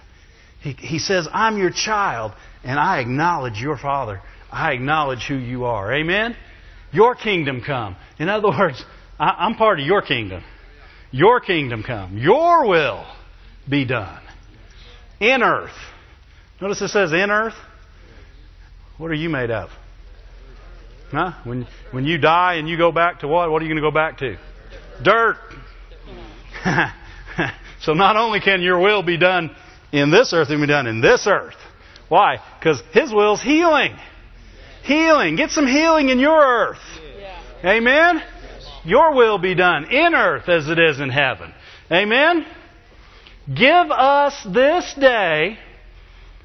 He, 0.61 0.73
he 0.73 0.99
says, 0.99 1.27
I'm 1.31 1.57
your 1.57 1.71
child, 1.71 2.33
and 2.63 2.79
I 2.79 2.99
acknowledge 2.99 3.61
your 3.61 3.77
Father. 3.77 4.21
I 4.51 4.73
acknowledge 4.73 5.25
who 5.27 5.35
you 5.35 5.65
are. 5.65 5.93
Amen? 5.93 6.35
Your 6.91 7.15
kingdom 7.15 7.61
come. 7.65 7.95
In 8.17 8.29
other 8.29 8.49
words, 8.49 8.83
I, 9.19 9.35
I'm 9.39 9.55
part 9.55 9.79
of 9.79 9.85
your 9.85 10.01
kingdom. 10.01 10.43
Your 11.11 11.39
kingdom 11.39 11.83
come. 11.83 12.17
Your 12.17 12.67
will 12.67 13.05
be 13.69 13.85
done. 13.85 14.21
In 15.19 15.43
earth. 15.43 15.71
Notice 16.61 16.81
it 16.81 16.89
says 16.89 17.11
in 17.11 17.29
earth. 17.29 17.55
What 18.97 19.11
are 19.11 19.15
you 19.15 19.29
made 19.29 19.51
of? 19.51 19.69
Huh? 21.11 21.33
When, 21.43 21.67
when 21.91 22.05
you 22.05 22.17
die 22.17 22.55
and 22.55 22.67
you 22.67 22.77
go 22.77 22.91
back 22.91 23.19
to 23.19 23.27
what? 23.27 23.49
What 23.49 23.61
are 23.61 23.65
you 23.65 23.69
going 23.69 23.81
to 23.81 23.89
go 23.89 23.93
back 23.93 24.17
to? 24.19 24.37
Dirt. 25.03 25.37
so 27.81 27.93
not 27.93 28.15
only 28.15 28.39
can 28.39 28.61
your 28.61 28.79
will 28.79 29.03
be 29.03 29.17
done 29.17 29.55
in 29.91 30.11
this 30.11 30.33
earth, 30.33 30.49
it 30.49 30.53
can 30.53 30.61
be 30.61 30.67
done 30.67 30.87
in 30.87 31.01
this 31.01 31.27
earth. 31.27 31.55
Why? 32.09 32.37
Because 32.59 32.81
His 32.93 33.11
will's 33.11 33.41
healing. 33.41 33.95
Healing. 34.83 35.35
Get 35.35 35.51
some 35.51 35.67
healing 35.67 36.09
in 36.09 36.19
your 36.19 36.39
earth. 36.39 36.79
Amen? 37.65 38.21
Your 38.85 39.13
will 39.13 39.37
be 39.37 39.55
done 39.55 39.85
in 39.91 40.13
earth 40.13 40.47
as 40.47 40.69
it 40.69 40.79
is 40.79 40.99
in 40.99 41.09
heaven. 41.09 41.53
Amen? 41.91 42.45
Give 43.53 43.91
us 43.91 44.45
this 44.53 44.93
day 44.99 45.57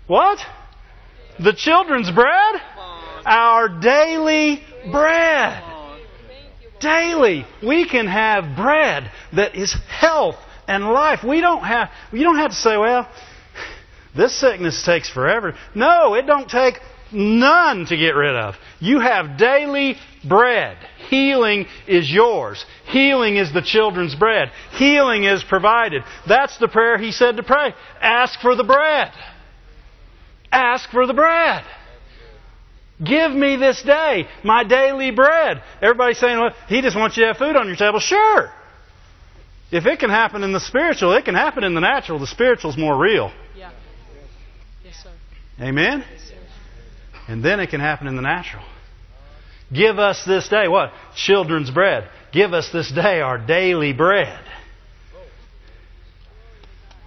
what? 0.06 0.38
The 1.38 1.54
children's 1.54 2.10
bread? 2.10 2.60
Our 3.24 3.80
daily 3.80 4.62
bread. 4.90 5.71
Daily. 6.82 7.46
We 7.62 7.88
can 7.88 8.06
have 8.06 8.56
bread 8.56 9.10
that 9.34 9.54
is 9.54 9.74
health 9.88 10.36
and 10.68 10.84
life. 10.84 11.20
We 11.26 11.40
don't 11.40 11.62
have 11.62 11.90
you 12.12 12.24
don't 12.24 12.38
have 12.38 12.50
to 12.50 12.56
say, 12.56 12.76
well, 12.76 13.08
this 14.16 14.38
sickness 14.38 14.82
takes 14.84 15.08
forever. 15.08 15.54
No, 15.74 16.14
it 16.14 16.26
don't 16.26 16.48
take 16.48 16.74
none 17.12 17.86
to 17.86 17.96
get 17.96 18.14
rid 18.14 18.34
of. 18.34 18.54
You 18.80 19.00
have 19.00 19.38
daily 19.38 19.96
bread. 20.26 20.76
Healing 21.08 21.66
is 21.86 22.10
yours. 22.10 22.64
Healing 22.86 23.36
is 23.36 23.52
the 23.52 23.62
children's 23.62 24.14
bread. 24.14 24.50
Healing 24.72 25.24
is 25.24 25.44
provided. 25.44 26.02
That's 26.26 26.58
the 26.58 26.68
prayer 26.68 26.98
he 26.98 27.12
said 27.12 27.36
to 27.36 27.42
pray. 27.42 27.74
Ask 28.00 28.40
for 28.40 28.56
the 28.56 28.64
bread. 28.64 29.12
Ask 30.50 30.90
for 30.90 31.06
the 31.06 31.14
bread. 31.14 31.64
Give 33.04 33.32
me 33.32 33.56
this 33.56 33.82
day 33.82 34.28
my 34.44 34.64
daily 34.64 35.10
bread. 35.10 35.62
Everybody's 35.80 36.18
saying, 36.18 36.38
well, 36.38 36.54
he 36.68 36.82
just 36.82 36.96
wants 36.96 37.16
you 37.16 37.24
to 37.24 37.28
have 37.28 37.36
food 37.36 37.56
on 37.56 37.66
your 37.66 37.76
table. 37.76 37.98
Sure. 38.00 38.50
If 39.70 39.86
it 39.86 39.98
can 39.98 40.10
happen 40.10 40.42
in 40.42 40.52
the 40.52 40.60
spiritual, 40.60 41.14
it 41.14 41.24
can 41.24 41.34
happen 41.34 41.64
in 41.64 41.74
the 41.74 41.80
natural. 41.80 42.18
The 42.18 42.26
spiritual's 42.26 42.76
more 42.76 42.96
real. 42.96 43.32
Yeah. 43.56 43.70
Yes, 44.84 44.94
sir. 45.02 45.10
Amen? 45.58 46.04
Yes, 46.12 46.28
sir. 46.28 46.34
And 47.26 47.42
then 47.42 47.58
it 47.58 47.70
can 47.70 47.80
happen 47.80 48.06
in 48.06 48.16
the 48.16 48.22
natural. 48.22 48.64
Give 49.72 49.98
us 49.98 50.24
this 50.26 50.48
day 50.48 50.68
what? 50.68 50.92
Children's 51.16 51.70
bread. 51.70 52.08
Give 52.32 52.52
us 52.52 52.70
this 52.70 52.92
day 52.92 53.20
our 53.20 53.38
daily 53.38 53.92
bread. 53.92 54.44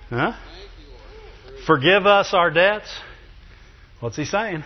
Huh? 0.10 0.34
Forgive 1.68 2.06
us 2.06 2.34
our 2.34 2.50
debts. 2.50 2.90
What's 4.00 4.16
he 4.16 4.26
saying? 4.26 4.64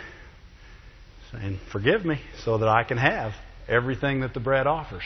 Saying, 1.32 1.60
forgive 1.72 2.06
me 2.06 2.20
so 2.44 2.58
that 2.58 2.68
I 2.68 2.84
can 2.84 2.98
have 2.98 3.34
everything 3.68 4.22
that 4.22 4.34
the 4.34 4.40
bread 4.40 4.68
offers. 4.68 5.04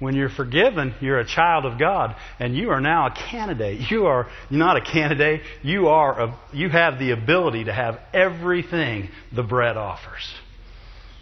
When 0.00 0.14
you're 0.14 0.28
forgiven, 0.28 0.94
you're 1.00 1.20
a 1.20 1.26
child 1.26 1.64
of 1.64 1.78
God, 1.78 2.16
and 2.38 2.56
you 2.56 2.70
are 2.70 2.80
now 2.80 3.06
a 3.06 3.14
candidate. 3.14 3.90
You 3.90 4.06
are 4.06 4.28
not 4.50 4.76
a 4.76 4.80
candidate. 4.80 5.42
You 5.62 5.88
are 5.88 6.20
a, 6.20 6.38
you 6.52 6.68
have 6.68 6.98
the 6.98 7.12
ability 7.12 7.64
to 7.64 7.72
have 7.72 8.00
everything 8.12 9.08
the 9.32 9.44
bread 9.44 9.76
offers. 9.76 10.28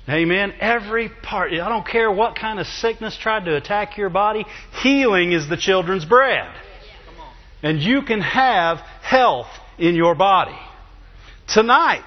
Amen. 0.09 0.55
Every 0.59 1.09
part. 1.09 1.53
I 1.53 1.69
don't 1.69 1.87
care 1.87 2.11
what 2.11 2.35
kind 2.35 2.59
of 2.59 2.67
sickness 2.67 3.17
tried 3.17 3.45
to 3.45 3.57
attack 3.57 3.97
your 3.97 4.11
body. 4.11 4.45
Healing 4.83 5.33
is 5.33 5.49
the 5.49 5.57
children's 5.57 6.05
bread. 6.05 6.51
And 7.63 7.79
you 7.79 8.03
can 8.03 8.21
have 8.21 8.79
health 9.03 9.47
in 9.79 9.95
your 9.95 10.17
body. 10.17 10.59
Tonight. 11.47 12.03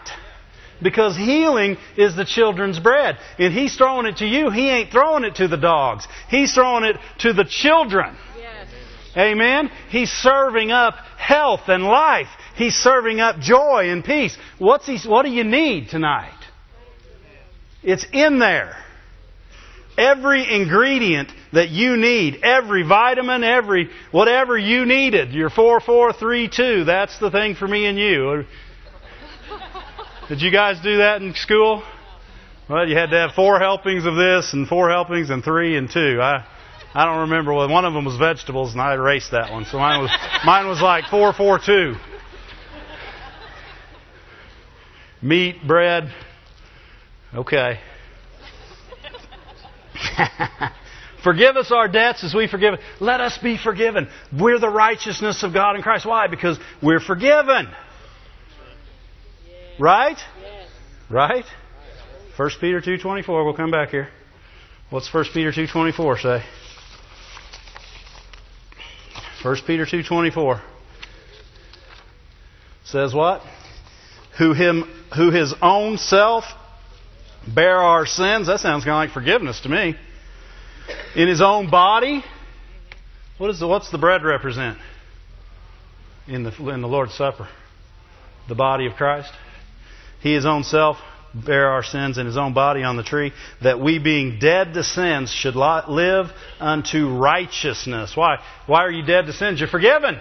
Because 0.81 1.15
healing 1.15 1.77
is 1.97 2.15
the 2.15 2.25
children's 2.25 2.79
bread. 2.79 3.17
And 3.39 3.53
He's 3.53 3.75
throwing 3.75 4.05
it 4.05 4.17
to 4.17 4.25
you. 4.25 4.49
He 4.51 4.69
ain't 4.69 4.91
throwing 4.91 5.23
it 5.23 5.35
to 5.35 5.47
the 5.47 5.57
dogs. 5.57 6.07
He's 6.29 6.53
throwing 6.53 6.83
it 6.83 6.97
to 7.19 7.33
the 7.33 7.45
children. 7.45 8.15
Yes. 8.37 8.67
Amen. 9.17 9.71
He's 9.89 10.11
serving 10.11 10.71
up 10.71 10.95
health 11.17 11.61
and 11.67 11.83
life. 11.83 12.27
He's 12.55 12.75
serving 12.75 13.19
up 13.19 13.39
joy 13.39 13.89
and 13.89 14.03
peace. 14.03 14.37
What's 14.59 14.85
he, 14.85 14.99
what 15.07 15.23
do 15.23 15.31
you 15.31 15.43
need 15.43 15.89
tonight? 15.89 16.33
It's 17.83 18.05
in 18.11 18.39
there. 18.39 18.75
Every 19.97 20.53
ingredient 20.53 21.31
that 21.53 21.69
you 21.69 21.95
need, 21.95 22.43
every 22.43 22.83
vitamin, 22.83 23.43
every 23.43 23.89
whatever 24.11 24.57
you 24.57 24.85
needed, 24.85 25.31
your 25.31 25.49
4432, 25.49 26.83
that's 26.83 27.17
the 27.19 27.31
thing 27.31 27.55
for 27.55 27.65
me 27.65 27.85
and 27.85 27.97
you. 27.97 28.43
Did 30.27 30.41
you 30.41 30.51
guys 30.51 30.81
do 30.81 30.97
that 30.97 31.21
in 31.21 31.35
school? 31.35 31.83
Well, 32.67 32.87
you 32.87 32.95
had 32.95 33.11
to 33.11 33.17
have 33.17 33.33
four 33.33 33.59
helpings 33.59 34.05
of 34.07 34.15
this 34.15 34.53
and 34.53 34.67
four 34.67 34.89
helpings 34.89 35.29
and 35.29 35.43
three 35.43 35.77
and 35.77 35.87
two. 35.87 36.19
I 36.19 36.43
I 36.95 37.05
don't 37.05 37.29
remember 37.29 37.53
one 37.53 37.85
of 37.85 37.93
them 37.93 38.05
was 38.05 38.17
vegetables 38.17 38.71
and 38.71 38.81
I 38.81 38.95
erased 38.95 39.31
that 39.33 39.51
one. 39.51 39.65
So 39.65 39.77
mine 39.77 40.01
was 40.01 40.09
mine 40.45 40.67
was 40.67 40.81
like 40.81 41.05
four 41.11 41.31
four 41.31 41.59
two. 41.63 41.93
Meat, 45.21 45.57
bread. 45.67 46.11
Okay. 47.35 47.79
Forgive 51.23 51.55
us 51.55 51.71
our 51.71 51.87
debts 51.87 52.23
as 52.23 52.33
we 52.33 52.47
forgive. 52.47 52.75
Let 52.99 53.21
us 53.21 53.37
be 53.37 53.57
forgiven. 53.57 54.07
We're 54.31 54.59
the 54.59 54.69
righteousness 54.69 55.43
of 55.43 55.53
God 55.53 55.75
in 55.75 55.81
Christ. 55.81 56.05
Why? 56.05 56.27
Because 56.27 56.59
we're 56.81 56.99
forgiven. 56.99 57.67
Right? 59.79 60.17
Right? 61.09 61.45
1 62.37 62.49
Peter 62.59 62.81
2.24. 62.81 63.27
We'll 63.27 63.53
come 63.53 63.71
back 63.71 63.89
here. 63.89 64.09
What's 64.89 65.13
1 65.13 65.25
Peter 65.33 65.51
2.24 65.51 66.21
say? 66.21 66.43
1 69.43 69.57
Peter 69.67 69.85
2.24 69.85 70.61
says 72.83 73.13
what? 73.13 73.41
Who 74.37 74.53
him 74.53 74.83
who 75.15 75.31
his 75.31 75.53
own 75.61 75.97
self 75.97 76.45
bear 77.47 77.77
our 77.77 78.05
sins. 78.05 78.47
That 78.47 78.59
sounds 78.59 78.83
kind 78.83 78.93
of 78.93 79.09
like 79.09 79.11
forgiveness 79.11 79.61
to 79.61 79.69
me. 79.69 79.95
In 81.15 81.27
his 81.27 81.41
own 81.41 81.69
body. 81.69 82.23
What 83.37 83.49
is 83.49 83.59
the, 83.59 83.67
what's 83.67 83.91
the 83.91 83.97
bread 83.97 84.23
represent 84.23 84.77
in 86.27 86.43
the 86.43 86.69
in 86.69 86.81
the 86.81 86.87
Lord's 86.87 87.13
Supper? 87.13 87.47
The 88.47 88.55
body 88.55 88.87
of 88.87 88.93
Christ. 88.93 89.31
He, 90.21 90.33
his 90.33 90.45
own 90.45 90.63
self, 90.63 90.97
bear 91.33 91.69
our 91.69 91.83
sins 91.83 92.17
in 92.17 92.25
his 92.25 92.37
own 92.37 92.53
body 92.53 92.83
on 92.83 92.97
the 92.97 93.03
tree, 93.03 93.33
that 93.61 93.79
we, 93.79 93.99
being 93.99 94.39
dead 94.39 94.73
to 94.73 94.83
sins, 94.83 95.31
should 95.31 95.55
live 95.55 96.27
unto 96.59 97.09
righteousness. 97.09 98.15
Why? 98.15 98.37
Why 98.67 98.81
are 98.81 98.91
you 98.91 99.05
dead 99.05 99.25
to 99.25 99.33
sins? 99.33 99.59
You're 99.59 99.69
forgiven. 99.69 100.19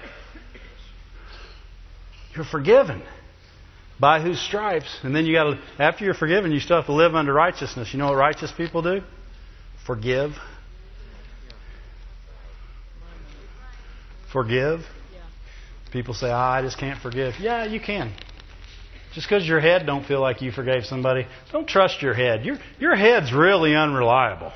You're 2.35 2.45
forgiven. 2.45 3.03
By 4.01 4.21
whose 4.21 4.41
stripes? 4.41 4.99
And 5.05 5.15
then 5.15 5.25
you 5.25 5.35
got 5.35 5.45
to, 5.45 5.59
after 5.79 6.05
you're 6.05 6.15
forgiven, 6.15 6.51
you 6.51 6.59
still 6.59 6.77
have 6.77 6.87
to 6.87 6.93
live 6.93 7.15
under 7.15 7.33
righteousness. 7.33 7.93
You 7.93 7.99
know 8.01 8.07
what 8.07 8.17
righteous 8.17 8.51
people 8.51 8.83
do? 8.83 9.03
Forgive. 9.87 10.33
Forgive. 14.33 14.81
People 15.93 16.13
say, 16.13 16.27
oh, 16.27 16.35
I 16.35 16.61
just 16.63 16.77
can't 16.77 17.01
forgive. 17.01 17.35
Yeah, 17.39 17.67
you 17.67 17.79
can. 17.79 18.13
Just 19.15 19.29
because 19.29 19.47
your 19.47 19.61
head 19.61 19.87
don't 19.87 20.05
feel 20.05 20.21
like 20.21 20.43
you 20.43 20.51
forgave 20.51 20.85
somebody, 20.85 21.27
don't 21.53 21.69
trust 21.69 22.03
your 22.03 22.15
head. 22.15 22.45
Your, 22.45 22.57
your 22.81 22.97
head's 22.97 23.33
really 23.33 23.75
unreliable. 23.75 24.53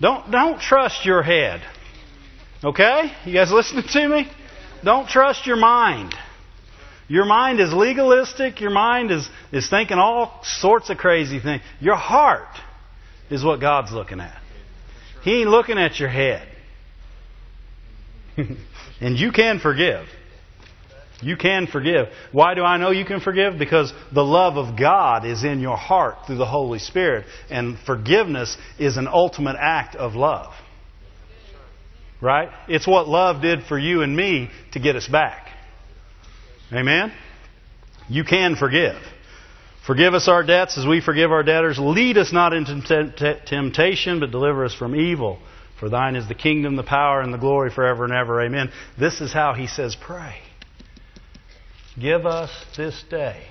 Don't, 0.00 0.30
don't 0.30 0.60
trust 0.60 1.04
your 1.04 1.22
head. 1.22 1.62
Okay? 2.62 3.12
You 3.24 3.34
guys 3.34 3.50
listening 3.50 3.84
to 3.88 4.08
me? 4.08 4.30
Don't 4.84 5.08
trust 5.08 5.46
your 5.46 5.56
mind. 5.56 6.14
Your 7.08 7.24
mind 7.24 7.58
is 7.58 7.72
legalistic. 7.72 8.60
Your 8.60 8.70
mind 8.70 9.10
is, 9.10 9.28
is 9.50 9.68
thinking 9.68 9.98
all 9.98 10.40
sorts 10.44 10.90
of 10.90 10.96
crazy 10.96 11.40
things. 11.40 11.62
Your 11.80 11.96
heart 11.96 12.56
is 13.30 13.44
what 13.44 13.60
God's 13.60 13.90
looking 13.90 14.20
at. 14.20 14.40
He 15.22 15.40
ain't 15.40 15.50
looking 15.50 15.76
at 15.76 15.98
your 15.98 16.08
head. 16.08 16.46
and 19.00 19.18
you 19.18 19.32
can 19.32 19.58
forgive. 19.58 20.06
You 21.22 21.36
can 21.36 21.66
forgive. 21.66 22.08
Why 22.32 22.54
do 22.54 22.62
I 22.62 22.76
know 22.78 22.90
you 22.90 23.04
can 23.04 23.20
forgive? 23.20 23.58
Because 23.58 23.92
the 24.12 24.24
love 24.24 24.56
of 24.56 24.78
God 24.78 25.24
is 25.24 25.44
in 25.44 25.60
your 25.60 25.76
heart 25.76 26.26
through 26.26 26.38
the 26.38 26.46
Holy 26.46 26.78
Spirit. 26.78 27.26
And 27.50 27.78
forgiveness 27.78 28.56
is 28.78 28.96
an 28.96 29.06
ultimate 29.06 29.56
act 29.58 29.96
of 29.96 30.14
love. 30.14 30.52
Right? 32.22 32.50
It's 32.68 32.86
what 32.86 33.08
love 33.08 33.42
did 33.42 33.64
for 33.64 33.78
you 33.78 34.02
and 34.02 34.14
me 34.16 34.50
to 34.72 34.80
get 34.80 34.96
us 34.96 35.08
back. 35.08 35.48
Amen? 36.72 37.12
You 38.08 38.24
can 38.24 38.56
forgive. 38.56 38.96
Forgive 39.86 40.14
us 40.14 40.28
our 40.28 40.42
debts 40.42 40.76
as 40.78 40.86
we 40.86 41.00
forgive 41.00 41.32
our 41.32 41.42
debtors. 41.42 41.78
Lead 41.78 42.18
us 42.18 42.32
not 42.32 42.52
into 42.52 43.40
temptation, 43.46 44.20
but 44.20 44.30
deliver 44.30 44.64
us 44.64 44.74
from 44.74 44.94
evil. 44.94 45.38
For 45.78 45.88
thine 45.88 46.14
is 46.14 46.28
the 46.28 46.34
kingdom, 46.34 46.76
the 46.76 46.82
power, 46.82 47.22
and 47.22 47.32
the 47.32 47.38
glory 47.38 47.70
forever 47.70 48.04
and 48.04 48.12
ever. 48.12 48.42
Amen. 48.42 48.70
This 48.98 49.22
is 49.22 49.32
how 49.32 49.54
he 49.54 49.66
says, 49.66 49.96
pray. 49.96 50.36
Give 52.00 52.24
us 52.24 52.50
this 52.76 53.04
day 53.10 53.44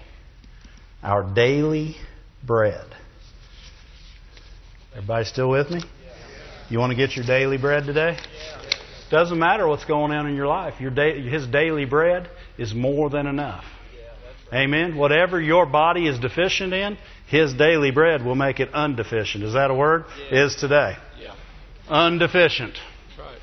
our 1.03 1.23
daily 1.23 1.95
bread. 2.43 2.85
Everybody 4.93 5.25
still 5.25 5.49
with 5.49 5.69
me? 5.69 5.83
You 6.69 6.79
want 6.79 6.91
to 6.91 6.97
get 6.97 7.15
your 7.15 7.25
daily 7.25 7.57
bread 7.57 7.85
today? 7.85 8.17
Doesn't 9.11 9.37
matter 9.37 9.67
what's 9.67 9.85
going 9.85 10.11
on 10.11 10.27
in 10.27 10.35
your 10.35 10.47
life. 10.47 10.79
Your 10.79 10.91
da- 10.91 11.29
his 11.29 11.47
daily 11.47 11.85
bread 11.85 12.29
is 12.57 12.73
more 12.73 13.09
than 13.09 13.27
enough. 13.27 13.65
Amen. 14.51 14.97
Whatever 14.97 15.39
your 15.39 15.67
body 15.67 16.07
is 16.07 16.17
deficient 16.17 16.73
in, 16.73 16.97
His 17.27 17.53
daily 17.53 17.91
bread 17.91 18.25
will 18.25 18.35
make 18.35 18.59
it 18.59 18.71
undeficient. 18.71 19.43
Is 19.43 19.53
that 19.53 19.69
a 19.69 19.75
word? 19.75 20.05
Yeah. 20.31 20.45
Is 20.45 20.55
today. 20.55 20.95
Yeah. 21.21 21.35
Undeficient. 21.87 22.73
Right. 23.17 23.37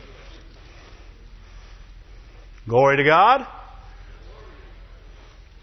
Glory 2.69 2.97
to 2.97 3.05
God. 3.05 3.47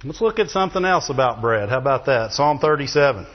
Let's 0.05 0.19
look 0.19 0.39
at 0.39 0.49
something 0.49 0.83
else 0.83 1.09
about 1.09 1.39
bread. 1.39 1.69
How 1.69 1.77
about 1.77 2.07
that? 2.07 2.33
Psalm 2.33 2.59
37. 2.59 3.25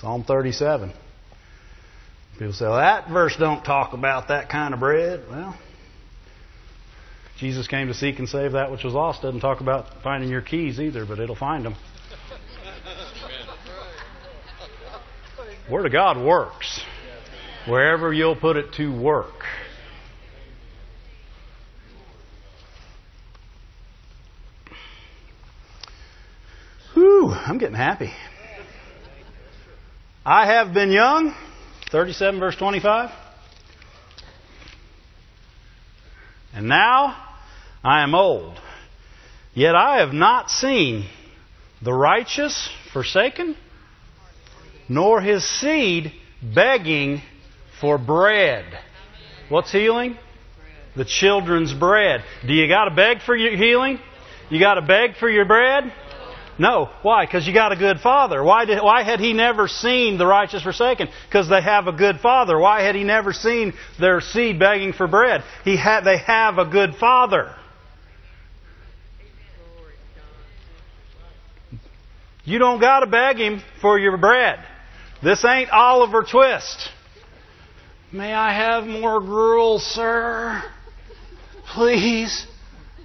Psalm 0.00 0.24
37. 0.24 0.92
People 2.38 2.52
say, 2.52 2.66
well, 2.66 2.76
that 2.76 3.08
verse 3.08 3.34
don't 3.38 3.64
talk 3.64 3.94
about 3.94 4.28
that 4.28 4.50
kind 4.50 4.74
of 4.74 4.80
bread. 4.80 5.24
Well, 5.30 5.58
Jesus 7.38 7.66
came 7.66 7.88
to 7.88 7.94
seek 7.94 8.18
and 8.18 8.28
save 8.28 8.52
that 8.52 8.70
which 8.70 8.84
was 8.84 8.92
lost. 8.92 9.22
Doesn't 9.22 9.40
talk 9.40 9.62
about 9.62 10.02
finding 10.02 10.28
your 10.28 10.42
keys 10.42 10.78
either, 10.78 11.06
but 11.06 11.18
it'll 11.18 11.34
find 11.34 11.64
them. 11.64 11.74
Word 15.70 15.86
of 15.86 15.92
God 15.92 16.22
works. 16.22 16.80
Wherever 17.66 18.12
you'll 18.12 18.36
put 18.36 18.56
it 18.56 18.74
to 18.74 18.88
work. 18.88 19.32
Whew, 27.26 27.34
I'm 27.34 27.58
getting 27.58 27.74
happy. 27.74 28.12
I 30.24 30.46
have 30.46 30.72
been 30.72 30.92
young, 30.92 31.34
37 31.90 32.38
verse 32.38 32.54
25. 32.54 33.10
And 36.54 36.68
now 36.68 37.16
I 37.82 38.04
am 38.04 38.14
old. 38.14 38.60
Yet 39.54 39.74
I 39.74 39.98
have 39.98 40.12
not 40.12 40.50
seen 40.50 41.08
the 41.82 41.92
righteous 41.92 42.70
forsaken, 42.92 43.56
nor 44.88 45.20
his 45.20 45.44
seed 45.44 46.12
begging 46.54 47.22
for 47.80 47.98
bread. 47.98 48.66
What's 49.48 49.72
healing? 49.72 50.16
The 50.94 51.04
children's 51.04 51.74
bread. 51.74 52.22
Do 52.46 52.52
you 52.52 52.68
got 52.68 52.84
to 52.84 52.94
beg 52.94 53.20
for 53.22 53.34
your 53.34 53.56
healing? 53.56 53.98
You 54.48 54.60
got 54.60 54.74
to 54.74 54.82
beg 54.82 55.16
for 55.16 55.28
your 55.28 55.44
bread? 55.44 55.92
No. 56.58 56.90
Why? 57.02 57.26
Because 57.26 57.46
you 57.46 57.52
got 57.52 57.72
a 57.72 57.76
good 57.76 58.00
father. 58.00 58.42
Why, 58.42 58.64
did, 58.64 58.82
why 58.82 59.02
had 59.02 59.20
he 59.20 59.32
never 59.32 59.68
seen 59.68 60.16
the 60.18 60.26
righteous 60.26 60.62
forsaken? 60.62 61.08
Because 61.28 61.48
they 61.48 61.60
have 61.60 61.86
a 61.86 61.92
good 61.92 62.20
father. 62.20 62.58
Why 62.58 62.82
had 62.82 62.94
he 62.94 63.04
never 63.04 63.32
seen 63.32 63.74
their 64.00 64.20
seed 64.20 64.58
begging 64.58 64.92
for 64.92 65.06
bread? 65.06 65.42
He 65.64 65.76
had, 65.76 66.02
they 66.02 66.18
have 66.18 66.58
a 66.58 66.64
good 66.64 66.94
father. 66.94 67.54
You 72.44 72.58
don't 72.60 72.80
got 72.80 73.00
to 73.00 73.06
beg 73.06 73.38
him 73.38 73.60
for 73.82 73.98
your 73.98 74.16
bread. 74.16 74.64
This 75.22 75.44
ain't 75.44 75.68
Oliver 75.70 76.22
Twist. 76.22 76.90
May 78.12 78.32
I 78.32 78.52
have 78.52 78.84
more 78.84 79.20
gruel, 79.20 79.80
sir? 79.80 80.62
Please? 81.74 82.46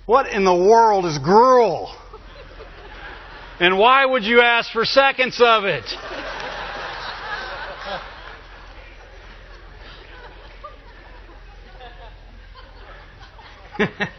What 0.05 0.27
in 0.27 0.43
the 0.45 0.53
world 0.53 1.05
is 1.05 1.17
gruel? 1.17 1.95
And 3.61 3.77
why 3.77 4.03
would 4.07 4.23
you 4.23 4.41
ask 4.41 4.71
for 4.71 4.83
seconds 4.85 5.39
of 5.39 5.65
it? 5.65 5.85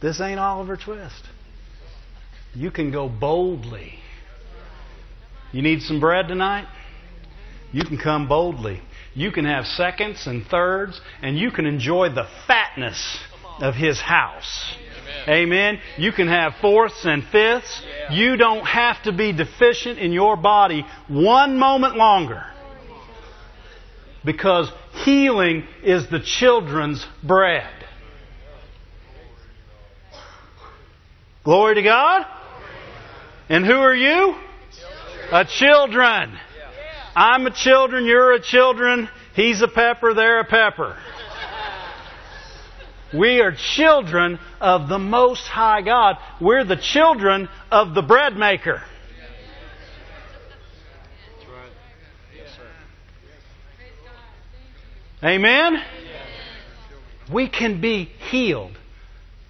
this 0.00 0.18
ain't 0.22 0.40
Oliver 0.40 0.78
Twist. 0.78 1.28
You 2.54 2.70
can 2.70 2.90
go 2.90 3.10
boldly. 3.10 3.98
You 5.52 5.60
need 5.60 5.82
some 5.82 6.00
bread 6.00 6.26
tonight? 6.26 6.68
You 7.70 7.84
can 7.84 7.98
come 7.98 8.28
boldly. 8.28 8.80
You 9.12 9.30
can 9.30 9.44
have 9.44 9.66
seconds 9.66 10.26
and 10.26 10.46
thirds, 10.46 10.98
and 11.20 11.36
you 11.38 11.50
can 11.50 11.66
enjoy 11.66 12.08
the 12.08 12.26
fatness 12.46 13.18
of 13.60 13.74
His 13.74 14.00
house. 14.00 14.78
Amen. 15.28 15.80
You 15.96 16.12
can 16.12 16.28
have 16.28 16.54
fourths 16.60 17.04
and 17.04 17.24
fifths. 17.24 17.82
You 18.10 18.36
don't 18.36 18.64
have 18.64 19.02
to 19.04 19.12
be 19.12 19.32
deficient 19.32 19.98
in 19.98 20.12
your 20.12 20.36
body 20.36 20.84
one 21.08 21.58
moment 21.58 21.96
longer. 21.96 22.44
Because 24.24 24.70
healing 25.04 25.64
is 25.82 26.08
the 26.08 26.20
children's 26.20 27.04
bread. 27.22 27.68
Glory 31.44 31.74
to 31.74 31.82
God. 31.82 32.26
And 33.48 33.66
who 33.66 33.74
are 33.74 33.94
you? 33.94 34.34
A 35.30 35.44
children. 35.44 36.38
I'm 37.16 37.46
a 37.46 37.50
children, 37.50 38.06
you're 38.06 38.32
a 38.32 38.40
children, 38.40 39.08
he's 39.36 39.62
a 39.62 39.68
pepper, 39.68 40.14
they're 40.14 40.40
a 40.40 40.44
pepper. 40.44 40.96
We 43.12 43.40
are 43.40 43.54
children 43.76 44.40
of 44.64 44.88
the 44.88 44.98
Most 44.98 45.46
High 45.46 45.82
God. 45.82 46.16
We're 46.40 46.64
the 46.64 46.76
children 46.76 47.50
of 47.70 47.94
the 47.94 48.00
bread 48.00 48.34
maker. 48.34 48.82
Amen? 55.22 55.82
We 57.30 57.48
can 57.48 57.82
be 57.82 58.04
healed, 58.30 58.76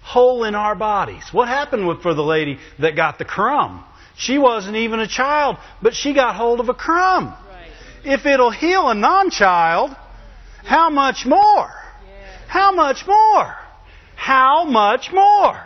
whole 0.01 0.43
in 0.43 0.53
our 0.53 0.75
bodies. 0.75 1.23
What 1.31 1.47
happened 1.47 1.87
with, 1.87 2.01
for 2.01 2.13
the 2.13 2.23
lady 2.23 2.59
that 2.79 2.97
got 2.97 3.17
the 3.17 3.25
crumb? 3.25 3.85
She 4.17 4.37
wasn't 4.37 4.75
even 4.75 4.99
a 4.99 5.07
child, 5.07 5.57
but 5.81 5.93
she 5.93 6.13
got 6.13 6.35
hold 6.35 6.59
of 6.59 6.67
a 6.67 6.73
crumb. 6.73 7.33
If 8.03 8.25
it'll 8.25 8.51
heal 8.51 8.89
a 8.89 8.95
non 8.95 9.29
child, 9.29 9.95
how 10.63 10.89
much 10.89 11.25
more? 11.25 11.71
How 12.47 12.73
much 12.73 13.05
more? 13.07 13.64
How 14.15 14.65
much 14.65 15.11
more? 15.11 15.61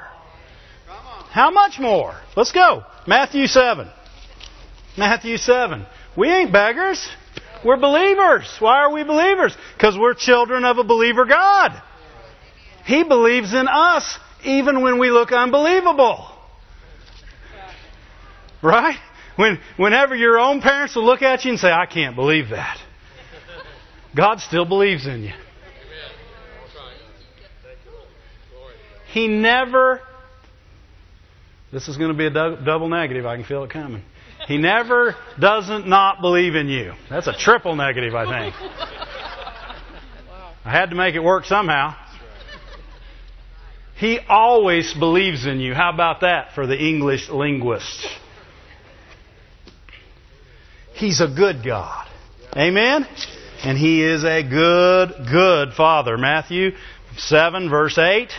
How 1.32 1.52
much 1.52 1.80
more? 1.80 2.20
Let's 2.36 2.52
go. 2.52 2.84
Matthew 3.08 3.48
7. 3.48 3.88
Matthew 4.98 5.38
7. 5.38 5.86
We 6.18 6.30
ain't 6.30 6.52
beggars. 6.52 7.08
We're 7.64 7.78
believers. 7.78 8.50
Why 8.60 8.80
are 8.80 8.92
we 8.92 9.04
believers? 9.04 9.56
Because 9.76 9.98
we're 9.98 10.14
children 10.14 10.66
of 10.66 10.78
a 10.78 10.84
believer 10.84 11.26
God. 11.26 11.82
He 12.86 13.04
believes 13.04 13.54
in 13.54 13.68
us 13.68 14.18
even 14.44 14.82
when 14.82 15.00
we 15.00 15.12
look 15.12 15.32
unbelievable. 15.32 16.28
Right? 18.64 18.98
When, 19.36 19.60
whenever 19.78 20.16
your 20.16 20.40
own 20.40 20.62
parents 20.62 20.96
will 20.96 21.06
look 21.06 21.22
at 21.22 21.46
you 21.46 21.52
and 21.52 21.60
say, 21.60 21.72
I 21.72 21.86
can't 21.86 22.16
believe 22.16 22.50
that. 22.50 22.78
God 24.16 24.40
still 24.40 24.66
believes 24.66 25.06
in 25.06 25.24
you. 25.24 25.34
He 29.12 29.28
never, 29.28 30.02
this 31.72 31.88
is 31.88 31.98
going 31.98 32.12
to 32.12 32.18
be 32.18 32.28
a 32.28 32.30
double 32.30 32.90
negative, 32.90 33.26
I 33.26 33.36
can 33.36 33.46
feel 33.46 33.64
it 33.64 33.72
coming. 33.72 34.04
He 34.48 34.58
never 34.58 35.16
doesn't 35.40 35.88
not 35.88 36.22
believe 36.22 36.56
in 36.56 36.70
you. 36.70 36.94
That's 37.10 37.28
a 37.28 37.34
triple 37.34 37.76
negative, 37.76 38.16
I 38.16 38.26
think. 38.26 38.56
I 40.66 40.72
had 40.72 40.92
to 40.92 40.96
make 40.96 41.16
it 41.16 41.24
work 41.24 41.46
somehow. 41.46 41.96
He 43.96 44.20
always 44.30 44.94
believes 44.94 45.46
in 45.46 45.60
you. 45.60 45.74
How 45.74 45.92
about 45.92 46.22
that 46.22 46.54
for 46.56 46.68
the 46.68 46.78
English 46.78 47.30
linguist? 47.30 48.08
He's 50.94 51.20
a 51.20 51.28
good 51.28 51.66
God. 51.66 52.08
Amen? 52.56 53.06
And 53.64 53.78
He 53.78 54.04
is 54.04 54.24
a 54.24 54.42
good, 54.42 55.28
good 55.30 55.74
Father. 55.74 56.18
Matthew 56.18 56.72
7, 57.18 57.70
verse 57.70 57.98
8. 57.98 58.30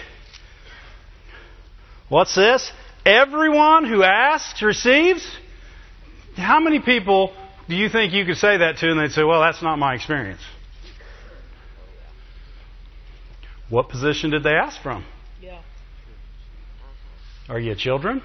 What's 2.10 2.34
this? 2.34 2.70
Everyone 3.06 3.86
who 3.86 4.02
asks 4.02 4.60
receives. 4.62 5.24
How 6.36 6.58
many 6.58 6.80
people 6.80 7.32
do 7.68 7.76
you 7.76 7.88
think 7.88 8.12
you 8.12 8.26
could 8.26 8.36
say 8.36 8.58
that 8.58 8.78
to 8.78 8.90
and 8.90 8.98
they'd 8.98 9.12
say, 9.12 9.22
well, 9.22 9.40
that's 9.40 9.62
not 9.62 9.78
my 9.78 9.94
experience? 9.94 10.40
What 13.68 13.88
position 13.88 14.30
did 14.30 14.42
they 14.42 14.50
ask 14.50 14.82
from? 14.82 15.04
Yeah. 15.40 15.62
Are 17.48 17.60
you 17.60 17.72
a 17.72 17.76
children? 17.76 18.22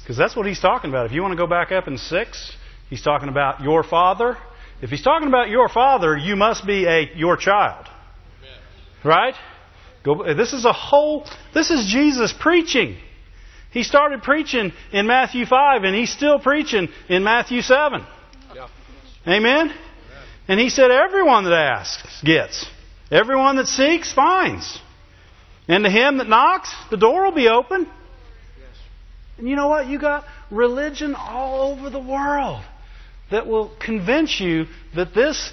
Because 0.00 0.16
that's 0.16 0.36
what 0.36 0.46
he's 0.46 0.60
talking 0.60 0.88
about. 0.88 1.06
If 1.06 1.12
you 1.12 1.20
want 1.20 1.32
to 1.32 1.36
go 1.36 1.48
back 1.48 1.72
up 1.72 1.88
in 1.88 1.98
6, 1.98 2.56
he's 2.90 3.02
talking 3.02 3.28
about 3.28 3.60
your 3.60 3.82
father. 3.82 4.36
If 4.80 4.90
he's 4.90 5.02
talking 5.02 5.26
about 5.26 5.48
your 5.48 5.68
father, 5.68 6.16
you 6.16 6.36
must 6.36 6.64
be 6.64 6.86
a 6.86 7.10
your 7.16 7.36
child. 7.36 7.86
Right? 9.02 9.34
Go, 10.04 10.34
this 10.34 10.52
is 10.52 10.64
a 10.64 10.72
whole, 10.72 11.26
this 11.54 11.70
is 11.70 11.86
Jesus 11.86 12.32
preaching. 12.38 12.96
He 13.70 13.82
started 13.82 14.22
preaching 14.22 14.72
in 14.92 15.06
Matthew 15.06 15.46
5 15.46 15.82
and 15.82 15.96
he's 15.96 16.12
still 16.12 16.38
preaching 16.38 16.88
in 17.08 17.24
Matthew 17.24 17.62
7. 17.62 18.04
Yeah. 18.54 18.68
Amen? 19.26 19.74
And 20.46 20.60
he 20.60 20.68
said, 20.68 20.90
everyone 20.90 21.44
that 21.44 21.54
asks 21.54 22.22
gets. 22.22 22.66
Everyone 23.10 23.56
that 23.56 23.66
seeks 23.66 24.12
finds. 24.12 24.78
And 25.66 25.84
to 25.84 25.90
him 25.90 26.18
that 26.18 26.28
knocks, 26.28 26.72
the 26.90 26.98
door 26.98 27.24
will 27.24 27.34
be 27.34 27.48
open. 27.48 27.88
And 29.38 29.48
you 29.48 29.56
know 29.56 29.68
what? 29.68 29.86
You 29.88 29.98
got 29.98 30.24
religion 30.50 31.14
all 31.14 31.72
over 31.72 31.90
the 31.90 31.98
world 31.98 32.62
that 33.30 33.46
will 33.46 33.74
convince 33.80 34.38
you 34.38 34.66
that 34.94 35.14
this 35.14 35.52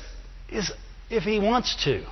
is 0.49 0.71
if 1.09 1.23
he 1.23 1.39
wants 1.39 1.83
to. 1.85 2.05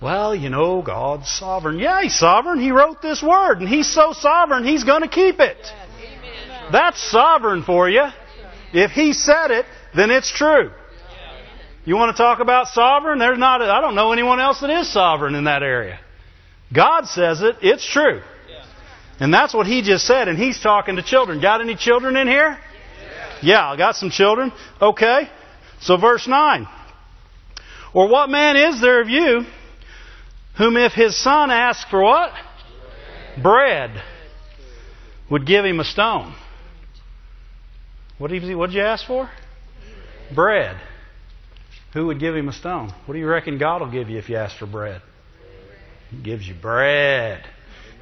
Well, 0.00 0.34
you 0.34 0.48
know, 0.48 0.80
God's 0.80 1.28
sovereign. 1.28 1.78
Yeah, 1.78 2.02
He's 2.02 2.16
sovereign. 2.16 2.60
He 2.60 2.70
wrote 2.70 3.02
this 3.02 3.22
word, 3.22 3.58
and 3.60 3.68
He's 3.68 3.92
so 3.92 4.12
sovereign, 4.12 4.64
He's 4.64 4.84
going 4.84 5.02
to 5.02 5.08
keep 5.08 5.40
it. 5.40 5.58
That's 6.70 7.02
sovereign 7.10 7.64
for 7.64 7.88
you. 7.88 8.06
If 8.72 8.92
He 8.92 9.12
said 9.12 9.50
it, 9.50 9.66
then 9.96 10.10
it's 10.10 10.30
true. 10.30 10.70
You 11.84 11.96
want 11.96 12.14
to 12.16 12.22
talk 12.22 12.40
about 12.40 12.68
sovereign? 12.68 13.18
There's 13.18 13.38
not, 13.38 13.62
I 13.62 13.80
don't 13.80 13.94
know 13.94 14.12
anyone 14.12 14.40
else 14.40 14.60
that 14.60 14.70
is 14.70 14.92
sovereign 14.92 15.34
in 15.34 15.44
that 15.44 15.62
area. 15.62 15.98
God 16.72 17.06
says 17.06 17.40
it, 17.40 17.56
it's 17.62 17.86
true. 17.90 18.20
And 19.20 19.34
that's 19.34 19.52
what 19.52 19.66
He 19.66 19.82
just 19.82 20.06
said, 20.06 20.28
and 20.28 20.38
He's 20.38 20.60
talking 20.60 20.96
to 20.96 21.02
children. 21.02 21.40
Got 21.40 21.60
any 21.60 21.74
children 21.74 22.16
in 22.16 22.28
here? 22.28 22.56
Yeah, 23.42 23.70
I 23.70 23.76
got 23.76 23.96
some 23.96 24.10
children. 24.10 24.52
Okay. 24.80 25.28
So 25.80 25.96
verse 25.96 26.28
9. 26.28 26.68
Or 27.94 28.08
what 28.08 28.28
man 28.28 28.56
is 28.56 28.80
there 28.80 29.00
of 29.00 29.08
you 29.08 29.46
whom 30.58 30.76
if 30.76 30.92
his 30.92 31.16
son 31.22 31.50
asked 31.50 31.86
for 31.90 32.02
what? 32.02 32.32
Bread, 33.40 34.02
would 35.30 35.46
give 35.46 35.64
him 35.64 35.80
a 35.80 35.84
stone. 35.84 36.34
What 38.18 38.30
did, 38.30 38.54
what 38.56 38.66
did 38.70 38.76
you 38.76 38.82
ask 38.82 39.06
for? 39.06 39.30
Bread. 40.34 40.76
Who 41.94 42.06
would 42.06 42.20
give 42.20 42.34
him 42.34 42.48
a 42.48 42.52
stone? 42.52 42.92
What 43.06 43.14
do 43.14 43.20
you 43.20 43.28
reckon 43.28 43.58
God 43.58 43.80
will 43.80 43.90
give 43.90 44.10
you 44.10 44.18
if 44.18 44.28
you 44.28 44.36
ask 44.36 44.58
for 44.58 44.66
bread? 44.66 45.00
He 46.10 46.22
gives 46.22 46.46
you 46.46 46.54
bread. 46.54 47.44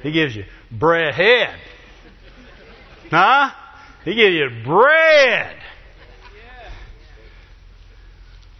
He 0.01 0.11
gives 0.11 0.35
you 0.35 0.43
bread 0.71 1.13
head. 1.13 1.59
Huh? 3.11 3.51
He 4.03 4.15
gives 4.15 4.33
you 4.33 4.49
bread. 4.65 5.57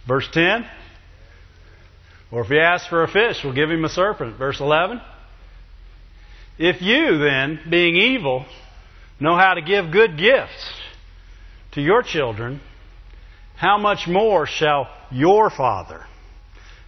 Verse 0.06 0.28
10. 0.32 0.64
Or 2.30 2.42
if 2.42 2.48
he 2.48 2.58
asks 2.58 2.88
for 2.88 3.02
a 3.02 3.08
fish, 3.08 3.42
we'll 3.42 3.54
give 3.54 3.70
him 3.70 3.84
a 3.84 3.88
serpent. 3.88 4.36
Verse 4.36 4.60
11. 4.60 5.00
If 6.58 6.82
you 6.82 7.18
then, 7.18 7.60
being 7.70 7.96
evil, 7.96 8.44
know 9.20 9.36
how 9.36 9.54
to 9.54 9.62
give 9.62 9.92
good 9.92 10.18
gifts 10.18 10.72
to 11.72 11.80
your 11.80 12.02
children, 12.02 12.60
how 13.56 13.78
much 13.78 14.06
more 14.06 14.46
shall 14.46 14.88
your 15.10 15.50
Father? 15.50 16.04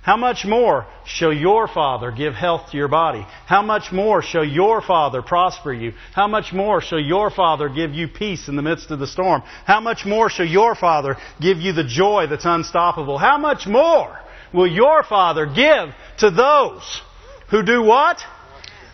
How 0.02 0.16
much 0.16 0.46
more 0.46 0.86
shall 1.04 1.32
your 1.32 1.68
Father 1.68 2.10
give 2.10 2.34
health 2.34 2.70
to 2.70 2.76
your 2.76 2.88
body? 2.88 3.26
How 3.46 3.60
much 3.62 3.92
more 3.92 4.22
shall 4.22 4.44
your 4.44 4.80
Father 4.80 5.20
prosper 5.20 5.72
you? 5.72 5.92
How 6.14 6.26
much 6.26 6.52
more 6.52 6.80
shall 6.80 7.00
your 7.00 7.30
Father 7.30 7.68
give 7.68 7.92
you 7.92 8.08
peace 8.08 8.48
in 8.48 8.56
the 8.56 8.62
midst 8.62 8.90
of 8.90 8.98
the 8.98 9.06
storm? 9.06 9.42
How 9.66 9.80
much 9.80 10.06
more 10.06 10.30
shall 10.30 10.46
your 10.46 10.74
Father 10.74 11.16
give 11.40 11.58
you 11.58 11.72
the 11.72 11.84
joy 11.84 12.26
that's 12.28 12.46
unstoppable? 12.46 13.18
How 13.18 13.36
much 13.36 13.66
more 13.66 14.18
will 14.52 14.66
your 14.66 15.02
Father 15.02 15.46
give 15.46 15.94
to 16.18 16.30
those 16.30 17.02
who 17.50 17.62
do 17.62 17.82
what? 17.82 18.18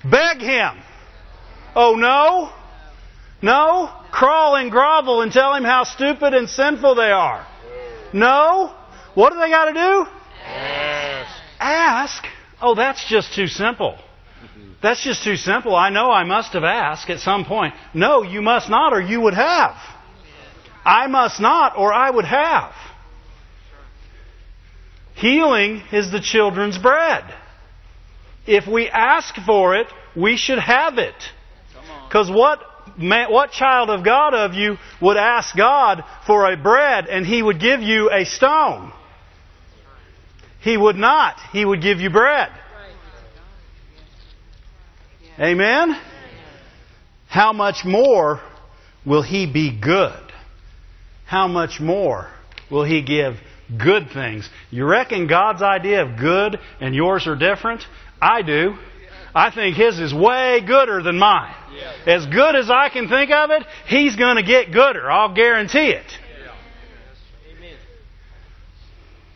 Beg 0.04 0.38
Him. 0.38 0.78
Oh 1.74 1.94
no? 1.94 2.52
No? 3.42 3.90
Crawl 4.10 4.56
and 4.56 4.70
grovel 4.70 5.22
and 5.22 5.32
tell 5.32 5.54
Him 5.54 5.64
how 5.64 5.84
stupid 5.84 6.34
and 6.34 6.48
sinful 6.48 6.94
they 6.94 7.10
are. 7.10 7.46
No? 8.12 8.74
What 9.14 9.32
do 9.32 9.38
they 9.38 9.50
got 9.50 9.66
to 9.66 9.72
do? 9.72 10.06
Ask? 11.58 12.24
Oh, 12.60 12.74
that's 12.74 13.06
just 13.08 13.34
too 13.34 13.46
simple. 13.46 13.98
That's 14.82 15.02
just 15.02 15.24
too 15.24 15.36
simple. 15.36 15.74
I 15.74 15.90
know 15.90 16.10
I 16.10 16.24
must 16.24 16.52
have 16.52 16.64
asked 16.64 17.10
at 17.10 17.20
some 17.20 17.44
point. 17.44 17.74
No, 17.94 18.22
you 18.22 18.42
must 18.42 18.68
not, 18.70 18.92
or 18.92 19.00
you 19.00 19.20
would 19.22 19.34
have. 19.34 19.76
I 20.84 21.06
must 21.08 21.40
not, 21.40 21.76
or 21.76 21.92
I 21.92 22.10
would 22.10 22.24
have. 22.24 22.72
Healing 25.16 25.82
is 25.92 26.10
the 26.12 26.20
children's 26.20 26.76
bread. 26.76 27.24
If 28.46 28.66
we 28.66 28.88
ask 28.88 29.34
for 29.46 29.74
it, 29.76 29.86
we 30.14 30.36
should 30.36 30.58
have 30.58 30.98
it. 30.98 31.14
Because 32.06 32.30
what, 32.30 32.60
what 32.98 33.50
child 33.50 33.88
of 33.88 34.04
God 34.04 34.34
of 34.34 34.54
you 34.54 34.76
would 35.00 35.16
ask 35.16 35.56
God 35.56 36.04
for 36.26 36.52
a 36.52 36.56
bread 36.56 37.06
and 37.06 37.26
He 37.26 37.42
would 37.42 37.58
give 37.58 37.80
you 37.80 38.10
a 38.12 38.24
stone? 38.26 38.92
He 40.60 40.76
would 40.76 40.96
not. 40.96 41.40
He 41.52 41.64
would 41.64 41.80
give 41.80 41.98
you 42.00 42.10
bread. 42.10 42.50
Amen? 45.40 45.98
How 47.28 47.52
much 47.52 47.84
more 47.84 48.40
will 49.04 49.22
He 49.22 49.50
be 49.50 49.78
good? 49.78 50.12
How 51.24 51.48
much 51.48 51.80
more 51.80 52.30
will 52.70 52.84
He 52.84 53.02
give 53.02 53.36
good 53.76 54.10
things? 54.12 54.48
You 54.70 54.84
reckon 54.84 55.26
God's 55.26 55.62
idea 55.62 56.02
of 56.02 56.18
good 56.18 56.58
and 56.80 56.94
yours 56.94 57.26
are 57.26 57.36
different? 57.36 57.82
I 58.20 58.42
do. 58.42 58.76
I 59.34 59.50
think 59.50 59.76
His 59.76 59.98
is 59.98 60.14
way 60.14 60.60
gooder 60.66 61.02
than 61.02 61.18
mine. 61.18 61.54
As 62.06 62.24
good 62.26 62.56
as 62.56 62.70
I 62.70 62.88
can 62.88 63.08
think 63.08 63.30
of 63.30 63.50
it, 63.50 63.64
He's 63.86 64.16
going 64.16 64.36
to 64.36 64.42
get 64.42 64.72
gooder. 64.72 65.10
I'll 65.10 65.34
guarantee 65.34 65.90
it. 65.90 66.06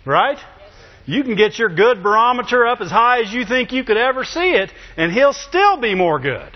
Right? 0.07 0.39
You 1.05 1.23
can 1.23 1.35
get 1.37 1.59
your 1.59 1.69
good 1.69 2.03
barometer 2.03 2.67
up 2.67 2.81
as 2.81 2.91
high 2.91 3.21
as 3.21 3.33
you 3.33 3.45
think 3.45 3.73
you 3.73 3.85
could 3.85 3.97
ever 3.97 4.25
see 4.25 4.53
it, 4.53 4.71
and 4.97 5.13
he'll 5.13 5.33
still 5.33 5.77
be 5.77 5.95
more 5.95 6.19
good. 6.19 6.51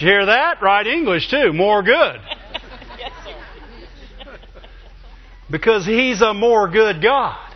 Did 0.00 0.06
you 0.06 0.08
hear 0.08 0.26
that? 0.26 0.62
Right 0.62 0.86
English 0.86 1.30
too. 1.30 1.52
More 1.52 1.82
good. 1.82 2.20
yes, 2.98 3.12
sir. 3.24 3.34
Because 5.50 5.84
he's 5.84 6.20
a 6.20 6.34
more 6.34 6.68
good 6.68 7.02
God. 7.02 7.54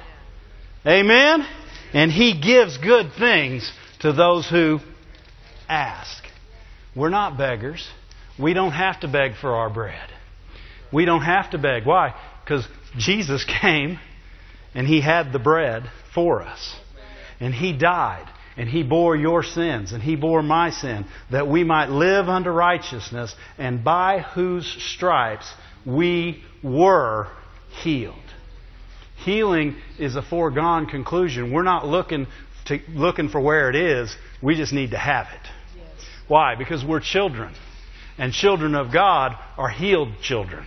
Amen? 0.87 1.47
And 1.93 2.11
he 2.11 2.41
gives 2.41 2.77
good 2.79 3.13
things 3.19 3.71
to 4.01 4.13
those 4.13 4.49
who 4.49 4.81
ask. 5.69 6.25
We're 6.97 7.11
not 7.11 7.39
beggars. 7.39 7.87
We 8.39 8.53
don't 8.53 8.73
have 8.73 9.01
to 9.01 9.09
beg 9.09 9.37
for 9.37 9.55
our 9.55 9.71
bread. 9.71 10.11
We 10.93 11.05
don't 11.05 11.23
have 11.23 11.51
to 11.51 11.59
beg. 11.59 11.87
Why? 11.87 12.15
Because 12.45 12.67
Jesus 12.97 13.45
came 13.61 13.99
and 14.75 14.87
he 14.87 15.01
had 15.01 15.33
the 15.33 15.39
bread 15.39 15.91
for 16.13 16.43
us. 16.43 16.77
And 17.41 17.55
He 17.55 17.73
died. 17.73 18.27
And 18.57 18.69
He 18.69 18.83
bore 18.83 19.17
your 19.17 19.43
sins. 19.43 19.93
And 19.93 20.03
He 20.03 20.17
bore 20.17 20.43
my 20.43 20.71
sin. 20.71 21.07
That 21.31 21.49
we 21.49 21.65
might 21.65 21.91
live 21.91 22.29
unto 22.29 22.51
righteousness. 22.51 23.35
And 23.59 23.83
by 23.83 24.21
whose 24.21 24.67
stripes 24.95 25.53
we 25.85 26.43
were 26.63 27.29
healed. 27.83 28.17
Healing 29.25 29.77
is 29.99 30.17
a 30.17 30.23
foregone 30.23 30.87
conclusion. 30.87 31.53
We're 31.53 31.63
not 31.63 31.87
looking, 31.87 32.27
to, 32.67 32.81
looking 32.91 33.29
for 33.29 33.41
where 33.41 33.71
it 33.71 33.77
is. 33.77 34.15
We 34.43 34.55
just 34.55 34.73
need 34.73 34.91
to 34.91 34.99
have 34.99 35.27
it. 35.33 35.49
Why? 36.29 36.55
Because 36.57 36.85
we're 36.85 37.01
children. 37.01 37.55
And 38.19 38.33
children 38.33 38.75
of 38.75 38.93
God 38.93 39.37
are 39.57 39.69
healed 39.69 40.09
children. 40.23 40.67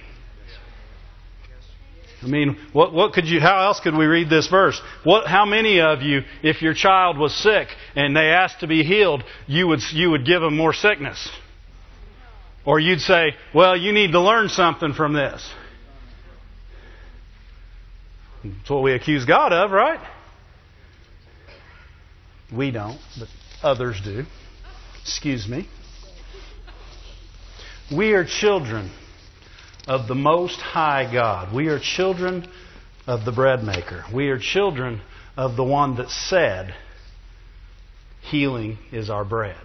I 2.22 2.26
mean, 2.26 2.58
what, 2.74 2.93
what 2.93 3.14
could 3.14 3.28
you, 3.28 3.39
how 3.39 3.66
else 3.68 3.80
could 3.80 3.95
we 3.95 4.05
read 4.05 4.30
this 4.30 4.47
verse? 4.47 4.82
What, 5.03 5.28
how 5.28 5.45
many 5.45 5.80
of 5.82 6.01
you, 6.01 6.22
if 6.41 6.64
your 6.64 6.74
child 6.74 7.18
was 7.18 7.36
sick 7.36 7.68
and 7.95 8.16
they 8.16 8.30
asked 8.30 8.62
to 8.62 8.68
be 8.68 8.84
healed, 8.84 9.24
you 9.45 9.68
would, 9.68 9.82
you 9.93 10.10
would 10.10 10.26
give 10.26 10.41
them 10.41 10.58
more 10.58 10.74
sickness? 10.74 11.30
Or 12.66 12.80
you'd 12.80 13.01
say, 13.01 13.36
well, 13.53 13.78
you 13.78 13.93
need 13.93 14.12
to 14.14 14.20
learn 14.20 14.49
something 14.49 14.93
from 14.93 15.14
this. 15.14 15.47
That's 18.58 18.70
what 18.70 18.84
we 18.84 18.93
accuse 18.93 19.26
God 19.26 19.54
of, 19.54 19.72
right? 19.72 20.00
We 22.56 22.72
don't, 22.72 23.00
but 23.20 23.28
others 23.62 24.00
do. 24.04 24.26
Excuse 25.02 25.48
me. 25.48 25.68
We 27.95 28.14
are 28.14 28.26
children 28.26 28.91
of 29.88 30.08
the 30.08 30.16
Most 30.16 30.60
High 30.60 31.12
God. 31.12 31.54
We 31.54 31.68
are 31.68 31.80
children 31.80 32.48
of 33.06 33.24
the 33.24 33.32
bread 33.32 33.64
maker. 33.64 34.04
We 34.14 34.30
are 34.30 34.38
children 34.38 35.02
of 35.38 35.56
the 35.56 35.64
one 35.64 35.95
that 35.95 36.10
said, 36.10 36.76
Healing 38.22 38.78
is 38.91 39.10
our 39.10 39.24
bread. 39.24 39.56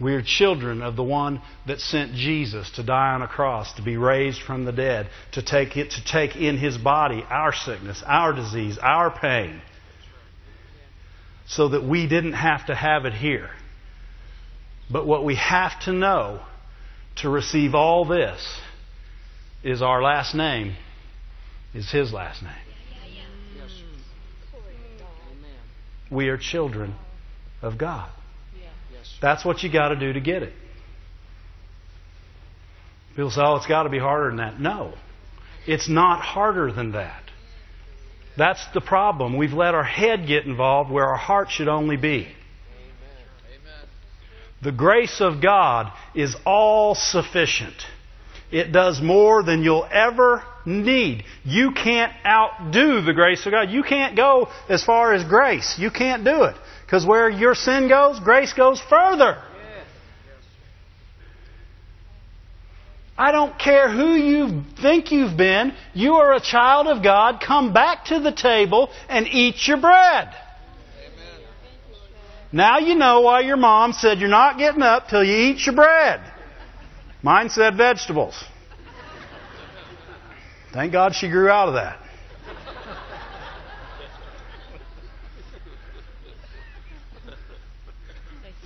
We 0.00 0.14
are 0.14 0.22
children 0.22 0.82
of 0.82 0.96
the 0.96 1.04
one 1.04 1.40
that 1.66 1.80
sent 1.80 2.14
Jesus 2.14 2.68
to 2.72 2.82
die 2.82 3.14
on 3.14 3.22
a 3.22 3.28
cross, 3.28 3.72
to 3.74 3.82
be 3.82 3.96
raised 3.96 4.42
from 4.42 4.64
the 4.64 4.72
dead, 4.72 5.08
to 5.32 5.42
take 5.42 5.76
it, 5.76 5.92
to 5.92 6.04
take 6.04 6.34
in 6.34 6.58
his 6.58 6.76
body 6.76 7.24
our 7.30 7.52
sickness, 7.52 8.02
our 8.04 8.32
disease, 8.32 8.76
our 8.78 9.10
pain, 9.10 9.62
so 11.46 11.68
that 11.68 11.84
we 11.84 12.08
didn't 12.08 12.32
have 12.32 12.66
to 12.66 12.74
have 12.74 13.04
it 13.04 13.12
here. 13.12 13.50
But 14.90 15.06
what 15.06 15.24
we 15.24 15.36
have 15.36 15.78
to 15.82 15.92
know 15.92 16.40
to 17.16 17.30
receive 17.30 17.74
all 17.76 18.04
this 18.04 18.60
is 19.62 19.80
our 19.80 20.02
last 20.02 20.34
name, 20.34 20.74
is 21.72 21.90
his 21.90 22.12
last 22.12 22.42
name. 22.42 22.52
We 26.10 26.28
are 26.28 26.36
children 26.36 26.96
of 27.62 27.78
God. 27.78 28.10
That's 29.24 29.42
what 29.42 29.62
you 29.62 29.72
got 29.72 29.88
to 29.88 29.96
do 29.96 30.12
to 30.12 30.20
get 30.20 30.42
it. 30.42 30.52
People 33.16 33.30
say, 33.30 33.40
oh, 33.42 33.56
it's 33.56 33.66
got 33.66 33.84
to 33.84 33.88
be 33.88 33.98
harder 33.98 34.28
than 34.28 34.36
that. 34.36 34.60
No, 34.60 34.92
it's 35.66 35.88
not 35.88 36.20
harder 36.20 36.70
than 36.70 36.92
that. 36.92 37.22
That's 38.36 38.62
the 38.74 38.82
problem. 38.82 39.38
We've 39.38 39.54
let 39.54 39.74
our 39.74 39.82
head 39.82 40.26
get 40.26 40.44
involved 40.44 40.90
where 40.90 41.06
our 41.06 41.16
heart 41.16 41.48
should 41.50 41.68
only 41.68 41.96
be. 41.96 42.28
The 44.62 44.72
grace 44.72 45.22
of 45.22 45.40
God 45.40 45.90
is 46.14 46.36
all 46.44 46.94
sufficient. 46.94 47.76
It 48.52 48.72
does 48.72 49.00
more 49.00 49.42
than 49.42 49.62
you'll 49.62 49.88
ever 49.90 50.42
need. 50.66 51.24
You 51.44 51.72
can't 51.72 52.12
outdo 52.26 53.00
the 53.00 53.14
grace 53.14 53.46
of 53.46 53.52
God. 53.52 53.70
You 53.70 53.84
can't 53.84 54.16
go 54.16 54.50
as 54.68 54.84
far 54.84 55.14
as 55.14 55.24
grace. 55.24 55.78
You 55.78 55.90
can't 55.90 56.24
do 56.24 56.42
it. 56.42 56.56
Because 56.84 57.06
where 57.06 57.28
your 57.28 57.54
sin 57.54 57.88
goes, 57.88 58.20
grace 58.20 58.52
goes 58.52 58.80
further. 58.80 59.42
I 63.16 63.30
don't 63.30 63.56
care 63.58 63.88
who 63.88 64.14
you 64.14 64.64
think 64.82 65.12
you've 65.12 65.36
been. 65.36 65.72
You 65.94 66.14
are 66.14 66.34
a 66.34 66.40
child 66.40 66.88
of 66.88 67.02
God. 67.02 67.40
Come 67.40 67.72
back 67.72 68.06
to 68.06 68.18
the 68.18 68.32
table 68.32 68.90
and 69.08 69.26
eat 69.28 69.66
your 69.68 69.76
bread. 69.76 70.34
Now 72.52 72.78
you 72.78 72.94
know 72.94 73.20
why 73.22 73.40
your 73.40 73.56
mom 73.56 73.92
said 73.92 74.18
you're 74.18 74.28
not 74.28 74.58
getting 74.58 74.82
up 74.82 75.08
till 75.08 75.24
you 75.24 75.36
eat 75.36 75.64
your 75.64 75.74
bread. 75.74 76.20
Mine 77.22 77.48
said 77.50 77.76
vegetables. 77.76 78.42
Thank 80.72 80.92
God 80.92 81.14
she 81.14 81.28
grew 81.28 81.48
out 81.48 81.68
of 81.68 81.74
that. 81.74 82.03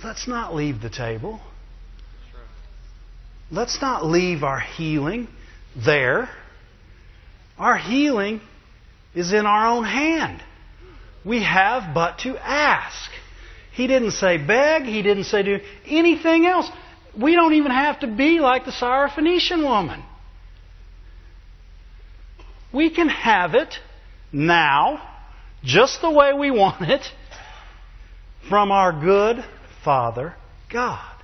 Let's 0.03 0.27
not 0.27 0.55
leave 0.55 0.81
the 0.81 0.89
table. 0.89 1.41
Let's 3.51 3.81
not 3.81 4.05
leave 4.05 4.43
our 4.43 4.59
healing 4.59 5.27
there. 5.75 6.29
Our 7.57 7.77
healing 7.77 8.39
is 9.13 9.33
in 9.33 9.45
our 9.45 9.67
own 9.67 9.83
hand. 9.83 10.41
We 11.25 11.43
have 11.43 11.93
but 11.93 12.19
to 12.19 12.37
ask. 12.37 13.11
He 13.73 13.87
didn't 13.87 14.11
say 14.11 14.37
beg. 14.37 14.83
He 14.83 15.01
didn't 15.01 15.25
say 15.25 15.43
do 15.43 15.59
anything 15.85 16.45
else. 16.45 16.69
We 17.19 17.35
don't 17.35 17.53
even 17.53 17.71
have 17.71 17.99
to 18.01 18.07
be 18.07 18.39
like 18.39 18.65
the 18.65 18.71
Syrophoenician 18.71 19.63
woman. 19.63 20.03
We 22.71 22.89
can 22.89 23.09
have 23.09 23.55
it 23.55 23.73
now, 24.31 25.01
just 25.63 26.01
the 26.01 26.11
way 26.11 26.33
we 26.33 26.51
want 26.51 26.89
it, 26.89 27.05
from 28.47 28.71
our 28.71 28.93
good 28.93 29.43
Father 29.83 30.35
God. 30.71 31.15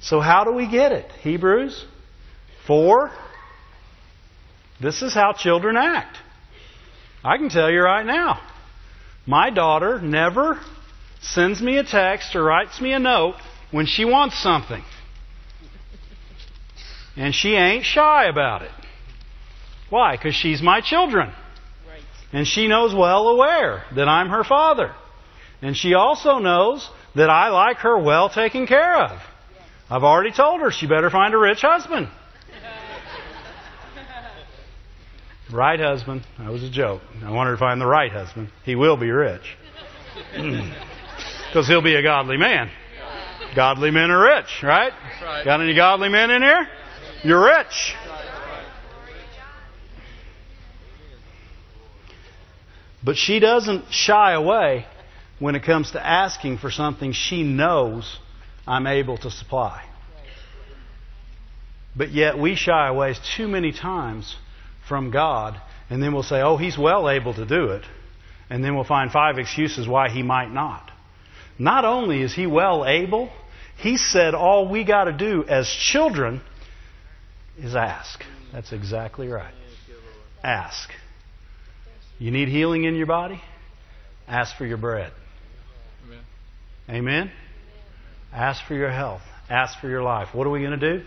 So, 0.00 0.20
how 0.20 0.44
do 0.44 0.52
we 0.52 0.68
get 0.68 0.92
it? 0.92 1.10
Hebrews 1.22 1.84
4. 2.66 3.10
This 4.80 5.02
is 5.02 5.12
how 5.12 5.32
children 5.32 5.76
act. 5.76 6.16
I 7.24 7.36
can 7.36 7.48
tell 7.48 7.70
you 7.70 7.82
right 7.82 8.06
now. 8.06 8.40
My 9.26 9.50
daughter 9.50 10.00
never 10.00 10.60
sends 11.20 11.60
me 11.60 11.78
a 11.78 11.84
text 11.84 12.36
or 12.36 12.44
writes 12.44 12.80
me 12.80 12.92
a 12.92 12.98
note 12.98 13.34
when 13.70 13.86
she 13.86 14.04
wants 14.04 14.40
something. 14.40 14.82
And 17.16 17.34
she 17.34 17.54
ain't 17.54 17.84
shy 17.84 18.26
about 18.26 18.62
it. 18.62 18.70
Why? 19.90 20.16
Because 20.16 20.34
she's 20.34 20.62
my 20.62 20.80
children. 20.80 21.28
Right. 21.88 22.02
And 22.32 22.46
she 22.46 22.68
knows 22.68 22.94
well 22.94 23.28
aware 23.28 23.82
that 23.96 24.08
I'm 24.08 24.28
her 24.28 24.44
father. 24.44 24.94
And 25.60 25.76
she 25.76 25.94
also 25.94 26.38
knows 26.38 26.88
that 27.14 27.30
I 27.30 27.48
like 27.48 27.78
her 27.78 27.98
well 27.98 28.28
taken 28.28 28.66
care 28.66 28.96
of. 28.96 29.20
I've 29.90 30.04
already 30.04 30.32
told 30.32 30.60
her 30.60 30.70
she 30.70 30.86
better 30.86 31.10
find 31.10 31.34
a 31.34 31.38
rich 31.38 31.62
husband. 31.62 32.08
Right 35.50 35.80
husband. 35.80 36.26
That 36.38 36.52
was 36.52 36.62
a 36.62 36.70
joke. 36.70 37.00
I 37.24 37.30
want 37.30 37.46
her 37.46 37.54
to 37.54 37.58
find 37.58 37.80
the 37.80 37.86
right 37.86 38.12
husband. 38.12 38.50
He 38.64 38.74
will 38.74 38.96
be 38.96 39.10
rich. 39.10 39.56
Because 41.48 41.66
he'll 41.66 41.80
be 41.80 41.94
a 41.94 42.02
godly 42.02 42.36
man. 42.36 42.70
Godly 43.56 43.90
men 43.90 44.10
are 44.10 44.36
rich, 44.36 44.62
right? 44.62 44.92
right. 45.22 45.44
Got 45.46 45.62
any 45.62 45.74
godly 45.74 46.10
men 46.10 46.30
in 46.30 46.42
here? 46.42 46.68
You're 47.24 47.42
rich. 47.42 47.94
But 53.02 53.16
she 53.16 53.38
doesn't 53.40 53.90
shy 53.90 54.32
away 54.32 54.84
when 55.38 55.54
it 55.54 55.62
comes 55.62 55.92
to 55.92 56.04
asking 56.04 56.58
for 56.58 56.70
something 56.70 57.12
she 57.12 57.42
knows 57.42 58.18
I'm 58.66 58.86
able 58.86 59.18
to 59.18 59.30
supply. 59.30 59.84
But 61.96 62.10
yet 62.10 62.38
we 62.38 62.54
shy 62.54 62.88
away 62.88 63.14
too 63.36 63.48
many 63.48 63.72
times 63.72 64.36
from 64.88 65.10
God, 65.10 65.60
and 65.90 66.02
then 66.02 66.12
we'll 66.12 66.22
say, 66.22 66.40
oh, 66.40 66.56
He's 66.56 66.78
well 66.78 67.08
able 67.10 67.34
to 67.34 67.44
do 67.44 67.70
it. 67.70 67.84
And 68.50 68.64
then 68.64 68.74
we'll 68.74 68.84
find 68.84 69.10
five 69.10 69.38
excuses 69.38 69.86
why 69.88 70.08
He 70.08 70.22
might 70.22 70.52
not. 70.52 70.90
Not 71.58 71.84
only 71.84 72.22
is 72.22 72.34
He 72.34 72.46
well 72.46 72.86
able, 72.86 73.30
He 73.78 73.96
said 73.96 74.34
all 74.34 74.68
we 74.68 74.84
got 74.84 75.04
to 75.04 75.12
do 75.12 75.44
as 75.44 75.68
children 75.68 76.40
is 77.58 77.74
ask. 77.74 78.22
That's 78.52 78.72
exactly 78.72 79.28
right. 79.28 79.54
Ask. 80.42 80.90
You 82.18 82.30
need 82.30 82.48
healing 82.48 82.84
in 82.84 82.94
your 82.94 83.06
body? 83.06 83.40
Ask 84.26 84.56
for 84.56 84.66
your 84.66 84.76
bread. 84.76 85.12
Amen. 86.06 86.22
Amen? 86.88 87.32
Ask 88.32 88.64
for 88.66 88.74
your 88.74 88.90
health. 88.90 89.22
Ask 89.48 89.80
for 89.80 89.88
your 89.88 90.02
life. 90.02 90.28
What 90.34 90.46
are 90.46 90.50
we 90.50 90.60
going 90.60 90.78
to 90.78 90.98
do? 90.98 91.04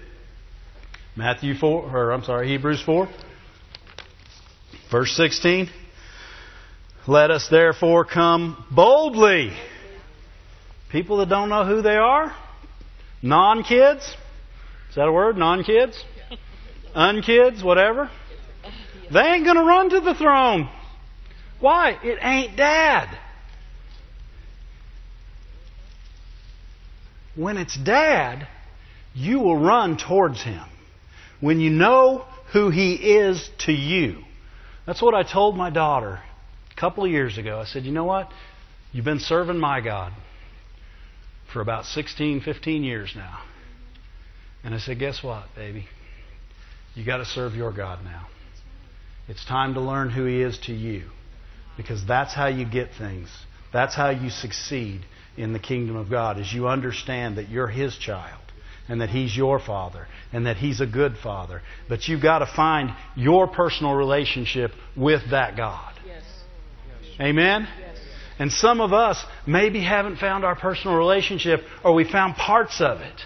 Matthew 1.15 1.55
4, 1.55 1.95
or 1.95 2.11
I'm 2.11 2.23
sorry, 2.23 2.47
Hebrews 2.47 2.81
4, 2.85 3.07
verse 4.89 5.11
16. 5.15 5.69
Let 7.07 7.31
us 7.31 7.47
therefore 7.49 8.05
come 8.05 8.63
boldly. 8.71 9.51
People 10.91 11.17
that 11.17 11.29
don't 11.29 11.49
know 11.49 11.65
who 11.65 11.81
they 11.81 11.95
are, 11.95 12.35
non 13.21 13.63
kids, 13.63 14.15
is 14.89 14.95
that 14.95 15.07
a 15.07 15.11
word? 15.11 15.37
Non 15.37 15.63
kids? 15.63 16.03
Unkids, 16.93 17.63
whatever. 17.63 18.09
They 19.11 19.21
ain't 19.21 19.45
going 19.45 19.55
to 19.55 19.63
run 19.63 19.89
to 19.91 20.01
the 20.01 20.13
throne. 20.13 20.69
Why? 21.61 21.97
It 22.03 22.19
ain't 22.21 22.57
dad. 22.57 23.17
When 27.35 27.57
it's 27.57 27.77
dad, 27.77 28.47
you 29.13 29.39
will 29.39 29.57
run 29.57 29.97
towards 29.97 30.41
him. 30.41 30.63
When 31.39 31.59
you 31.59 31.69
know 31.69 32.25
who 32.53 32.69
he 32.69 32.93
is 32.93 33.49
to 33.59 33.71
you. 33.71 34.17
That's 34.85 35.01
what 35.01 35.13
I 35.13 35.23
told 35.23 35.55
my 35.55 35.69
daughter 35.69 36.19
a 36.71 36.79
couple 36.79 37.05
of 37.05 37.11
years 37.11 37.37
ago. 37.37 37.59
I 37.59 37.65
said, 37.65 37.83
you 37.83 37.91
know 37.91 38.03
what? 38.03 38.29
You've 38.91 39.05
been 39.05 39.19
serving 39.19 39.57
my 39.57 39.79
God 39.79 40.11
for 41.53 41.61
about 41.61 41.85
16, 41.85 42.41
15 42.41 42.83
years 42.83 43.13
now. 43.15 43.39
And 44.63 44.75
I 44.75 44.79
said, 44.79 44.99
guess 44.99 45.23
what, 45.23 45.45
baby? 45.55 45.87
You 46.93 47.05
got 47.05 47.17
to 47.17 47.25
serve 47.25 47.55
your 47.55 47.71
God 47.71 48.03
now. 48.03 48.27
It's 49.27 49.45
time 49.45 49.75
to 49.75 49.79
learn 49.79 50.09
who 50.09 50.25
He 50.25 50.41
is 50.41 50.57
to 50.65 50.73
you. 50.73 51.09
Because 51.77 52.05
that's 52.05 52.33
how 52.33 52.47
you 52.47 52.65
get 52.65 52.89
things. 52.97 53.29
That's 53.71 53.95
how 53.95 54.09
you 54.09 54.29
succeed 54.29 55.01
in 55.37 55.53
the 55.53 55.59
kingdom 55.59 55.95
of 55.95 56.09
God, 56.09 56.39
is 56.39 56.51
you 56.51 56.67
understand 56.67 57.37
that 57.37 57.49
you're 57.49 57.67
His 57.67 57.97
child 57.97 58.41
and 58.87 59.01
that 59.01 59.09
He's 59.09 59.35
your 59.35 59.59
Father 59.59 60.07
and 60.33 60.45
that 60.45 60.57
He's 60.57 60.81
a 60.81 60.85
good 60.85 61.17
Father. 61.17 61.61
But 61.87 62.07
you've 62.07 62.21
got 62.21 62.39
to 62.39 62.45
find 62.45 62.91
your 63.15 63.47
personal 63.47 63.93
relationship 63.93 64.71
with 64.95 65.31
that 65.31 65.55
God. 65.55 65.93
Yes. 66.05 66.23
Amen? 67.19 67.67
Yes. 67.79 67.97
And 68.39 68.51
some 68.51 68.81
of 68.81 68.91
us 68.91 69.23
maybe 69.45 69.81
haven't 69.81 70.17
found 70.17 70.43
our 70.43 70.55
personal 70.55 70.97
relationship 70.97 71.61
or 71.83 71.93
we 71.93 72.03
found 72.03 72.35
parts 72.35 72.81
of 72.81 73.01
it. 73.01 73.21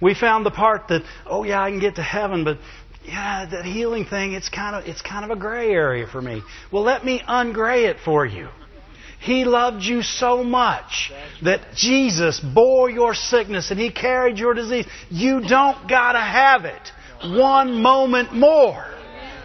We 0.00 0.14
found 0.14 0.46
the 0.46 0.50
part 0.50 0.88
that, 0.88 1.02
oh 1.26 1.42
yeah, 1.42 1.62
I 1.62 1.70
can 1.70 1.80
get 1.80 1.96
to 1.96 2.02
heaven, 2.02 2.44
but 2.44 2.58
yeah, 3.04 3.46
that 3.50 3.64
healing 3.64 4.04
thing, 4.04 4.34
it's 4.34 4.48
kind 4.48 4.76
of 4.76 4.86
it's 4.86 5.00
kind 5.00 5.24
of 5.24 5.36
a 5.36 5.40
gray 5.40 5.70
area 5.70 6.06
for 6.06 6.20
me. 6.20 6.42
Well, 6.70 6.82
let 6.82 7.04
me 7.04 7.20
ungray 7.26 7.88
it 7.88 7.96
for 8.04 8.26
you. 8.26 8.48
He 9.20 9.44
loved 9.44 9.82
you 9.82 10.02
so 10.02 10.44
much 10.44 11.12
that 11.42 11.60
Jesus 11.74 12.40
bore 12.40 12.88
your 12.88 13.14
sickness 13.14 13.70
and 13.70 13.78
He 13.78 13.90
carried 13.90 14.38
your 14.38 14.54
disease. 14.54 14.86
You 15.10 15.40
don't 15.40 15.88
gotta 15.88 16.20
have 16.20 16.64
it 16.64 16.92
one 17.22 17.82
moment 17.82 18.32
more. 18.32 18.86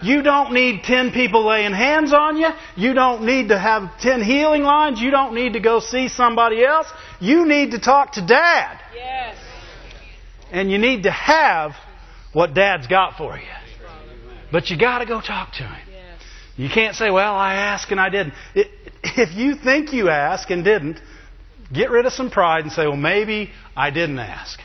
You 0.04 0.22
don't 0.22 0.54
need 0.54 0.84
ten 0.84 1.12
people 1.12 1.48
laying 1.48 1.72
hands 1.72 2.14
on 2.14 2.38
you. 2.38 2.50
You 2.76 2.94
don't 2.94 3.24
need 3.24 3.48
to 3.48 3.58
have 3.58 4.00
ten 4.00 4.22
healing 4.22 4.64
lines. 4.64 5.00
You 5.00 5.12
don't 5.12 5.34
need 5.34 5.54
to 5.54 5.62
go 5.62 5.80
see 5.80 6.10
somebody 6.10 6.64
else. 6.64 6.88
You 7.22 7.46
need 7.48 7.72
to 7.72 7.80
talk 7.80 8.14
to 8.14 8.26
Dad. 8.26 8.80
Yes. 8.94 9.38
And 10.52 10.70
you 10.70 10.78
need 10.78 11.04
to 11.04 11.12
have 11.12 11.72
what 12.34 12.54
Dad's 12.54 12.88
got 12.88 13.18
for 13.18 13.38
you. 13.38 13.44
But 14.52 14.70
you 14.70 14.78
got 14.78 15.00
to 15.00 15.06
go 15.06 15.22
talk 15.22 15.54
to 15.54 15.64
Him. 15.64 15.93
You 16.56 16.70
can't 16.70 16.96
say, 16.96 17.10
well, 17.10 17.34
I 17.34 17.56
asked 17.56 17.92
and 17.92 18.00
I 18.00 18.10
didn't. 18.10 18.34
It, 18.54 18.68
if 19.04 19.36
you 19.36 19.56
think 19.56 19.94
you 19.94 20.10
asked 20.10 20.50
and 20.52 20.64
didn't, 20.64 21.00
get 21.74 21.90
rid 21.90 22.06
of 22.06 22.14
some 22.14 22.30
pride 22.30 22.64
and 22.64 22.72
say, 22.72 22.86
well, 22.86 22.96
maybe 22.96 23.50
I 23.76 23.90
didn't 23.90 24.20
ask. 24.20 24.60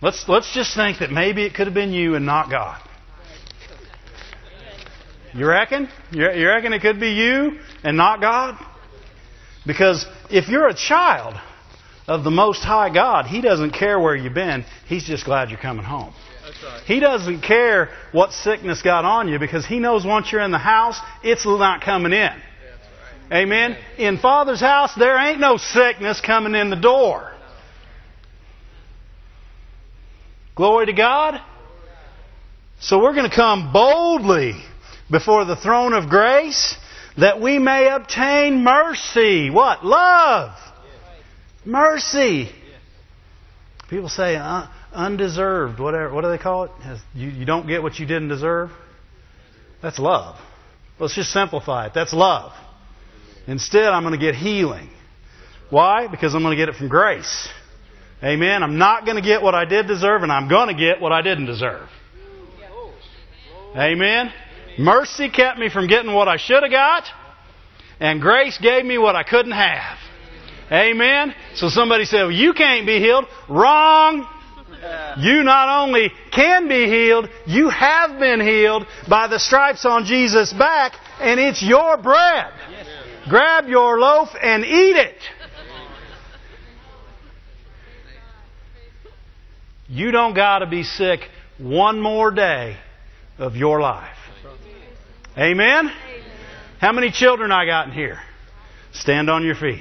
Let's, 0.00 0.28
let's 0.28 0.52
just 0.52 0.74
think 0.74 0.98
that 0.98 1.12
maybe 1.12 1.44
it 1.44 1.54
could 1.54 1.66
have 1.66 1.74
been 1.74 1.92
you 1.92 2.14
and 2.14 2.26
not 2.26 2.50
God. 2.50 2.80
You 5.34 5.46
reckon? 5.46 5.88
You 6.10 6.30
you 6.30 6.46
reckon 6.46 6.72
it 6.74 6.82
could 6.82 7.00
be 7.00 7.12
you 7.12 7.58
and 7.82 7.96
not 7.96 8.20
God? 8.20 8.58
Because 9.66 10.04
if 10.30 10.48
you're 10.48 10.68
a 10.68 10.74
child 10.74 11.34
of 12.06 12.24
the 12.24 12.30
Most 12.30 12.62
High 12.62 12.92
God, 12.92 13.26
He 13.26 13.40
doesn't 13.40 13.70
care 13.70 13.98
where 13.98 14.14
you've 14.14 14.34
been. 14.34 14.64
He's 14.86 15.04
just 15.04 15.24
glad 15.24 15.48
you're 15.48 15.58
coming 15.58 15.84
home. 15.84 16.12
He 16.86 17.00
doesn't 17.00 17.42
care 17.42 17.90
what 18.12 18.32
sickness 18.32 18.82
got 18.82 19.04
on 19.04 19.28
you 19.28 19.38
because 19.38 19.66
He 19.66 19.78
knows 19.78 20.04
once 20.04 20.30
you're 20.30 20.40
in 20.40 20.50
the 20.50 20.58
house, 20.58 20.98
it's 21.22 21.44
not 21.44 21.82
coming 21.82 22.12
in. 22.12 22.30
Amen? 23.32 23.76
In 23.96 24.18
Father's 24.18 24.60
house, 24.60 24.94
there 24.94 25.16
ain't 25.16 25.40
no 25.40 25.56
sickness 25.56 26.20
coming 26.20 26.54
in 26.54 26.70
the 26.70 26.76
door. 26.76 27.32
Glory 30.54 30.86
to 30.86 30.92
God. 30.92 31.40
So 32.80 33.00
we're 33.00 33.14
going 33.14 33.28
to 33.28 33.34
come 33.34 33.72
boldly 33.72 34.54
before 35.10 35.44
the 35.44 35.56
throne 35.56 35.94
of 35.94 36.10
grace 36.10 36.76
that 37.16 37.40
we 37.40 37.58
may 37.58 37.88
obtain 37.88 38.62
mercy. 38.62 39.50
What? 39.50 39.84
Love. 39.84 40.50
Mercy. 41.64 42.50
People 43.88 44.08
say 44.08 44.36
uh, 44.36 44.66
undeserved, 44.92 45.78
whatever. 45.78 46.12
What 46.12 46.22
do 46.22 46.30
they 46.30 46.38
call 46.38 46.64
it? 46.64 46.70
You, 47.14 47.28
you 47.28 47.44
don't 47.44 47.66
get 47.66 47.82
what 47.82 47.98
you 47.98 48.06
didn't 48.06 48.28
deserve. 48.28 48.70
That's 49.82 49.98
love. 49.98 50.36
Let's 50.98 51.14
just 51.14 51.32
simplify 51.32 51.86
it. 51.86 51.92
That's 51.94 52.12
love. 52.12 52.52
Instead, 53.46 53.86
I'm 53.86 54.02
going 54.04 54.18
to 54.18 54.24
get 54.24 54.34
healing. 54.34 54.88
Why? 55.70 56.06
Because 56.06 56.34
I'm 56.34 56.42
going 56.42 56.56
to 56.56 56.62
get 56.62 56.68
it 56.68 56.76
from 56.76 56.88
grace. 56.88 57.48
Amen. 58.22 58.62
I'm 58.62 58.78
not 58.78 59.04
going 59.04 59.16
to 59.16 59.22
get 59.22 59.42
what 59.42 59.54
I 59.54 59.64
did 59.64 59.88
deserve, 59.88 60.22
and 60.22 60.30
I'm 60.30 60.48
going 60.48 60.68
to 60.68 60.74
get 60.74 61.00
what 61.00 61.10
I 61.12 61.22
didn't 61.22 61.46
deserve. 61.46 61.88
Amen. 63.74 64.32
Mercy 64.78 65.28
kept 65.28 65.58
me 65.58 65.70
from 65.70 65.86
getting 65.88 66.12
what 66.12 66.28
I 66.28 66.36
should 66.36 66.62
have 66.62 66.70
got, 66.70 67.04
and 67.98 68.20
grace 68.20 68.58
gave 68.58 68.84
me 68.84 68.98
what 68.98 69.16
I 69.16 69.22
couldn't 69.22 69.52
have. 69.52 69.98
Amen. 70.70 71.34
So 71.54 71.68
somebody 71.68 72.04
said, 72.04 72.22
well, 72.22 72.30
you 72.30 72.52
can't 72.52 72.86
be 72.86 72.98
healed. 72.98 73.24
Wrong. 73.48 74.26
You 75.18 75.42
not 75.42 75.82
only 75.82 76.10
can 76.32 76.68
be 76.68 76.86
healed, 76.86 77.28
you 77.46 77.68
have 77.68 78.18
been 78.18 78.40
healed 78.40 78.86
by 79.08 79.28
the 79.28 79.38
stripes 79.38 79.84
on 79.84 80.04
Jesus' 80.04 80.52
back, 80.52 80.94
and 81.20 81.38
it's 81.38 81.62
your 81.62 81.96
bread. 81.96 82.52
Grab 83.28 83.68
your 83.68 83.98
loaf 83.98 84.28
and 84.40 84.64
eat 84.64 84.96
it. 84.96 85.16
You 89.88 90.10
don't 90.10 90.34
got 90.34 90.60
to 90.60 90.66
be 90.66 90.82
sick 90.84 91.20
one 91.58 92.00
more 92.00 92.30
day 92.30 92.76
of 93.38 93.56
your 93.56 93.80
life. 93.80 94.16
Amen? 95.36 95.90
How 96.80 96.92
many 96.92 97.10
children 97.10 97.52
I 97.52 97.66
got 97.66 97.88
in 97.88 97.92
here? 97.92 98.18
Stand 98.92 99.30
on 99.30 99.44
your 99.44 99.54
feet. 99.54 99.80